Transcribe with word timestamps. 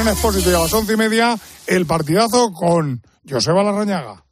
en 0.00 0.08
Expósito 0.08 0.50
y 0.50 0.54
a 0.54 0.58
las 0.58 0.72
once 0.72 0.94
y 0.94 0.96
media 0.96 1.38
el 1.66 1.86
partidazo 1.86 2.52
con 2.52 3.02
Joseba 3.28 3.62
Larrañaga. 3.62 4.24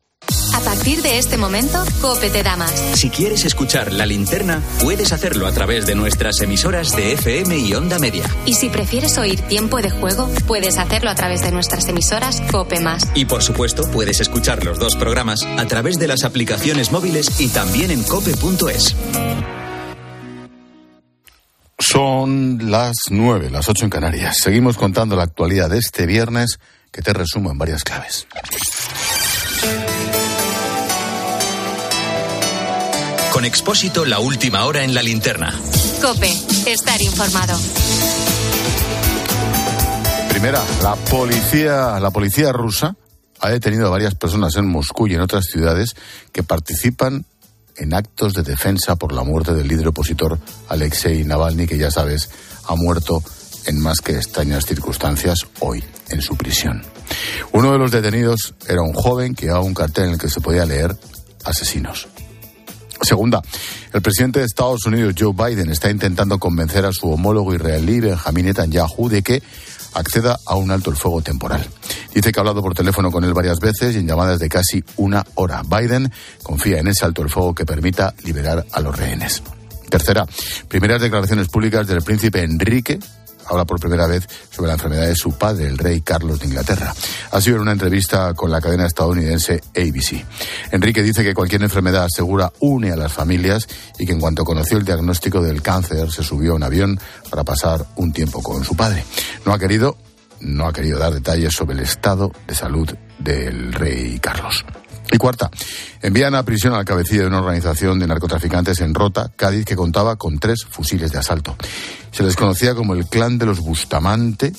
A 0.55 0.61
partir 0.61 1.03
de 1.03 1.19
este 1.19 1.37
momento, 1.37 1.85
Cope 2.01 2.31
te 2.31 2.43
da 2.43 2.57
más. 2.57 2.73
Si 2.95 3.11
quieres 3.11 3.45
escuchar 3.45 3.93
la 3.93 4.07
linterna, 4.07 4.61
puedes 4.81 5.13
hacerlo 5.13 5.47
a 5.47 5.53
través 5.53 5.87
de 5.87 5.95
nuestras 5.95 6.41
emisoras 6.41 6.97
de 6.97 7.13
FM 7.13 7.57
y 7.59 7.75
Onda 7.75 7.99
Media. 7.99 8.25
Y 8.45 8.55
si 8.55 8.69
prefieres 8.69 9.17
oír 9.19 9.41
tiempo 9.43 9.81
de 9.81 9.91
juego, 9.91 10.29
puedes 10.47 10.79
hacerlo 10.79 11.11
a 11.11 11.15
través 11.15 11.43
de 11.43 11.53
nuestras 11.53 11.87
emisoras 11.89 12.41
Cope 12.51 12.81
Más. 12.81 13.09
Y 13.15 13.27
por 13.27 13.43
supuesto, 13.43 13.85
puedes 13.93 14.21
escuchar 14.21 14.65
los 14.65 14.79
dos 14.79 14.97
programas 14.97 15.41
a 15.59 15.67
través 15.67 15.99
de 15.99 16.09
las 16.09 16.25
aplicaciones 16.25 16.91
móviles 16.91 17.41
y 17.41 17.49
también 17.49 17.91
en 17.91 18.03
cope.es. 18.03 18.97
Son 21.91 22.71
las 22.71 22.95
nueve, 23.09 23.49
las 23.51 23.67
ocho 23.71 23.85
en 23.85 23.91
Canarias. 23.91 24.37
Seguimos 24.43 24.77
contando 24.77 25.17
la 25.17 25.23
actualidad 25.23 25.71
de 25.71 25.79
este 25.79 26.05
viernes 26.05 26.59
que 26.93 27.01
te 27.01 27.15
resumo 27.15 27.51
en 27.51 27.57
varias 27.57 27.83
claves. 27.83 28.27
Con 33.33 33.47
Expósito, 33.47 34.05
la 34.05 34.19
última 34.19 34.67
hora 34.67 34.85
en 34.85 34.93
la 34.93 35.03
linterna. 35.03 35.51
Cope, 36.03 36.31
estar 36.67 37.01
informado. 37.01 37.59
Primera, 40.29 40.63
la 40.83 40.95
policía, 40.95 41.99
la 42.01 42.11
policía 42.11 42.53
rusa 42.53 42.97
ha 43.41 43.49
detenido 43.49 43.87
a 43.87 43.91
varias 43.91 44.15
personas 44.15 44.57
en 44.57 44.67
Moscú 44.67 45.07
y 45.07 45.15
en 45.15 45.23
otras 45.23 45.47
ciudades 45.47 45.97
que 46.33 46.43
participan 46.43 47.25
en 47.79 47.95
actos 47.95 48.35
de 48.35 48.43
defensa 48.43 48.97
por 48.97 49.13
la 49.13 49.25
muerte 49.25 49.55
del 49.55 49.69
líder 49.69 49.89
opositor 49.89 50.39
Alexei 50.69 51.25
Navalny, 51.25 51.67
que 51.67 51.79
ya 51.79 51.91
sabes, 51.91 52.29
ha 52.67 52.75
muerto 52.75 53.23
en 53.67 53.81
más 53.81 54.01
que 54.01 54.13
extrañas 54.13 54.67
circunstancias 54.67 55.47
hoy 55.61 55.83
en 56.09 56.23
su 56.23 56.37
prisión. 56.37 56.83
Uno 57.53 57.73
de 57.73 57.79
los 57.79 57.91
detenidos 57.91 58.55
era 58.69 58.83
un 58.83 58.93
joven 58.93 59.35
que 59.35 59.47
llevaba 59.47 59.65
un 59.65 59.75
cartel 59.75 60.07
en 60.07 60.11
el 60.13 60.19
que 60.19 60.29
se 60.29 60.41
podía 60.41 60.65
leer 60.65 60.97
asesinos. 61.45 62.09
Segunda, 63.01 63.41
el 63.93 64.03
presidente 64.03 64.41
de 64.41 64.47
Estados 64.47 64.85
Unidos, 64.85 65.15
Joe 65.17 65.33
Biden, 65.33 65.71
está 65.71 65.91
intentando 65.91 66.39
convencer 66.39 66.85
a 66.85 66.93
su 66.93 67.11
homólogo 67.11 67.55
israelí, 67.55 68.01
Benjamin 68.01 68.47
Netanyahu, 68.47 69.09
de 69.09 69.23
que 69.23 69.43
acceda 69.95 70.39
a 70.47 70.57
un 70.57 70.71
alto 70.71 70.91
el 70.91 70.97
fuego 70.97 71.23
temporal. 71.23 71.67
Dice 72.15 72.33
que 72.33 72.41
ha 72.41 72.43
hablado 72.43 72.63
por 72.63 72.75
teléfono 72.75 73.11
con 73.11 73.25
él 73.25 73.35
varias 73.35 73.61
veces 73.61 73.95
y 73.95 73.99
en 73.99 74.07
llamadas 74.07 74.39
de 74.39 74.49
casi 74.49 74.83
una 74.97 75.25
hora. 75.35 75.63
Biden 75.63 76.13
confía 76.43 76.79
en 76.79 76.89
ese 76.89 77.05
alto 77.05 77.23
el 77.23 77.31
fuego 77.31 77.55
que 77.55 77.67
permita 77.67 78.15
liberar 78.25 78.65
a 78.73 78.81
los 78.81 78.97
rehenes. 78.97 79.43
Tercera, 79.89 80.27
primeras 80.69 81.01
declaraciones 81.01 81.49
públicas 81.49 81.87
del 81.87 82.03
príncipe 82.03 82.43
Enrique 82.43 82.99
habla 83.49 83.65
por 83.65 83.81
primera 83.81 84.07
vez 84.07 84.27
sobre 84.51 84.69
la 84.69 84.75
enfermedad 84.75 85.07
de 85.07 85.17
su 85.17 85.33
padre, 85.33 85.67
el 85.67 85.79
rey 85.79 86.01
Carlos 86.01 86.41
de 86.41 86.47
Inglaterra. 86.47 86.95
Ha 87.31 87.41
sido 87.41 87.57
en 87.57 87.63
una 87.63 87.73
entrevista 87.73 88.35
con 88.35 88.51
la 88.51 88.61
cadena 88.61 88.87
estadounidense 88.87 89.61
ABC. 89.77 90.25
Enrique 90.73 91.03
dice 91.03 91.25
que 91.25 91.35
cualquier 91.35 91.63
enfermedad 91.63 92.09
segura 92.09 92.53
une 92.61 92.93
a 92.93 92.97
las 92.97 93.13
familias 93.13 93.67
y 93.99 94.07
que 94.07 94.13
en 94.13 94.21
cuanto 94.21 94.45
conoció 94.45 94.79
el 94.79 94.85
diagnóstico 94.85 95.41
del 95.41 95.63
cáncer 95.63 96.11
se 96.11 96.23
subió 96.23 96.53
a 96.53 96.57
un 96.57 96.63
avión 96.63 96.99
para 97.31 97.45
pasar 97.45 97.87
un 97.97 98.13
tiempo 98.13 98.43
con 98.43 98.65
su 98.65 98.77
padre. 98.77 99.05
No 99.45 99.53
ha 99.53 99.59
querido, 99.59 99.97
no 100.41 100.67
ha 100.67 100.73
querido 100.73 100.99
dar 100.99 101.15
detalles 101.15 101.55
sobre 101.55 101.75
el 101.75 101.81
estado 101.81 102.33
de 102.47 102.55
salud 102.55 102.89
del 103.19 103.73
rey 103.73 104.19
Carlos. 104.21 104.65
Y 105.11 105.17
cuarta, 105.17 105.51
envían 106.03 106.35
a 106.35 106.43
prisión 106.43 106.75
al 106.75 106.85
cabecilla 106.85 107.23
de 107.23 107.29
una 107.29 107.39
organización 107.39 107.99
de 107.99 108.07
narcotraficantes 108.07 108.81
en 108.81 108.95
Rota, 108.95 109.31
Cádiz, 109.35 109.65
que 109.65 109.77
contaba 109.77 110.17
con 110.17 110.39
tres 110.39 110.67
fusiles 110.69 111.13
de 111.13 111.19
asalto. 111.19 111.57
Se 112.13 112.23
les 112.23 112.37
conocía 112.37 112.75
como 112.75 112.95
el 112.95 113.07
clan 113.07 113.39
de 113.39 113.47
los 113.47 113.61
Bustamante 113.61 114.53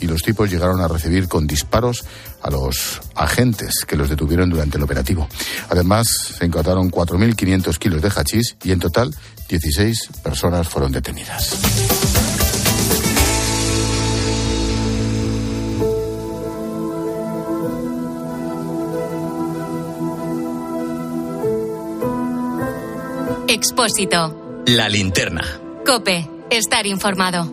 y 0.00 0.06
los 0.06 0.22
tipos 0.22 0.50
llegaron 0.50 0.80
a 0.80 0.88
recibir 0.88 1.28
con 1.28 1.46
disparos 1.46 2.04
a 2.42 2.50
los 2.50 3.00
agentes 3.14 3.84
que 3.86 3.96
los 3.96 4.08
detuvieron 4.08 4.48
durante 4.48 4.78
el 4.78 4.84
operativo. 4.84 5.28
Además, 5.68 6.08
se 6.38 6.46
incautaron 6.46 6.90
4.500 6.90 7.78
kilos 7.78 8.02
de 8.02 8.10
hachís 8.10 8.56
y 8.64 8.72
en 8.72 8.80
total 8.80 9.14
16 9.48 10.08
personas 10.22 10.68
fueron 10.68 10.92
detenidas. 10.92 12.19
Expósito. 23.60 24.62
La 24.68 24.88
linterna. 24.88 25.42
Cope, 25.84 26.26
estar 26.48 26.86
informado. 26.86 27.44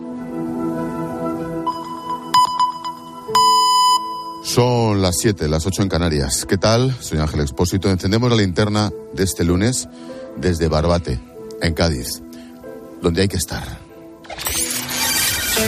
Son 4.42 5.02
las 5.02 5.18
7, 5.18 5.48
las 5.48 5.66
8 5.66 5.82
en 5.82 5.88
Canarias. 5.90 6.46
¿Qué 6.48 6.56
tal? 6.56 6.96
Soy 6.98 7.18
Ángel 7.18 7.40
Expósito. 7.40 7.90
Encendemos 7.90 8.30
la 8.30 8.38
linterna 8.38 8.90
de 9.12 9.22
este 9.22 9.44
lunes 9.44 9.86
desde 10.34 10.68
Barbate, 10.68 11.20
en 11.60 11.74
Cádiz, 11.74 12.22
donde 13.02 13.20
hay 13.20 13.28
que 13.28 13.36
estar. 13.36 13.64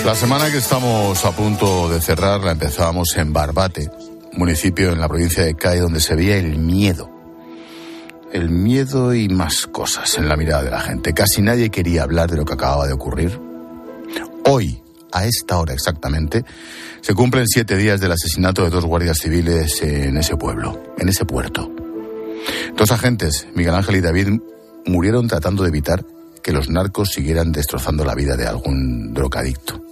La 0.07 0.15
semana 0.15 0.51
que 0.51 0.57
estamos 0.57 1.23
a 1.23 1.33
punto 1.33 1.91
de 1.91 2.01
cerrar 2.01 2.41
la 2.41 2.53
empezábamos 2.53 3.15
en 3.19 3.35
Barbate, 3.35 3.91
municipio 4.33 4.91
en 4.91 5.01
la 5.03 5.09
provincia 5.09 5.45
de 5.45 5.55
Cádiz, 5.55 5.83
donde 5.83 6.01
se 6.01 6.15
veía 6.15 6.39
el 6.39 6.57
miedo. 6.57 7.20
El 8.33 8.49
miedo 8.51 9.13
y 9.13 9.29
más 9.29 9.67
cosas 9.67 10.17
en 10.17 10.29
la 10.29 10.37
mirada 10.37 10.63
de 10.63 10.71
la 10.71 10.81
gente. 10.81 11.13
Casi 11.13 11.43
nadie 11.43 11.71
quería 11.71 12.05
hablar 12.05 12.31
de 12.31 12.37
lo 12.37 12.45
que 12.45 12.55
acababa 12.55 12.87
de 12.87 12.93
ocurrir. 12.93 13.41
Hoy, 14.45 14.81
a 15.13 15.27
esta 15.27 15.59
hora 15.59 15.75
exactamente, 15.75 16.45
se 17.01 17.15
cumplen 17.15 17.47
siete 17.49 17.77
días 17.77 18.01
del 18.01 18.13
asesinato 18.13 18.63
de 18.63 18.71
dos 18.71 18.85
guardias 18.85 19.19
civiles 19.19 19.83
en 19.83 20.17
ese 20.17 20.37
pueblo, 20.37 20.95
en 20.99 21.09
ese 21.09 21.25
puerto. 21.25 21.71
Dos 22.77 22.93
agentes, 22.93 23.49
Miguel 23.55 23.75
Ángel 23.75 23.97
y 23.97 24.01
David, 24.01 24.29
murieron 24.87 25.27
tratando 25.27 25.65
de 25.65 25.71
evitar 25.71 26.05
que 26.43 26.53
los 26.53 26.71
narcos 26.71 27.11
siguieran 27.11 27.53
destrozando 27.53 28.05
la 28.05 28.15
vida 28.15 28.37
de 28.37 28.47
algún 28.47 29.13
drogadicto. 29.13 29.85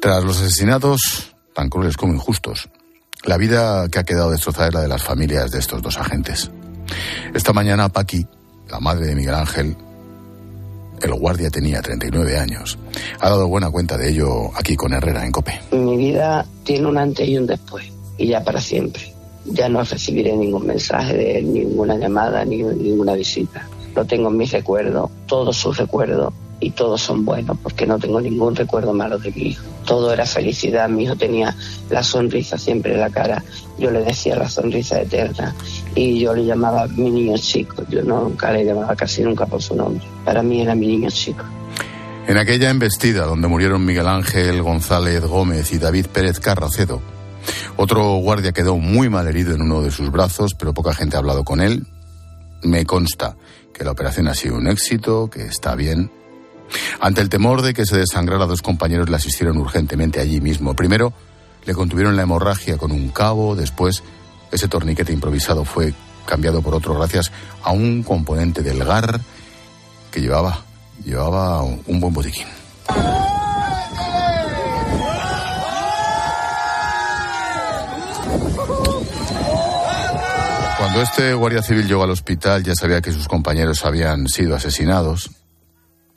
Tras 0.00 0.22
los 0.22 0.40
asesinatos, 0.40 1.34
tan 1.52 1.68
crueles 1.68 1.96
como 1.96 2.14
injustos, 2.14 2.68
la 3.24 3.36
vida 3.36 3.88
que 3.88 3.98
ha 3.98 4.04
quedado 4.04 4.30
destrozada 4.30 4.68
es 4.68 4.74
la 4.74 4.82
de 4.82 4.88
las 4.88 5.02
familias 5.02 5.50
de 5.50 5.58
estos 5.58 5.82
dos 5.82 5.98
agentes. 5.98 6.50
Esta 7.34 7.52
mañana 7.52 7.88
Paqui, 7.88 8.26
la 8.70 8.80
madre 8.80 9.06
de 9.06 9.14
Miguel 9.14 9.34
Ángel, 9.34 9.76
el 11.02 11.14
guardia 11.14 11.50
tenía 11.50 11.80
39 11.80 12.38
años. 12.38 12.78
Ha 13.20 13.28
dado 13.28 13.48
buena 13.48 13.70
cuenta 13.70 13.96
de 13.96 14.10
ello 14.10 14.50
aquí 14.56 14.76
con 14.76 14.92
Herrera 14.92 15.24
en 15.24 15.32
Cope. 15.32 15.60
Mi 15.72 15.96
vida 15.96 16.44
tiene 16.64 16.86
un 16.86 16.98
antes 16.98 17.28
y 17.28 17.36
un 17.36 17.46
después, 17.46 17.86
y 18.16 18.28
ya 18.28 18.42
para 18.42 18.60
siempre. 18.60 19.14
Ya 19.44 19.68
no 19.68 19.82
recibiré 19.82 20.36
ningún 20.36 20.66
mensaje 20.66 21.16
de 21.16 21.38
él, 21.38 21.52
ninguna 21.52 21.96
llamada, 21.96 22.44
ni 22.44 22.62
ninguna 22.62 23.14
visita. 23.14 23.66
Lo 23.94 24.04
tengo 24.04 24.28
en 24.28 24.36
mis 24.36 24.52
recuerdos, 24.52 25.10
todos 25.26 25.56
sus 25.56 25.76
recuerdos, 25.78 26.32
y 26.60 26.70
todos 26.70 27.00
son 27.00 27.24
buenos, 27.24 27.56
porque 27.62 27.86
no 27.86 27.98
tengo 27.98 28.20
ningún 28.20 28.56
recuerdo 28.56 28.92
malo 28.92 29.18
de 29.18 29.30
mi 29.30 29.42
hijo. 29.50 29.64
Todo 29.86 30.12
era 30.12 30.26
felicidad, 30.26 30.88
mi 30.88 31.04
hijo 31.04 31.16
tenía 31.16 31.54
la 31.88 32.02
sonrisa 32.02 32.58
siempre 32.58 32.94
en 32.94 33.00
la 33.00 33.10
cara. 33.10 33.42
Yo 33.78 33.90
le 33.90 34.00
decía 34.00 34.36
la 34.36 34.48
sonrisa 34.48 35.00
eterna, 35.00 35.54
y 35.98 36.20
yo 36.20 36.34
le 36.34 36.44
llamaba 36.44 36.86
mi 36.86 37.10
niño 37.10 37.36
chico. 37.36 37.82
Yo 37.88 38.02
nunca 38.02 38.52
le 38.52 38.64
llamaba 38.64 38.94
casi 38.94 39.22
nunca 39.22 39.46
por 39.46 39.60
su 39.60 39.74
nombre. 39.74 40.06
Para 40.24 40.42
mí 40.42 40.62
era 40.62 40.74
mi 40.74 40.86
niño 40.86 41.10
chico. 41.10 41.44
En 42.26 42.36
aquella 42.36 42.70
embestida 42.70 43.24
donde 43.24 43.48
murieron 43.48 43.84
Miguel 43.84 44.06
Ángel 44.06 44.62
González 44.62 45.22
Gómez 45.22 45.72
y 45.72 45.78
David 45.78 46.06
Pérez 46.06 46.40
Carracedo, 46.40 47.00
otro 47.76 48.16
guardia 48.16 48.52
quedó 48.52 48.76
muy 48.76 49.08
mal 49.08 49.26
herido 49.26 49.54
en 49.54 49.62
uno 49.62 49.82
de 49.82 49.90
sus 49.90 50.10
brazos, 50.10 50.54
pero 50.54 50.74
poca 50.74 50.94
gente 50.94 51.16
ha 51.16 51.20
hablado 51.20 51.42
con 51.44 51.60
él. 51.60 51.86
Me 52.62 52.84
consta 52.84 53.36
que 53.72 53.84
la 53.84 53.92
operación 53.92 54.28
ha 54.28 54.34
sido 54.34 54.56
un 54.56 54.68
éxito, 54.68 55.30
que 55.30 55.46
está 55.46 55.74
bien. 55.74 56.10
Ante 57.00 57.22
el 57.22 57.28
temor 57.28 57.62
de 57.62 57.72
que 57.72 57.86
se 57.86 57.96
desangrara, 57.96 58.46
dos 58.46 58.62
compañeros 58.62 59.08
le 59.08 59.16
asistieron 59.16 59.56
urgentemente 59.56 60.20
allí 60.20 60.40
mismo. 60.40 60.74
Primero, 60.74 61.14
le 61.64 61.74
contuvieron 61.74 62.16
la 62.16 62.22
hemorragia 62.22 62.76
con 62.76 62.92
un 62.92 63.08
cabo, 63.08 63.56
después 63.56 64.02
ese 64.50 64.68
torniquete 64.68 65.12
improvisado 65.12 65.64
fue 65.64 65.94
cambiado 66.26 66.62
por 66.62 66.74
otro 66.74 66.94
gracias 66.94 67.32
a 67.62 67.72
un 67.72 68.02
componente 68.02 68.62
del 68.62 68.84
GAR 68.84 69.20
que 70.10 70.20
llevaba, 70.20 70.64
llevaba 71.04 71.62
un 71.62 72.00
buen 72.00 72.12
botiquín. 72.12 72.46
Cuando 80.78 81.02
este 81.02 81.34
guardia 81.34 81.62
civil 81.62 81.86
llegó 81.86 82.04
al 82.04 82.10
hospital 82.10 82.62
ya 82.62 82.74
sabía 82.74 83.00
que 83.00 83.12
sus 83.12 83.28
compañeros 83.28 83.84
habían 83.84 84.28
sido 84.28 84.54
asesinados 84.54 85.30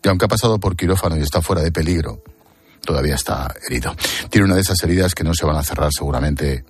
y 0.03 0.07
aunque 0.07 0.25
ha 0.25 0.29
pasado 0.29 0.59
por 0.59 0.75
quirófano 0.75 1.17
y 1.17 1.21
está 1.21 1.41
fuera 1.41 1.61
de 1.61 1.71
peligro, 1.71 2.23
todavía 2.83 3.15
está 3.15 3.53
herido. 3.67 3.95
Tiene 4.29 4.45
una 4.45 4.55
de 4.55 4.61
esas 4.61 4.81
heridas 4.83 5.13
que 5.13 5.23
no 5.23 5.33
se 5.33 5.45
van 5.45 5.57
a 5.57 5.63
cerrar 5.63 5.89
seguramente 5.91 6.63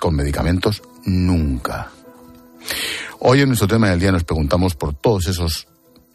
con 0.00 0.14
medicamentos 0.14 0.82
nunca. 1.04 1.90
Hoy 3.20 3.40
en 3.40 3.48
nuestro 3.48 3.68
tema 3.68 3.90
del 3.90 4.00
día 4.00 4.12
nos 4.12 4.24
preguntamos 4.24 4.74
por 4.74 4.94
todos 4.94 5.26
esos 5.26 5.68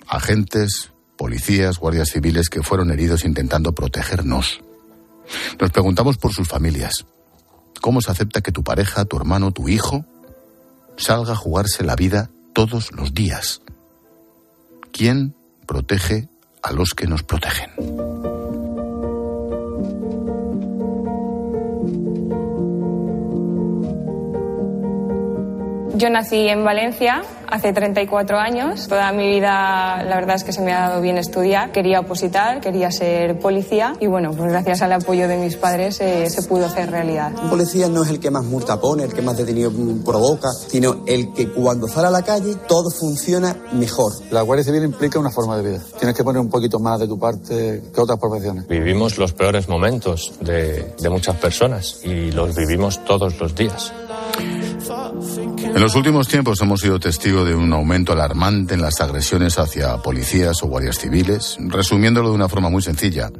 agentes, 0.07 0.91
policías, 1.17 1.79
guardias 1.79 2.09
civiles 2.09 2.49
que 2.49 2.63
fueron 2.63 2.91
heridos 2.91 3.25
intentando 3.25 3.73
protegernos. 3.73 4.61
Nos 5.59 5.71
preguntamos 5.71 6.17
por 6.17 6.33
sus 6.33 6.47
familias. 6.47 7.05
¿Cómo 7.81 8.01
se 8.01 8.11
acepta 8.11 8.41
que 8.41 8.51
tu 8.51 8.63
pareja, 8.63 9.05
tu 9.05 9.17
hermano, 9.17 9.51
tu 9.51 9.67
hijo 9.67 10.05
salga 10.95 11.33
a 11.33 11.37
jugarse 11.37 11.83
la 11.83 11.95
vida 11.95 12.29
todos 12.53 12.91
los 12.93 13.13
días? 13.13 13.61
¿Quién 14.91 15.35
protege 15.65 16.29
a 16.61 16.71
los 16.71 16.93
que 16.93 17.07
nos 17.07 17.23
protegen? 17.23 18.42
Yo 25.95 26.09
nací 26.09 26.47
en 26.47 26.63
Valencia 26.63 27.21
hace 27.47 27.71
34 27.71 28.39
años. 28.39 28.87
Toda 28.87 29.11
mi 29.11 29.29
vida, 29.29 30.03
la 30.03 30.15
verdad 30.15 30.37
es 30.37 30.43
que 30.43 30.51
se 30.51 30.59
me 30.61 30.73
ha 30.73 30.89
dado 30.89 31.01
bien 31.01 31.19
estudiar. 31.19 31.71
Quería 31.71 31.99
opositar, 31.99 32.61
quería 32.61 32.89
ser 32.89 33.37
policía 33.37 33.93
y 33.99 34.07
bueno, 34.07 34.31
pues 34.31 34.49
gracias 34.49 34.81
al 34.81 34.91
apoyo 34.91 35.27
de 35.27 35.37
mis 35.37 35.55
padres 35.55 36.01
eh, 36.01 36.27
se 36.31 36.41
pudo 36.41 36.65
hacer 36.65 36.89
realidad. 36.89 37.31
Un 37.43 37.51
policía 37.51 37.87
no 37.89 38.01
es 38.01 38.09
el 38.09 38.19
que 38.19 38.31
más 38.31 38.43
multa 38.43 38.79
pone, 38.81 39.03
el 39.03 39.13
que 39.13 39.21
más 39.21 39.37
detenido 39.37 39.71
provoca, 40.03 40.51
sino 40.51 41.03
el 41.05 41.31
que 41.31 41.51
cuando 41.51 41.87
sale 41.87 42.07
a 42.07 42.11
la 42.11 42.23
calle 42.23 42.55
todo 42.67 42.89
funciona 42.89 43.55
mejor. 43.73 44.13
La 44.31 44.41
Guardia 44.41 44.63
Civil 44.63 44.83
implica 44.83 45.19
una 45.19 45.29
forma 45.29 45.57
de 45.57 45.69
vida. 45.69 45.81
Tienes 45.99 46.17
que 46.17 46.23
poner 46.23 46.41
un 46.41 46.49
poquito 46.49 46.79
más 46.79 46.99
de 46.99 47.07
tu 47.07 47.19
parte 47.19 47.83
que 47.93 48.01
otras 48.01 48.17
profesiones. 48.17 48.67
Vivimos 48.67 49.19
los 49.19 49.33
peores 49.33 49.69
momentos 49.69 50.33
de, 50.41 50.95
de 50.99 51.09
muchas 51.09 51.35
personas 51.35 51.99
y 52.03 52.31
los 52.31 52.55
vivimos 52.55 53.05
todos 53.05 53.39
los 53.39 53.53
días. 53.53 53.93
En 55.75 55.81
los 55.81 55.95
últimos 55.95 56.27
tiempos 56.27 56.61
hemos 56.61 56.81
sido 56.81 56.99
testigo 56.99 57.43
de 57.43 57.55
un 57.55 57.73
aumento 57.73 58.13
alarmante 58.13 58.75
en 58.75 58.81
las 58.81 59.01
agresiones 59.01 59.57
hacia 59.57 59.97
policías 59.97 60.61
o 60.61 60.67
guardias 60.67 60.99
civiles. 60.99 61.57
Resumiéndolo 61.59 62.29
de 62.29 62.35
una 62.35 62.47
forma 62.47 62.69
muy 62.69 62.83
sencilla, 62.83 63.31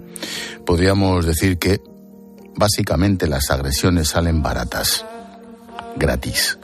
podríamos 0.65 1.27
decir 1.27 1.59
que 1.59 1.79
básicamente 2.55 3.27
las 3.27 3.51
agresiones 3.51 4.07
salen 4.09 4.41
baratas, 4.41 5.05
gratis. 5.95 6.57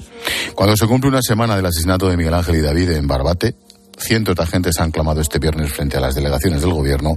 Cuando 0.56 0.76
se 0.76 0.88
cumple 0.88 1.12
una 1.12 1.22
semana 1.22 1.56
del 1.56 1.68
asesinato 1.68 2.10
de 2.10 2.18
Miguel 2.18 2.34
Ángel 2.34 2.56
y 2.56 2.62
David 2.62 2.90
en 2.90 3.08
Barbate, 3.08 3.56
cientos 3.96 4.36
de 4.36 4.44
agentes 4.44 4.80
han 4.80 4.90
clamado 4.90 5.22
este 5.22 5.38
viernes 5.38 5.72
frente 5.72 5.98
a 5.98 6.02
las 6.02 6.16
delegaciones 6.16 6.62
del 6.62 6.74
gobierno 6.74 7.16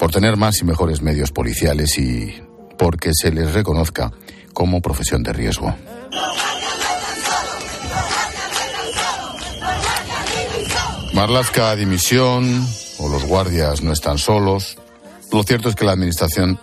por 0.00 0.10
tener 0.10 0.36
más 0.36 0.60
y 0.60 0.64
mejores 0.64 1.00
medios 1.00 1.30
policiales 1.30 1.96
y 1.96 2.42
porque 2.76 3.12
se 3.14 3.30
les 3.30 3.52
reconozca 3.52 4.10
como 4.52 4.82
profesión 4.82 5.22
de 5.22 5.32
riesgo. 5.32 5.72
Marlaska 11.18 11.74
dimisión 11.74 12.64
o 12.98 13.08
los 13.08 13.24
guardias 13.24 13.82
no 13.82 13.92
están 13.92 14.18
solos. 14.18 14.78
Lo 15.32 15.42
cierto 15.42 15.68
es 15.68 15.74
que 15.74 15.84
la 15.84 15.90
administración 15.90 16.60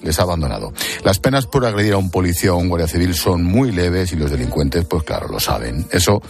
les 0.00 0.18
ha 0.18 0.22
abandonado. 0.22 0.72
Las 1.04 1.18
penas 1.18 1.46
por 1.46 1.66
agredir 1.66 1.92
a 1.92 1.98
un 1.98 2.10
policía 2.10 2.54
o 2.54 2.56
un 2.56 2.70
guardia 2.70 2.88
civil 2.88 3.14
son 3.14 3.44
muy 3.44 3.70
leves 3.70 4.14
y 4.14 4.16
los 4.16 4.30
delincuentes, 4.30 4.86
pues 4.86 5.02
claro, 5.02 5.28
lo 5.28 5.38
saben. 5.38 5.86
Eso 5.92 6.22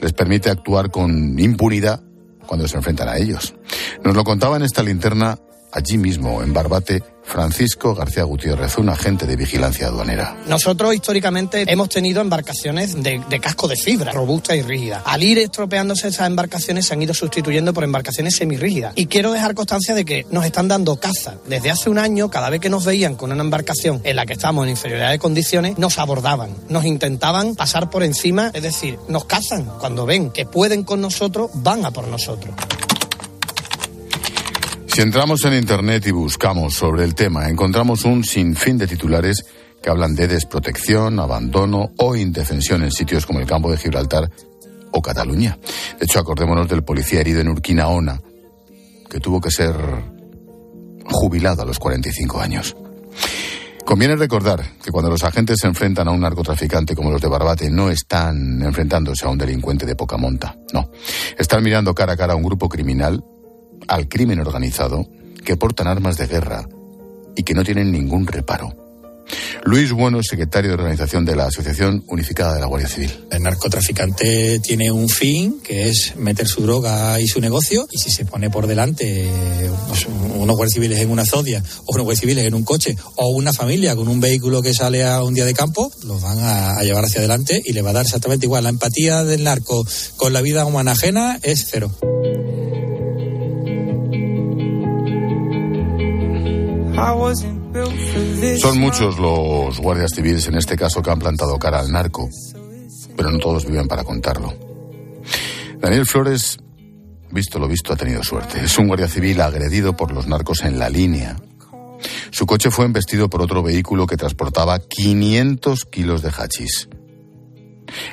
les 0.00 0.12
permite 0.12 0.50
actuar 0.50 0.90
con 0.90 1.38
impunidad 1.38 2.02
cuando 2.46 2.66
se 2.66 2.78
enfrentan 2.78 3.08
a 3.08 3.16
ellos. 3.16 3.54
Nos 4.02 4.16
lo 4.16 4.24
contaba 4.24 4.56
en 4.56 4.64
esta 4.64 4.82
linterna 4.82 5.38
allí 5.70 5.98
mismo, 5.98 6.42
en 6.42 6.52
Barbate, 6.52 7.00
Francisco 7.24 7.94
García 7.94 8.24
Gutiérrez, 8.24 8.78
un 8.78 8.88
agente 8.88 9.26
de 9.26 9.36
vigilancia 9.36 9.88
aduanera. 9.88 10.36
Nosotros 10.46 10.94
históricamente 10.94 11.64
hemos 11.66 11.88
tenido 11.88 12.20
embarcaciones 12.20 13.02
de, 13.02 13.22
casco 13.40 13.66
de 13.66 13.76
fibra, 13.76 14.12
robusta 14.12 14.54
y 14.54 14.62
rígida. 14.62 15.02
Al 15.04 15.22
ir 15.22 15.38
estropeándose 15.38 16.08
esas 16.08 16.26
embarcaciones 16.26 16.86
se 16.86 16.94
han 16.94 17.02
ido 17.02 17.14
sustituyendo 17.14 17.72
por 17.72 17.84
embarcaciones 17.84 18.36
semirrígidas. 18.36 18.92
Y 18.96 19.06
quiero 19.06 19.32
dejar 19.32 19.54
constancia 19.54 19.94
de 19.94 20.04
que 20.04 20.26
nos 20.30 20.44
están 20.44 20.68
dando 20.68 20.96
caza. 20.96 21.34
Desde 21.46 21.70
hace 21.70 21.90
un 21.90 21.98
año, 21.98 22.30
cada 22.30 22.50
vez 22.50 22.60
que 22.60 22.70
nos 22.70 22.84
veían 22.84 23.16
con 23.16 23.32
una 23.32 23.42
embarcación 23.42 24.00
en 24.04 24.16
la 24.16 24.26
que 24.26 24.34
estamos 24.34 24.64
en 24.64 24.70
inferioridad 24.70 25.10
de 25.10 25.18
condiciones, 25.18 25.78
nos 25.78 25.98
abordaban, 25.98 26.50
nos 26.68 26.84
intentaban 26.84 27.54
pasar 27.54 27.90
por 27.90 28.02
encima, 28.02 28.50
es 28.54 28.62
decir, 28.62 28.98
nos 29.08 29.24
cazan. 29.24 29.64
Cuando 29.78 30.06
ven 30.06 30.30
que 30.30 30.46
pueden 30.46 30.84
con 30.84 31.00
nosotros, 31.00 31.50
van 31.54 31.84
a 31.84 31.90
por 31.90 32.06
nosotros. 32.08 32.54
Si 34.94 35.00
entramos 35.00 35.44
en 35.44 35.54
Internet 35.54 36.06
y 36.06 36.12
buscamos 36.12 36.74
sobre 36.74 37.02
el 37.02 37.16
tema, 37.16 37.48
encontramos 37.48 38.04
un 38.04 38.22
sinfín 38.22 38.78
de 38.78 38.86
titulares 38.86 39.44
que 39.82 39.90
hablan 39.90 40.14
de 40.14 40.28
desprotección, 40.28 41.18
abandono 41.18 41.90
o 41.98 42.14
indefensión 42.14 42.84
en 42.84 42.92
sitios 42.92 43.26
como 43.26 43.40
el 43.40 43.46
campo 43.46 43.72
de 43.72 43.76
Gibraltar 43.76 44.30
o 44.92 45.02
Cataluña. 45.02 45.58
De 45.98 46.04
hecho, 46.04 46.20
acordémonos 46.20 46.68
del 46.68 46.84
policía 46.84 47.18
herido 47.18 47.40
en 47.40 47.48
Urquinaona, 47.48 48.20
que 49.10 49.18
tuvo 49.18 49.40
que 49.40 49.50
ser 49.50 49.74
jubilado 51.06 51.62
a 51.62 51.66
los 51.66 51.80
45 51.80 52.40
años. 52.40 52.76
Conviene 53.84 54.14
recordar 54.14 54.62
que 54.80 54.92
cuando 54.92 55.10
los 55.10 55.24
agentes 55.24 55.58
se 55.60 55.66
enfrentan 55.66 56.06
a 56.06 56.12
un 56.12 56.20
narcotraficante 56.20 56.94
como 56.94 57.10
los 57.10 57.20
de 57.20 57.26
Barbate 57.26 57.68
no 57.68 57.90
están 57.90 58.62
enfrentándose 58.62 59.26
a 59.26 59.30
un 59.30 59.38
delincuente 59.38 59.86
de 59.86 59.96
poca 59.96 60.16
monta, 60.16 60.56
no. 60.72 60.88
Están 61.36 61.64
mirando 61.64 61.96
cara 61.96 62.12
a 62.12 62.16
cara 62.16 62.34
a 62.34 62.36
un 62.36 62.44
grupo 62.44 62.68
criminal 62.68 63.24
al 63.88 64.08
crimen 64.08 64.40
organizado 64.40 65.06
que 65.44 65.56
portan 65.56 65.86
armas 65.86 66.16
de 66.16 66.26
guerra 66.26 66.68
y 67.36 67.42
que 67.42 67.54
no 67.54 67.64
tienen 67.64 67.92
ningún 67.92 68.26
reparo. 68.26 68.84
Luis 69.64 69.92
Bueno, 69.92 70.22
secretario 70.22 70.70
de 70.70 70.74
organización 70.74 71.24
de 71.24 71.36
la 71.36 71.46
Asociación 71.46 72.04
Unificada 72.08 72.54
de 72.54 72.60
la 72.60 72.66
Guardia 72.66 72.88
Civil. 72.88 73.10
El 73.30 73.42
narcotraficante 73.42 74.60
tiene 74.60 74.90
un 74.92 75.08
fin, 75.08 75.60
que 75.64 75.88
es 75.88 76.14
meter 76.16 76.46
su 76.46 76.62
droga 76.62 77.18
y 77.20 77.26
su 77.26 77.40
negocio, 77.40 77.86
y 77.90 77.98
si 77.98 78.10
se 78.10 78.26
pone 78.26 78.50
por 78.50 78.66
delante 78.66 79.26
pues, 79.88 80.06
unos 80.06 80.56
guardias 80.56 80.74
civiles 80.74 81.00
en 81.00 81.10
una 81.10 81.24
zodia, 81.24 81.62
o 81.86 81.94
unos 81.94 82.04
guardias 82.04 82.20
civiles 82.20 82.46
en 82.46 82.54
un 82.54 82.64
coche, 82.64 82.96
o 83.16 83.28
una 83.30 83.52
familia 83.52 83.96
con 83.96 84.08
un 84.08 84.20
vehículo 84.20 84.60
que 84.60 84.74
sale 84.74 85.02
a 85.02 85.22
un 85.22 85.32
día 85.32 85.46
de 85.46 85.54
campo, 85.54 85.90
los 86.04 86.20
van 86.20 86.38
a, 86.40 86.78
a 86.78 86.82
llevar 86.82 87.06
hacia 87.06 87.20
adelante 87.20 87.62
y 87.64 87.72
le 87.72 87.82
va 87.82 87.90
a 87.90 87.94
dar 87.94 88.04
exactamente 88.04 88.46
igual. 88.46 88.64
La 88.64 88.70
empatía 88.70 89.24
del 89.24 89.44
narco 89.44 89.86
con 90.16 90.32
la 90.34 90.42
vida 90.42 90.66
humana 90.66 90.92
ajena 90.92 91.38
es 91.42 91.66
cero. 91.70 91.90
Son 98.60 98.78
muchos 98.78 99.18
los 99.18 99.80
guardias 99.80 100.12
civiles 100.14 100.46
en 100.46 100.56
este 100.56 100.76
caso 100.76 101.02
que 101.02 101.10
han 101.10 101.18
plantado 101.18 101.58
cara 101.58 101.80
al 101.80 101.90
narco, 101.90 102.28
pero 103.16 103.30
no 103.30 103.38
todos 103.38 103.66
viven 103.66 103.88
para 103.88 104.04
contarlo. 104.04 104.54
Daniel 105.80 106.06
Flores, 106.06 106.58
visto 107.30 107.58
lo 107.58 107.68
visto, 107.68 107.92
ha 107.92 107.96
tenido 107.96 108.22
suerte. 108.22 108.64
Es 108.64 108.78
un 108.78 108.86
guardia 108.86 109.08
civil 109.08 109.40
agredido 109.40 109.96
por 109.96 110.12
los 110.12 110.26
narcos 110.26 110.62
en 110.62 110.78
la 110.78 110.88
línea. 110.88 111.36
Su 112.30 112.46
coche 112.46 112.70
fue 112.70 112.84
embestido 112.84 113.28
por 113.28 113.42
otro 113.42 113.62
vehículo 113.62 114.06
que 114.06 114.16
transportaba 114.16 114.78
500 114.78 115.84
kilos 115.86 116.22
de 116.22 116.30
hachís. 116.30 116.88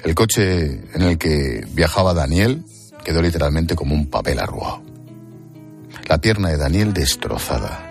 El 0.04 0.16
coche 0.16 0.82
en 0.94 1.02
el 1.02 1.18
que 1.18 1.66
viajaba 1.74 2.14
Daniel 2.14 2.64
quedó 3.04 3.22
literalmente 3.22 3.76
como 3.76 3.96
un 3.96 4.10
papel 4.10 4.40
arrugado. 4.40 4.82
La 6.08 6.20
pierna 6.20 6.50
de 6.50 6.58
Daniel 6.58 6.94
destrozada. 6.94 7.91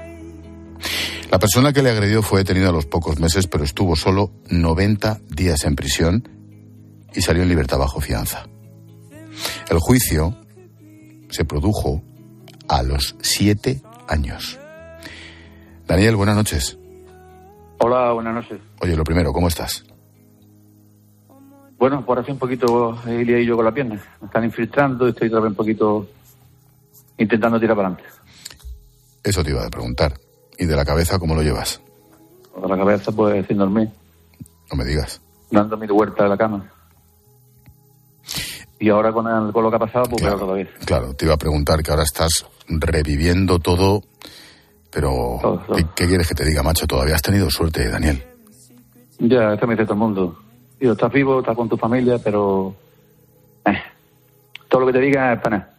La 1.30 1.38
persona 1.38 1.72
que 1.72 1.82
le 1.82 1.90
agredió 1.90 2.22
fue 2.22 2.40
detenida 2.40 2.70
a 2.70 2.72
los 2.72 2.87
pocos 2.87 3.18
meses, 3.18 3.46
pero 3.46 3.64
estuvo 3.64 3.96
solo 3.96 4.32
90 4.49 5.20
días 5.28 5.64
en 5.64 5.76
prisión 5.76 6.28
y 7.14 7.20
salió 7.20 7.42
en 7.42 7.49
libertad 7.49 7.78
bajo 7.78 8.00
fianza. 8.00 8.46
El 9.70 9.78
juicio 9.78 10.37
se 11.28 11.44
produjo 11.44 12.02
a 12.68 12.82
los 12.82 13.16
siete 13.20 13.80
años. 14.08 14.58
Daniel, 15.87 16.16
buenas 16.16 16.37
noches. 16.37 16.78
Hola, 17.78 18.12
buenas 18.12 18.34
noches. 18.34 18.60
Oye, 18.80 18.96
lo 18.96 19.04
primero, 19.04 19.32
¿cómo 19.32 19.49
estás? 19.49 19.84
Bueno, 21.78 22.04
por 22.04 22.18
así 22.18 22.30
un 22.30 22.38
poquito 22.38 22.99
y 23.06 23.46
yo 23.46 23.56
con 23.56 23.64
la 23.64 23.72
pierna. 23.72 24.00
Me 24.20 24.26
están 24.26 24.44
infiltrando 24.44 25.06
y 25.06 25.10
estoy 25.10 25.30
todavía 25.30 25.49
un 25.49 25.56
poquito 25.56 26.08
intentando 27.16 27.58
tirar 27.58 27.76
para 27.76 27.88
adelante. 27.88 28.10
Eso 29.22 29.42
te 29.42 29.50
iba 29.50 29.64
a 29.64 29.70
preguntar. 29.70 30.12
¿Y 30.61 30.67
de 30.67 30.76
la 30.76 30.85
cabeza 30.85 31.19
cómo 31.19 31.35
lo 31.35 31.43
llevas? 31.43 31.81
De 32.61 32.69
la 32.69 32.76
cabeza, 32.76 33.11
pues 33.11 33.47
sin 33.47 33.57
dormir. 33.59 33.88
No 34.71 34.76
me 34.76 34.85
digas. 34.85 35.21
Dando 35.50 35.76
mi 35.76 35.87
vuelta 35.88 36.23
de 36.25 36.29
la 36.29 36.37
cama. 36.37 36.71
Y 38.79 38.88
ahora 38.88 39.12
con, 39.12 39.26
el, 39.26 39.52
con 39.52 39.62
lo 39.64 39.71
que 39.71 39.76
ha 39.76 39.81
pasado, 39.81 40.05
pues 40.11 40.23
claro, 40.23 40.38
todavía. 40.38 40.69
Claro, 40.85 41.14
te 41.14 41.25
iba 41.25 41.35
a 41.35 41.38
preguntar 41.38 41.83
que 41.83 41.90
ahora 41.90 42.02
estás 42.05 42.47
reviviendo 42.69 43.59
todo, 43.59 44.02
pero 44.90 45.38
Todo, 45.43 45.59
todo. 45.67 45.76
¿qué, 45.76 45.85
qué 45.97 46.07
quieres 46.07 46.29
que 46.29 46.35
te 46.35 46.45
diga, 46.45 46.62
macho? 46.62 46.87
Todavía 46.87 47.14
has 47.14 47.23
tenido 47.23 47.50
suerte, 47.50 47.88
Daniel. 47.88 48.23
Ya, 49.19 49.55
esto 49.55 49.67
me 49.67 49.75
dice 49.75 49.85
todo 49.85 49.95
el 49.95 49.99
mundo. 50.00 50.38
Tío, 50.79 50.93
estás 50.93 51.12
vivo, 51.12 51.40
estás 51.40 51.57
con 51.57 51.69
tu 51.69 51.76
familia, 51.76 52.19
pero... 52.23 52.75
eh, 53.67 53.79
todo 54.69 54.83
lo 54.83 54.87
que 54.87 54.93
te 54.95 55.00
diga 55.00 55.33
es 55.35 55.40
para 55.40 55.59
nada. 55.59 55.75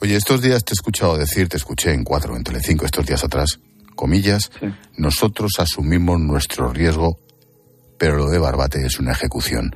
Oye, 0.00 0.16
estos 0.16 0.40
días 0.40 0.64
te 0.64 0.72
he 0.72 0.74
escuchado 0.74 1.18
decir, 1.18 1.48
te 1.48 1.58
escuché 1.58 1.92
en 1.92 2.02
cuatro, 2.04 2.34
en 2.34 2.42
Telecinco, 2.42 2.86
estos 2.86 3.04
días 3.04 3.22
atrás, 3.22 3.58
comillas, 4.00 4.50
Sí. 4.58 4.66
nosotros 4.96 5.52
asumimos 5.58 6.18
nuestro 6.18 6.72
riesgo, 6.72 7.18
pero 7.98 8.16
lo 8.16 8.26
de 8.30 8.38
Barbate 8.38 8.84
es 8.86 8.98
una 8.98 9.12
ejecución. 9.12 9.74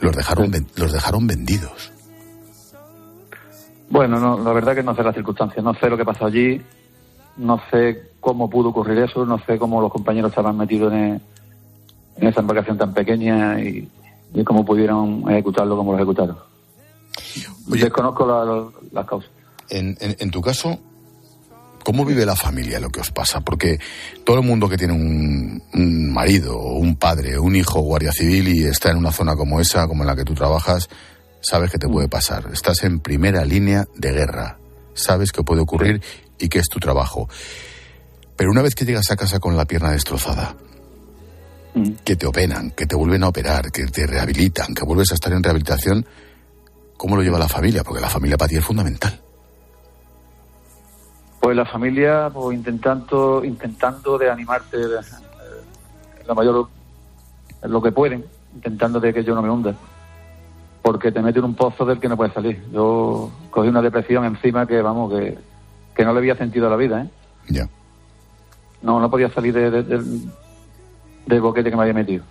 Los 0.00 0.14
dejaron, 0.16 0.50
los 0.76 0.92
dejaron 0.92 1.26
vendidos. 1.28 1.92
Bueno, 3.88 4.18
no, 4.18 4.42
la 4.42 4.52
verdad 4.52 4.74
que 4.74 4.82
no 4.82 4.94
sé 4.96 5.02
las 5.04 5.14
circunstancias, 5.14 5.64
no 5.64 5.72
sé 5.74 5.88
lo 5.88 5.96
que 5.96 6.04
pasó 6.04 6.26
allí, 6.26 6.60
No 7.38 7.60
sé 7.70 8.12
cómo 8.18 8.48
pudo 8.48 8.70
ocurrir 8.70 8.98
eso, 8.98 9.24
no 9.26 9.38
sé 9.46 9.58
cómo 9.58 9.80
los 9.82 9.92
compañeros 9.92 10.30
estaban 10.30 10.56
metidos 10.56 10.90
en, 10.92 11.20
en 12.16 12.26
esa 12.28 12.40
embarcación 12.40 12.78
tan 12.78 12.94
pequeña 12.94 13.60
y, 13.60 13.86
y 14.34 14.42
cómo 14.42 14.64
pudieron 14.64 15.22
ejecutarlo 15.30 15.76
como 15.76 15.92
lo 15.92 15.98
ejecutaron. 15.98 16.38
Desconozco 17.68 18.26
la- 18.26 18.70
las 18.92 19.06
causas. 19.06 19.30
En, 19.68 19.96
en- 20.00 20.16
en 20.18 20.30
tu 20.30 20.40
caso, 20.40 20.78
¿cómo 21.86 22.04
vive 22.04 22.26
la 22.26 22.34
familia 22.34 22.80
lo 22.80 22.90
que 22.90 22.98
os 22.98 23.12
pasa? 23.12 23.42
Porque 23.42 23.78
todo 24.24 24.40
el 24.40 24.44
mundo 24.44 24.68
que 24.68 24.76
tiene 24.76 24.92
un, 24.92 25.62
un 25.72 26.12
marido 26.12 26.58
un 26.58 26.96
padre 26.96 27.38
un 27.38 27.54
hijo 27.54 27.78
guardia 27.78 28.10
civil 28.10 28.48
y 28.48 28.64
está 28.64 28.90
en 28.90 28.96
una 28.96 29.12
zona 29.12 29.36
como 29.36 29.60
esa, 29.60 29.86
como 29.86 30.02
en 30.02 30.08
la 30.08 30.16
que 30.16 30.24
tú 30.24 30.34
trabajas, 30.34 30.88
sabes 31.40 31.70
que 31.70 31.78
te 31.78 31.86
puede 31.86 32.08
pasar. 32.08 32.50
Estás 32.52 32.82
en 32.82 32.98
primera 32.98 33.44
línea 33.44 33.86
de 33.94 34.10
guerra. 34.10 34.58
Sabes 34.94 35.30
que 35.30 35.44
puede 35.44 35.60
ocurrir 35.60 36.02
y 36.40 36.48
que 36.48 36.58
es 36.58 36.68
tu 36.68 36.80
trabajo. 36.80 37.28
Pero 38.34 38.50
una 38.50 38.62
vez 38.62 38.74
que 38.74 38.84
llegas 38.84 39.12
a 39.12 39.16
casa 39.16 39.38
con 39.38 39.56
la 39.56 39.64
pierna 39.64 39.92
destrozada, 39.92 40.56
que 42.04 42.16
te 42.16 42.26
operan, 42.26 42.72
que 42.72 42.86
te 42.86 42.96
vuelven 42.96 43.22
a 43.22 43.28
operar, 43.28 43.70
que 43.70 43.86
te 43.86 44.08
rehabilitan, 44.08 44.74
que 44.74 44.84
vuelves 44.84 45.12
a 45.12 45.14
estar 45.14 45.32
en 45.32 45.40
rehabilitación, 45.40 46.04
¿cómo 46.96 47.14
lo 47.14 47.22
lleva 47.22 47.38
la 47.38 47.46
familia? 47.46 47.84
Porque 47.84 48.00
la 48.00 48.10
familia 48.10 48.36
para 48.36 48.48
ti 48.48 48.56
es 48.56 48.64
fundamental. 48.64 49.22
Pues 51.46 51.56
la 51.56 51.64
familia, 51.64 52.28
pues 52.34 52.56
intentando, 52.58 53.44
intentando 53.44 54.18
de 54.18 54.28
animarte 54.28 54.78
de- 54.78 54.98
eh, 54.98 56.24
lo 56.26 56.34
mayor, 56.34 56.66
lo 57.62 57.80
que 57.80 57.92
pueden, 57.92 58.24
intentando 58.52 58.98
de 58.98 59.14
que 59.14 59.22
yo 59.22 59.32
no 59.32 59.42
me 59.42 59.48
hunda. 59.48 59.72
Porque 60.82 61.12
te 61.12 61.22
mete 61.22 61.38
en 61.38 61.44
un 61.44 61.54
pozo 61.54 61.84
del 61.84 62.00
que 62.00 62.08
no 62.08 62.16
puedes 62.16 62.34
salir. 62.34 62.60
Yo 62.72 63.30
cogí 63.52 63.68
una 63.68 63.80
depresión 63.80 64.24
encima 64.24 64.66
que, 64.66 64.82
vamos, 64.82 65.12
que, 65.12 65.38
que 65.94 66.04
no 66.04 66.12
le 66.14 66.18
había 66.18 66.34
sentido 66.34 66.66
a 66.66 66.70
la 66.70 66.74
vida, 66.76 67.02
¿eh? 67.02 67.10
Ya. 67.48 67.68
No, 68.82 68.98
no 68.98 69.08
podía 69.08 69.30
salir 69.32 69.54
de- 69.54 69.70
de- 69.70 69.82
del- 69.84 70.22
del 71.26 71.40
boquete 71.40 71.70
que 71.70 71.76
me 71.76 71.82
había 71.82 71.94
metido. 71.94 72.24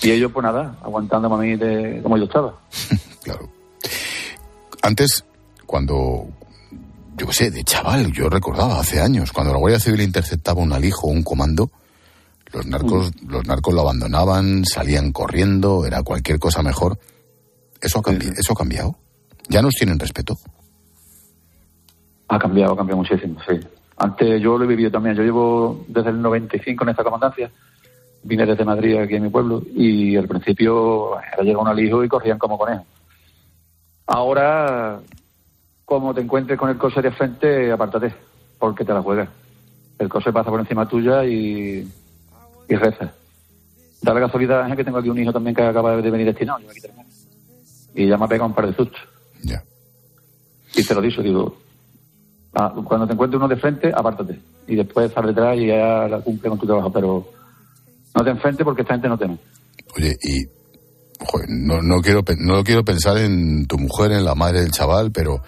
Y 0.00 0.10
ellos, 0.10 0.32
pues 0.32 0.42
nada, 0.42 0.74
aguantándome 0.82 1.34
a 1.34 1.38
mí 1.38 1.56
de 1.56 2.00
como 2.02 2.16
yo 2.16 2.24
estaba. 2.24 2.54
Antes, 4.80 5.22
cuando, 5.66 6.28
yo 7.16 7.26
qué 7.26 7.32
sé, 7.32 7.50
de 7.50 7.64
chaval, 7.64 8.12
yo 8.12 8.28
recordaba 8.28 8.78
hace 8.80 9.00
años, 9.00 9.32
cuando 9.32 9.52
la 9.52 9.58
Guardia 9.58 9.80
Civil 9.80 10.00
interceptaba 10.02 10.60
un 10.62 10.72
alijo 10.72 11.06
o 11.06 11.10
un 11.10 11.22
comando, 11.22 11.70
los 12.52 12.66
narcos, 12.66 13.10
los 13.26 13.46
narcos 13.46 13.74
lo 13.74 13.80
abandonaban, 13.82 14.64
salían 14.64 15.12
corriendo, 15.12 15.84
era 15.86 16.02
cualquier 16.02 16.38
cosa 16.38 16.62
mejor. 16.62 16.98
¿Eso 17.80 17.98
ha, 17.98 18.02
cambi- 18.02 18.32
¿Eso 18.38 18.52
ha 18.52 18.56
cambiado? 18.56 18.96
¿Ya 19.48 19.62
nos 19.62 19.74
tienen 19.74 19.98
respeto? 19.98 20.36
Ha 22.28 22.38
cambiado, 22.38 22.72
ha 22.72 22.76
cambiado 22.76 22.98
muchísimo, 23.02 23.38
sí. 23.48 23.58
Antes 23.98 24.40
yo 24.42 24.58
lo 24.58 24.64
he 24.64 24.68
vivido 24.68 24.90
también. 24.90 25.14
Yo 25.16 25.22
llevo 25.22 25.84
desde 25.88 26.10
el 26.10 26.20
95 26.20 26.84
en 26.84 26.90
esta 26.90 27.04
comandancia. 27.04 27.50
Vine 28.24 28.44
desde 28.44 28.64
Madrid 28.64 28.98
aquí 28.98 29.14
en 29.14 29.22
mi 29.22 29.28
pueblo 29.30 29.62
y 29.74 30.16
al 30.16 30.26
principio 30.28 31.18
era 31.20 31.42
llegado 31.42 31.62
un 31.62 31.68
alijo 31.68 32.02
y 32.04 32.08
corrían 32.08 32.38
como 32.38 32.58
conejos. 32.58 32.84
Ahora, 34.06 35.00
como 35.86 36.12
te 36.12 36.20
encuentres 36.20 36.58
con 36.58 36.68
el 36.68 36.76
coche 36.76 37.00
de 37.00 37.12
frente, 37.12 37.72
apártate, 37.72 38.12
porque 38.58 38.84
te 38.84 38.92
la 38.92 39.00
juegas. 39.00 39.30
El 39.98 40.10
coche 40.10 40.30
pasa 40.30 40.50
por 40.50 40.60
encima 40.60 40.86
tuya 40.86 41.24
y, 41.24 41.90
y 42.68 42.74
reza. 42.74 43.14
Da 44.02 44.12
la 44.12 44.20
casualidad 44.20 44.76
que 44.76 44.84
tengo 44.84 44.98
aquí 44.98 45.08
un 45.08 45.18
hijo 45.18 45.32
también 45.32 45.56
que 45.56 45.62
acaba 45.62 45.96
de 45.96 46.10
venir 46.10 46.26
destinado. 46.26 46.58
Y 47.94 48.06
ya 48.06 48.18
me 48.18 48.26
ha 48.26 48.28
pegado 48.28 48.48
un 48.50 48.54
par 48.54 48.66
de 48.66 48.74
sustos. 48.74 49.00
Y 50.74 50.84
te 50.84 50.94
lo 50.94 51.00
digo, 51.00 51.22
digo, 51.22 51.56
Ah, 52.58 52.72
cuando 52.86 53.06
te 53.06 53.12
encuentres 53.12 53.36
uno 53.36 53.48
de 53.48 53.56
frente, 53.56 53.92
apártate. 53.94 54.40
Y 54.66 54.76
después 54.76 55.12
sal 55.12 55.26
detrás 55.26 55.58
y 55.58 55.66
ya 55.66 56.08
la 56.08 56.20
cumple 56.20 56.48
con 56.48 56.58
tu 56.58 56.64
trabajo. 56.64 56.90
Pero 56.90 57.28
no 58.14 58.24
te 58.24 58.30
enfrentes 58.30 58.64
porque 58.64 58.80
esta 58.80 58.94
gente 58.94 59.08
no 59.08 59.18
teme. 59.18 59.36
Oye, 59.94 60.16
y 60.22 60.46
joder, 61.22 61.50
no, 61.50 61.82
no, 61.82 62.00
quiero, 62.00 62.22
no 62.38 62.64
quiero 62.64 62.82
pensar 62.82 63.18
en 63.18 63.66
tu 63.66 63.76
mujer, 63.76 64.12
en 64.12 64.24
la 64.24 64.34
madre 64.34 64.62
del 64.62 64.70
chaval, 64.70 65.12
pero 65.12 65.42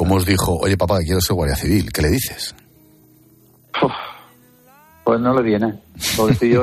¿cómo 0.00 0.14
os 0.14 0.24
dijo, 0.24 0.56
oye 0.56 0.78
papá, 0.78 0.98
que 1.00 1.04
quiero 1.04 1.20
ser 1.20 1.36
guardia 1.36 1.56
civil? 1.56 1.92
¿Qué 1.92 2.00
le 2.00 2.08
dices? 2.08 2.54
Pues 5.04 5.20
no 5.20 5.34
le 5.34 5.42
viene. 5.42 5.78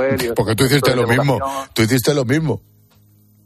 Él. 0.02 0.34
Porque 0.36 0.56
tú 0.56 0.64
hiciste 0.64 0.96
lo 0.96 1.06
mismo, 1.06 1.38
tú 1.72 1.84
hiciste 1.84 2.16
lo 2.16 2.26
mismo. 2.26 2.60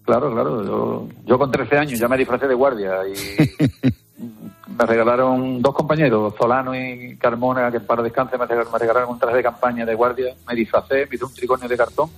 Claro, 0.05 0.31
claro. 0.31 0.63
Yo, 0.63 1.07
yo 1.25 1.37
con 1.37 1.51
13 1.51 1.77
años 1.77 1.99
ya 1.99 2.07
me 2.07 2.17
disfracé 2.17 2.47
de 2.47 2.53
guardia 2.53 2.99
y 3.05 3.91
me 4.77 4.85
regalaron 4.85 5.61
dos 5.61 5.75
compañeros, 5.75 6.35
Solano 6.39 6.73
y 6.73 7.17
Carmona, 7.17 7.69
que 7.69 7.81
para 7.81 8.01
descanse 8.01 8.37
me 8.37 8.45
regalaron, 8.45 8.71
me 8.71 8.79
regalaron 8.79 9.09
un 9.09 9.19
traje 9.19 9.35
de 9.35 9.43
campaña 9.43 9.85
de 9.85 9.93
guardia. 9.93 10.33
Me 10.47 10.55
disfracé, 10.55 11.05
me 11.09 11.15
hice 11.15 11.25
un 11.25 11.33
tricornio 11.33 11.67
de 11.67 11.75
cartón 11.75 12.09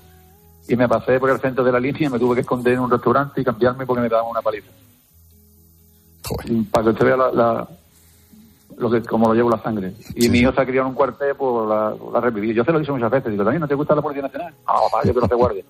y 0.67 0.75
me 0.75 0.87
pasé 0.87 1.19
por 1.19 1.31
el 1.31 1.39
centro 1.39 1.63
de 1.63 1.71
la 1.71 1.79
línea 1.79 2.07
y 2.07 2.09
me 2.09 2.19
tuve 2.19 2.35
que 2.35 2.41
esconder 2.41 2.73
en 2.73 2.81
un 2.81 2.91
restaurante 2.91 3.41
y 3.41 3.43
cambiarme 3.43 3.87
porque 3.87 4.03
me 4.03 4.09
daban 4.09 4.29
una 4.29 4.43
paliza. 4.43 4.69
Para 6.71 6.83
que 6.85 6.89
usted 6.91 7.05
vea 7.05 7.17
la, 7.17 7.31
la- 7.31 7.69
lo 8.77 8.89
que, 8.89 9.03
como 9.03 9.27
lo 9.27 9.33
llevo 9.35 9.49
la 9.51 9.61
sangre. 9.61 9.93
Y 10.15 10.29
mi 10.29 10.39
hijo 10.39 10.51
se 10.51 10.61
ha 10.61 10.65
criado 10.65 10.87
en 10.87 10.91
un 10.91 10.95
cuartel, 10.95 11.35
pues 11.35 11.69
la, 11.69 11.95
la 12.11 12.19
reviví. 12.19 12.53
Yo 12.55 12.63
se 12.63 12.71
lo 12.71 12.81
hice 12.81 12.91
muchas 12.91 13.11
veces. 13.11 13.31
Digo, 13.31 13.43
¿también 13.43 13.61
no 13.61 13.67
te 13.67 13.75
gusta 13.75 13.93
la 13.93 14.01
Policía 14.01 14.23
Nacional? 14.23 14.53
Ah, 14.65 14.79
papá, 14.89 15.05
yo 15.05 15.11
quiero 15.13 15.27
ser 15.27 15.37
guardia. 15.37 15.63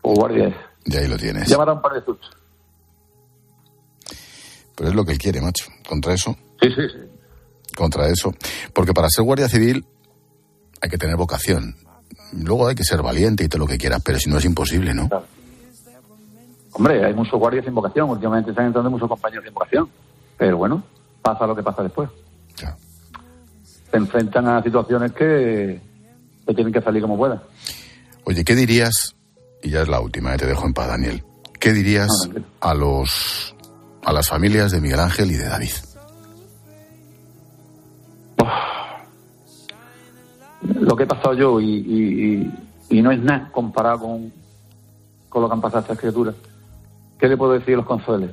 Pues 0.00 0.18
guardia 0.18 0.48
es. 0.48 0.54
Y 0.86 0.96
ahí 0.96 1.06
lo 1.08 1.16
tienes. 1.18 1.48
Dado 1.50 1.74
un 1.74 1.82
par 1.82 1.92
de 1.92 2.02
sustos. 2.02 2.30
Pero 4.74 4.90
es 4.90 4.94
lo 4.94 5.04
que 5.04 5.12
él 5.12 5.18
quiere, 5.18 5.40
macho. 5.40 5.66
Contra 5.88 6.12
eso. 6.14 6.36
Sí, 6.60 6.68
sí, 6.68 6.82
sí. 6.88 7.74
Contra 7.76 8.08
eso. 8.08 8.32
Porque 8.72 8.92
para 8.92 9.08
ser 9.10 9.24
guardia 9.24 9.48
civil 9.48 9.84
hay 10.80 10.88
que 10.90 10.98
tener 10.98 11.16
vocación. 11.16 11.76
Luego 12.32 12.68
hay 12.68 12.74
que 12.74 12.84
ser 12.84 13.02
valiente 13.02 13.44
y 13.44 13.48
todo 13.48 13.60
lo 13.60 13.66
que 13.66 13.78
quieras, 13.78 14.02
pero 14.04 14.18
si 14.18 14.28
no 14.30 14.38
es 14.38 14.44
imposible, 14.44 14.92
¿no? 14.94 15.08
Hombre, 16.78 17.04
hay 17.06 17.14
muchos 17.14 17.38
guardias 17.40 17.64
sin 17.64 17.74
vocación. 17.74 18.10
Últimamente 18.10 18.50
están 18.50 18.66
entrando 18.66 18.90
muchos 18.90 19.08
compañeros 19.08 19.44
sin 19.44 19.54
vocación. 19.54 19.88
Pero 20.36 20.58
bueno, 20.58 20.82
pasa 21.22 21.46
lo 21.46 21.56
que 21.56 21.62
pasa 21.62 21.82
después. 21.82 22.08
Se 23.90 23.96
enfrentan 23.96 24.46
a 24.48 24.62
situaciones 24.62 25.12
que, 25.12 25.80
que 26.46 26.54
tienen 26.54 26.72
que 26.72 26.82
salir 26.82 27.00
como 27.00 27.16
puedan. 27.16 27.40
Oye, 28.24 28.44
¿qué 28.44 28.54
dirías? 28.54 29.14
Y 29.62 29.70
ya 29.70 29.80
es 29.82 29.88
la 29.88 30.00
última, 30.00 30.34
eh, 30.34 30.38
te 30.38 30.44
dejo 30.46 30.66
en 30.66 30.74
paz, 30.74 30.88
Daniel. 30.88 31.22
¿Qué 31.58 31.72
dirías 31.72 32.10
a 32.60 32.74
los 32.74 33.54
a 34.04 34.12
las 34.12 34.28
familias 34.28 34.70
de 34.72 34.80
Miguel 34.80 35.00
Ángel 35.00 35.30
y 35.30 35.34
de 35.36 35.46
David? 35.48 35.70
Lo 40.62 40.96
que 40.96 41.04
he 41.04 41.06
pasado 41.06 41.34
yo 41.34 41.60
y, 41.60 41.64
y- 41.70 42.34
y- 42.90 42.98
y 42.98 43.02
no 43.02 43.10
es 43.10 43.20
nada 43.20 43.50
comparado 43.52 44.00
con, 44.00 44.32
con 45.28 45.42
lo 45.42 45.48
que 45.48 45.54
han 45.54 45.60
pasado 45.60 45.80
estas 45.82 45.98
criaturas. 45.98 46.34
¿Qué 47.18 47.28
le 47.28 47.36
puedo 47.36 47.52
decir 47.52 47.74
a 47.74 47.78
los 47.78 47.86
consueles? 47.86 48.30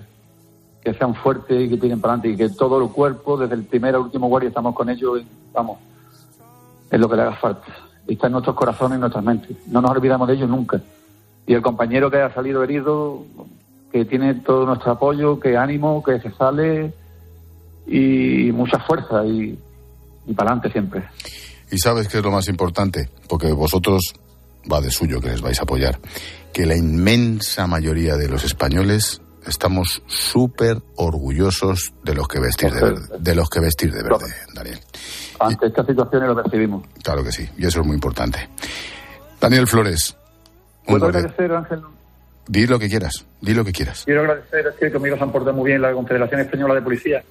Que 0.83 0.93
sean 0.93 1.15
fuertes 1.15 1.61
y 1.61 1.69
que 1.69 1.77
tiren 1.77 2.01
para 2.01 2.13
adelante 2.13 2.29
y 2.29 2.37
que 2.37 2.53
todo 2.55 2.81
el 2.81 2.89
cuerpo, 2.89 3.37
desde 3.37 3.55
el 3.55 3.63
primer 3.63 3.95
al 3.95 4.01
último 4.01 4.27
guardia, 4.27 4.49
estamos 4.49 4.75
con 4.75 4.89
ellos 4.89 5.21
y 5.21 5.25
vamos, 5.53 5.79
es 6.91 6.99
lo 6.99 7.09
que 7.09 7.15
le 7.15 7.21
haga 7.21 7.35
falta. 7.35 7.65
Está 8.07 8.27
en 8.27 8.33
nuestros 8.33 8.55
corazones 8.55 8.97
y 8.97 8.99
nuestras 8.99 9.23
mentes. 9.23 9.55
No 9.67 9.81
nos 9.81 9.91
olvidamos 9.91 10.27
de 10.27 10.33
ellos 10.33 10.49
nunca. 10.49 10.81
Y 11.47 11.53
el 11.53 11.61
compañero 11.61 12.11
que 12.11 12.17
ha 12.17 12.33
salido 12.33 12.63
herido, 12.63 13.23
que 13.91 14.05
tiene 14.05 14.35
todo 14.35 14.65
nuestro 14.65 14.91
apoyo, 14.91 15.39
que 15.39 15.55
ánimo, 15.55 16.03
que 16.03 16.19
se 16.19 16.31
sale 16.31 16.93
y 17.87 18.51
mucha 18.51 18.79
fuerza 18.79 19.25
y, 19.25 19.57
y 20.25 20.33
para 20.33 20.51
adelante 20.51 20.71
siempre. 20.71 21.03
Y 21.71 21.77
sabes 21.77 22.07
qué 22.07 22.17
es 22.17 22.23
lo 22.23 22.31
más 22.31 22.47
importante, 22.47 23.09
porque 23.27 23.51
vosotros 23.51 24.13
va 24.71 24.79
de 24.81 24.91
suyo 24.91 25.19
que 25.19 25.29
les 25.29 25.41
vais 25.41 25.59
a 25.59 25.63
apoyar, 25.63 25.99
que 26.53 26.65
la 26.65 26.75
inmensa 26.75 27.67
mayoría 27.67 28.15
de 28.15 28.29
los 28.29 28.43
españoles 28.43 29.21
estamos 29.45 30.03
súper 30.05 30.77
orgullosos 30.95 31.93
de 32.03 32.13
los 32.13 32.27
que 32.27 32.39
vestir 32.39 32.71
de 32.71 32.81
verde, 32.81 33.01
de 33.19 33.35
los 33.35 33.49
que 33.49 33.59
vestir 33.59 33.91
de 33.91 34.03
verde, 34.03 34.33
Daniel. 34.53 34.79
Ante 35.39 35.67
estas 35.67 35.85
situaciones 35.85 36.29
lo 36.29 36.41
percibimos. 36.41 36.85
Claro 37.03 37.23
que 37.23 37.31
sí, 37.31 37.49
y 37.57 37.65
eso 37.65 37.81
es 37.81 37.85
muy 37.85 37.95
importante. 37.95 38.47
Daniel 39.41 39.67
Flores, 39.67 40.15
un 40.87 40.99
¿Puedo 40.99 41.05
agradecer, 41.07 41.51
Ángel? 41.51 41.81
di 42.47 42.67
lo 42.67 42.79
que 42.79 42.87
quieras, 42.87 43.25
di 43.41 43.53
lo 43.53 43.65
que 43.65 43.71
quieras. 43.71 44.03
Quiero 44.05 44.21
agradecer, 44.21 44.67
es 44.67 44.75
que 44.75 44.91
conmigo 44.91 45.17
se 45.17 45.23
han 45.23 45.31
portado 45.31 45.55
muy 45.55 45.71
bien 45.71 45.81
la 45.81 45.91
Confederación 45.91 46.41
Española 46.41 46.75
de 46.75 46.81
Policía. 46.81 47.23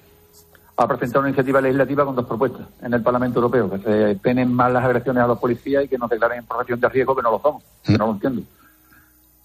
Ha 0.75 0.87
presentado 0.87 1.21
una 1.21 1.29
iniciativa 1.29 1.61
legislativa 1.61 2.03
con 2.03 2.15
dos 2.15 2.25
propuestas 2.25 2.67
en 2.81 2.93
el 2.93 3.01
Parlamento 3.01 3.39
Europeo, 3.39 3.69
que 3.69 3.77
se 3.79 4.19
penen 4.21 4.51
más 4.51 4.71
las 4.71 4.83
agresiones 4.83 5.23
a 5.23 5.27
los 5.27 5.39
policías 5.39 5.85
y 5.85 5.87
que 5.87 5.97
nos 5.97 6.09
declaren 6.09 6.39
en 6.39 6.45
profesión 6.45 6.79
de 6.79 6.89
riesgo 6.89 7.15
que 7.15 7.21
no 7.21 7.31
lo 7.31 7.39
somos, 7.39 7.63
que 7.83 7.97
no 7.97 8.07
lo 8.07 8.13
entiendo. 8.13 8.41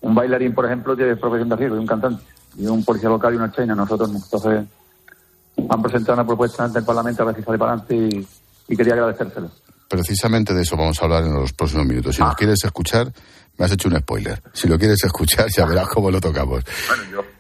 Un 0.01 0.15
bailarín, 0.15 0.55
por 0.55 0.65
ejemplo, 0.67 0.97
tiene 0.97 1.17
profesión 1.17 1.49
de 1.49 1.57
riesgo 1.57 1.77
y 1.77 1.81
un 1.81 1.87
cantante, 1.87 2.23
y 2.57 2.67
un 2.67 2.85
policía 2.85 3.09
local 3.09 3.35
y 3.35 3.37
una 3.37 3.51
china, 3.53 3.75
nosotros 3.75 4.11
no. 4.13 4.19
Entonces, 4.19 4.65
han 5.69 5.83
presentado 5.83 6.15
una 6.15 6.27
propuesta 6.27 6.65
ante 6.65 6.79
el 6.79 6.85
Parlamento 6.85 7.23
a 7.23 7.27
ver 7.27 7.37
si 7.37 7.43
sale 7.43 7.59
para 7.59 7.73
adelante 7.73 7.97
y, 7.97 8.27
y 8.73 8.77
quería 8.77 8.95
agradecérselo. 8.95 9.51
Precisamente 9.89 10.55
de 10.55 10.63
eso 10.63 10.77
vamos 10.77 11.01
a 11.01 11.05
hablar 11.05 11.25
en 11.25 11.35
los 11.35 11.53
próximos 11.53 11.87
minutos. 11.87 12.15
Si 12.15 12.23
Ah. 12.23 12.29
lo 12.29 12.35
quieres 12.37 12.63
escuchar, 12.63 13.11
me 13.57 13.65
has 13.65 13.73
hecho 13.73 13.89
un 13.89 13.99
spoiler. 13.99 14.41
Si 14.53 14.69
lo 14.69 14.79
quieres 14.79 15.03
escuchar, 15.03 15.47
ya 15.57 15.65
verás 15.67 15.89
cómo 15.89 16.11
lo 16.11 16.21
tocamos. 16.21 16.63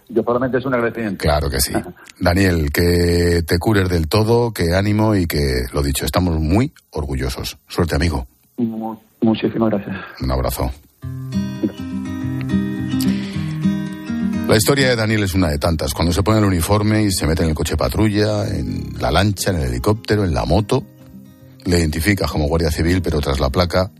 yo 0.08 0.22
solamente 0.24 0.58
es 0.58 0.64
un 0.64 0.74
agradecimiento. 0.74 1.22
Claro 1.22 1.48
que 1.50 1.60
sí. 1.60 1.72
Daniel, 2.20 2.72
que 2.72 3.42
te 3.46 3.58
cures 3.58 3.88
del 3.88 4.08
todo, 4.08 4.52
que 4.52 4.74
ánimo 4.74 5.14
y 5.14 5.26
que, 5.26 5.66
lo 5.72 5.82
dicho, 5.82 6.04
estamos 6.06 6.40
muy 6.40 6.72
orgullosos. 6.90 7.58
Suerte, 7.68 7.94
amigo. 7.94 8.26
muchísimas 9.20 9.70
gracias. 9.70 9.96
Un 10.22 10.30
abrazo. 10.32 10.70
La 14.49 14.57
historia 14.57 14.88
de 14.88 14.97
Daniel 14.97 15.25
es 15.25 15.35
una 15.35 15.49
de 15.50 15.59
tantas. 15.59 15.93
Cuando 15.93 16.11
se 16.11 16.23
pone 16.23 16.38
el 16.38 16.45
uniforme 16.47 17.02
y 17.02 17.12
se 17.12 17.26
mete 17.26 17.43
en 17.43 17.50
el 17.50 17.55
coche 17.55 17.76
patrulla, 17.76 18.49
en 18.49 18.95
la 18.99 19.11
lancha, 19.11 19.50
en 19.50 19.57
el 19.57 19.69
helicóptero, 19.69 20.25
en 20.25 20.33
la 20.33 20.47
moto, 20.47 20.85
le 21.67 21.78
identifica 21.78 22.26
como 22.26 22.49
guardia 22.49 22.71
civil, 22.71 23.02
pero 23.02 23.21
tras 23.21 23.40
la 23.40 23.50
placa 23.50 23.90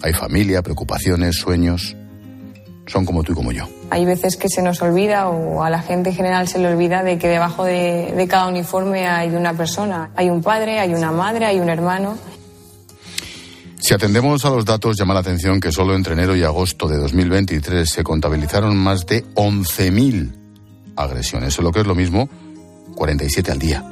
hay 0.00 0.12
familia, 0.12 0.62
preocupaciones, 0.62 1.34
sueños. 1.34 1.96
Son 2.86 3.04
como 3.04 3.24
tú 3.24 3.32
y 3.32 3.34
como 3.34 3.50
yo. 3.50 3.68
Hay 3.90 4.04
veces 4.04 4.36
que 4.36 4.48
se 4.48 4.62
nos 4.62 4.80
olvida 4.82 5.30
o 5.30 5.64
a 5.64 5.68
la 5.68 5.82
gente 5.82 6.10
en 6.10 6.14
general 6.14 6.46
se 6.46 6.60
le 6.60 6.68
olvida 6.68 7.02
de 7.02 7.18
que 7.18 7.26
debajo 7.26 7.64
de, 7.64 8.14
de 8.16 8.28
cada 8.28 8.46
uniforme 8.46 9.08
hay 9.08 9.30
una 9.30 9.52
persona. 9.54 10.12
Hay 10.14 10.30
un 10.30 10.42
padre, 10.42 10.78
hay 10.78 10.94
una 10.94 11.10
madre, 11.10 11.44
hay 11.44 11.58
un 11.58 11.70
hermano. 11.70 12.16
Si 13.80 13.94
atendemos 13.94 14.44
a 14.44 14.50
los 14.50 14.64
datos, 14.64 14.96
llama 14.98 15.14
la 15.14 15.20
atención 15.20 15.60
que 15.60 15.72
solo 15.72 15.94
entre 15.94 16.12
enero 16.12 16.36
y 16.36 16.42
agosto 16.42 16.88
de 16.88 16.98
2023 16.98 17.88
se 17.88 18.04
contabilizaron 18.04 18.76
más 18.76 19.06
de 19.06 19.24
11.000 19.34 20.32
agresiones, 20.96 21.58
lo 21.58 21.70
que 21.70 21.80
es 21.80 21.86
lo 21.86 21.94
mismo, 21.94 22.28
47 22.94 23.52
al 23.52 23.58
día. 23.58 23.84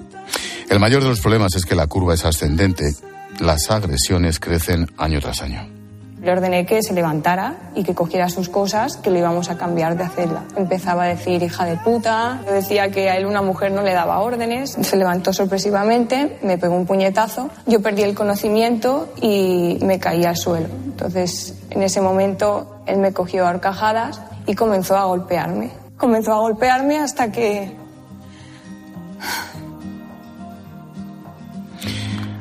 El 0.68 0.80
mayor 0.80 1.02
de 1.02 1.08
los 1.08 1.20
problemas 1.20 1.54
es 1.54 1.64
que 1.64 1.76
la 1.76 1.86
curva 1.86 2.14
es 2.14 2.24
ascendente. 2.24 2.84
Las 3.38 3.70
agresiones 3.70 4.40
crecen 4.40 4.90
año 4.98 5.20
tras 5.20 5.42
año. 5.42 5.75
Le 6.26 6.32
ordené 6.32 6.66
que 6.66 6.82
se 6.82 6.92
levantara 6.92 7.54
y 7.76 7.84
que 7.84 7.94
cogiera 7.94 8.28
sus 8.28 8.48
cosas, 8.48 8.96
que 8.96 9.12
le 9.12 9.20
íbamos 9.20 9.48
a 9.48 9.56
cambiar 9.56 9.96
de 9.96 10.02
hacerla. 10.02 10.42
Empezaba 10.56 11.04
a 11.04 11.06
decir 11.06 11.40
hija 11.40 11.64
de 11.64 11.76
puta, 11.76 12.40
decía 12.50 12.90
que 12.90 13.08
a 13.08 13.16
él 13.16 13.26
una 13.26 13.42
mujer 13.42 13.70
no 13.70 13.82
le 13.82 13.92
daba 13.92 14.18
órdenes, 14.18 14.72
se 14.72 14.96
levantó 14.96 15.32
sorpresivamente, 15.32 16.36
me 16.42 16.58
pegó 16.58 16.74
un 16.74 16.84
puñetazo, 16.84 17.48
yo 17.66 17.80
perdí 17.80 18.02
el 18.02 18.16
conocimiento 18.16 19.08
y 19.22 19.78
me 19.82 20.00
caí 20.00 20.24
al 20.24 20.36
suelo. 20.36 20.66
Entonces, 20.84 21.54
en 21.70 21.84
ese 21.84 22.00
momento, 22.00 22.80
él 22.86 22.98
me 22.98 23.12
cogió 23.12 23.46
a 23.46 23.50
horcajadas 23.50 24.20
y 24.46 24.56
comenzó 24.56 24.96
a 24.96 25.04
golpearme. 25.04 25.70
Comenzó 25.96 26.32
a 26.34 26.40
golpearme 26.40 26.98
hasta 26.98 27.30
que 27.30 27.72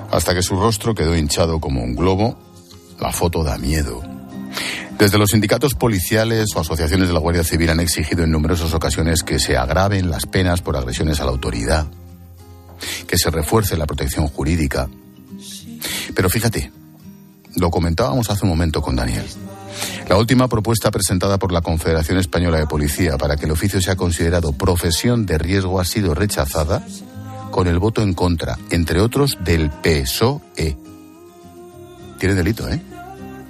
hasta 0.09 0.33
que 0.33 0.41
su 0.41 0.59
rostro 0.59 0.95
quedó 0.95 1.15
hinchado 1.15 1.59
como 1.59 1.83
un 1.83 1.95
globo 1.95 2.44
la 2.99 3.11
foto 3.11 3.43
da 3.43 3.57
miedo. 3.57 4.01
Desde 4.97 5.17
los 5.17 5.31
sindicatos 5.31 5.73
policiales 5.73 6.55
o 6.55 6.61
asociaciones 6.61 7.09
de 7.09 7.13
la 7.13 7.19
Guardia 7.19 7.43
Civil 7.43 7.69
han 7.69 7.81
exigido 7.81 8.23
en 8.23 8.31
numerosas 8.31 8.73
ocasiones 8.73 9.23
que 9.23 9.39
se 9.39 9.57
agraven 9.57 10.09
las 10.09 10.25
penas 10.25 10.61
por 10.61 10.77
agresiones 10.77 11.19
a 11.19 11.25
la 11.25 11.31
autoridad, 11.31 11.87
que 13.05 13.17
se 13.17 13.29
refuerce 13.29 13.75
la 13.75 13.85
protección 13.85 14.27
jurídica. 14.27 14.87
Pero 16.15 16.29
fíjate, 16.29 16.71
lo 17.55 17.69
comentábamos 17.69 18.29
hace 18.29 18.45
un 18.45 18.49
momento 18.49 18.81
con 18.81 18.95
Daniel. 18.95 19.25
La 20.07 20.17
última 20.17 20.47
propuesta 20.47 20.91
presentada 20.91 21.37
por 21.37 21.51
la 21.51 21.61
Confederación 21.61 22.17
Española 22.17 22.59
de 22.59 22.67
Policía 22.67 23.17
para 23.17 23.35
que 23.35 23.45
el 23.45 23.51
oficio 23.51 23.81
sea 23.81 23.97
considerado 23.97 24.53
profesión 24.53 25.25
de 25.25 25.37
riesgo 25.37 25.81
ha 25.81 25.85
sido 25.85 26.13
rechazada 26.13 26.85
con 27.51 27.67
el 27.67 27.79
voto 27.79 28.01
en 28.01 28.13
contra, 28.13 28.57
entre 28.69 29.01
otros, 29.01 29.37
del 29.43 29.69
PSOE 29.69 30.77
tiene 32.19 32.35
delito, 32.35 32.67
¿eh? 32.69 32.81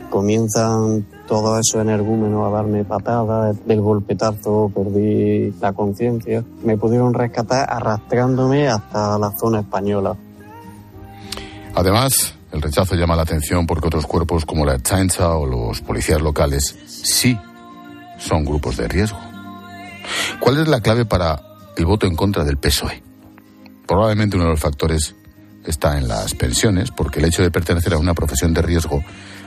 Comienzan 0.10 1.06
todos 1.28 1.60
esos 1.60 1.82
energúmenos 1.82 2.48
a 2.48 2.56
darme 2.56 2.84
patadas, 2.86 3.56
del 3.66 3.82
golpetazo 3.82 4.72
perdí 4.74 5.52
la 5.60 5.74
conciencia. 5.74 6.44
Me 6.64 6.78
pudieron 6.78 7.14
rescatar 7.14 7.68
arrastrándome 7.70 8.68
hasta 8.68 9.18
la 9.18 9.32
zona 9.38 9.62
española. 9.62 10.16
Además, 11.74 12.36
el 12.52 12.62
rechazo 12.62 12.96
llama 12.96 13.16
la 13.16 13.24
atención 13.24 13.66
porque 13.66 13.88
otros 13.88 14.06
cuerpos 14.06 14.46
como 14.46 14.66
la 14.66 14.82
chancha 14.82 15.36
o 15.36 15.46
los 15.46 15.82
policías 15.82 16.22
locales 16.22 16.76
sí 16.86 17.38
son 18.18 18.46
grupos 18.46 18.78
de 18.78 18.88
riesgo. 18.88 19.20
¿Cuál 20.40 20.60
es 20.60 20.68
la 20.68 20.80
clave 20.80 21.06
para 21.06 21.42
el 21.76 21.86
voto 21.86 22.08
en 22.08 22.16
contra 22.16 22.44
del 22.44 22.58
PSOE? 22.58 23.04
Probablemente 23.86 24.38
uno 24.38 24.46
de 24.46 24.52
los 24.52 24.60
factores 24.60 25.16
está 25.66 25.98
en 25.98 26.08
las 26.08 26.34
pensiones, 26.34 26.92
porque 26.92 27.20
el 27.20 27.26
hecho 27.26 27.42
de 27.42 27.52
pertenecer 27.52 27.94
a 27.94 27.98
una 27.98 28.14
profesión 28.14 28.54
de 28.54 28.62
riesgo 28.62 29.04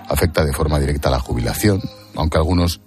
afecta 0.09 0.44
de 0.44 0.52
forma 0.52 0.78
directa 0.78 1.09
a 1.09 1.12
la 1.12 1.20
jubilación, 1.20 1.81
aunque 2.14 2.38
algunos 2.38 2.81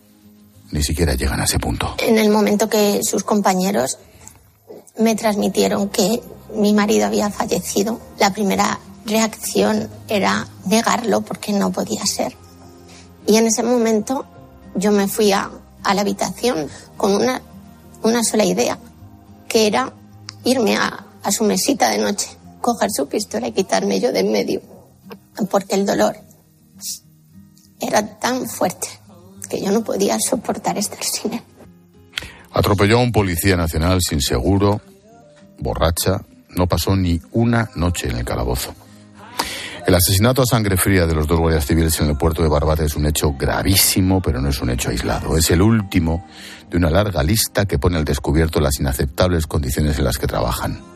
ni 0.72 0.84
siquiera 0.84 1.15
llegan 1.15 1.39
a 1.41 1.44
ese 1.44 1.60
punto. 1.60 1.96
En 2.00 2.17
el 2.17 2.30
momento 2.30 2.70
que 2.70 3.02
sus 3.04 3.24
compañeros 3.24 3.98
me 4.98 5.15
transmitieron 5.15 5.89
que 5.89 6.22
mi 6.56 6.74
marido 6.74 7.06
había 7.06 7.30
fallecido, 7.30 8.00
la 8.20 8.34
primera 8.34 8.80
reacción 9.06 9.89
era 10.08 10.48
negarlo 10.65 11.22
porque 11.22 11.54
no 11.54 11.72
podía 11.72 12.06
ser. 12.06 12.36
Y 13.28 13.38
en 13.38 13.48
ese 13.48 13.63
momento 13.63 14.26
yo 14.76 14.91
me 14.91 15.08
fui 15.08 15.32
a, 15.32 15.50
la 15.84 16.02
habitación 16.02 16.67
con 16.98 17.13
una, 17.13 18.24
sola 18.24 18.46
idea, 18.46 18.78
que 19.48 19.67
era 19.67 19.94
irme 20.44 20.78
a 20.78 21.32
su 21.32 21.44
mesita 21.44 21.89
de 21.89 21.98
noche 21.98 22.40
coger 22.62 22.89
su 22.91 23.08
pistola 23.08 23.47
y 23.47 23.52
quitarme 23.52 24.00
yo 24.00 24.12
de 24.12 24.21
en 24.21 24.32
medio, 24.32 24.62
porque 25.50 25.76
el 25.76 25.86
dolor 25.86 26.15
era 27.80 28.19
tan 28.19 28.47
fuerte 28.47 28.88
que 29.50 29.62
yo 29.62 29.71
no 29.71 29.84
podía 29.84 30.17
soportar 30.19 30.78
estar 30.78 31.04
sin. 31.04 31.41
Atropelló 32.54 33.00
a 33.00 33.04
un 33.04 33.12
policía 33.12 33.58
nacional 33.58 34.00
sin 34.02 34.21
seguro, 34.21 34.82
borracha, 35.60 36.21
no 36.50 36.67
pasó 36.67 36.95
ni 36.95 37.19
una 37.32 37.69
noche 37.76 38.10
en 38.10 38.17
el 38.17 38.26
calabozo. 38.26 38.74
El 39.88 39.95
asesinato 39.95 40.43
a 40.43 40.45
sangre 40.45 40.78
fría 40.78 41.08
de 41.08 41.15
los 41.15 41.26
dos 41.26 41.39
guardias 41.39 41.65
civiles 41.65 42.00
en 42.02 42.10
el 42.10 42.17
puerto 42.17 42.43
de 42.43 42.50
Barbate 42.50 42.86
es 42.86 42.95
un 42.95 43.08
hecho 43.08 43.34
gravísimo, 43.34 44.21
pero 44.21 44.39
no 44.39 44.50
es 44.50 44.62
un 44.62 44.69
hecho 44.69 44.89
aislado. 44.91 45.36
Es 45.36 45.50
el 45.50 45.62
último 45.62 46.28
de 46.69 46.78
una 46.78 46.91
larga 46.91 47.24
lista 47.24 47.65
que 47.65 47.80
pone 47.80 47.97
al 47.97 48.06
descubierto 48.06 48.60
las 48.60 48.80
inaceptables 48.80 49.47
condiciones 49.47 49.97
en 49.97 50.04
las 50.04 50.19
que 50.19 50.28
trabajan 50.28 50.90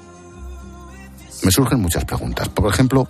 me 1.43 1.51
surgen 1.51 1.79
muchas 1.79 2.05
preguntas. 2.05 2.49
Por 2.49 2.71
ejemplo, 2.71 3.07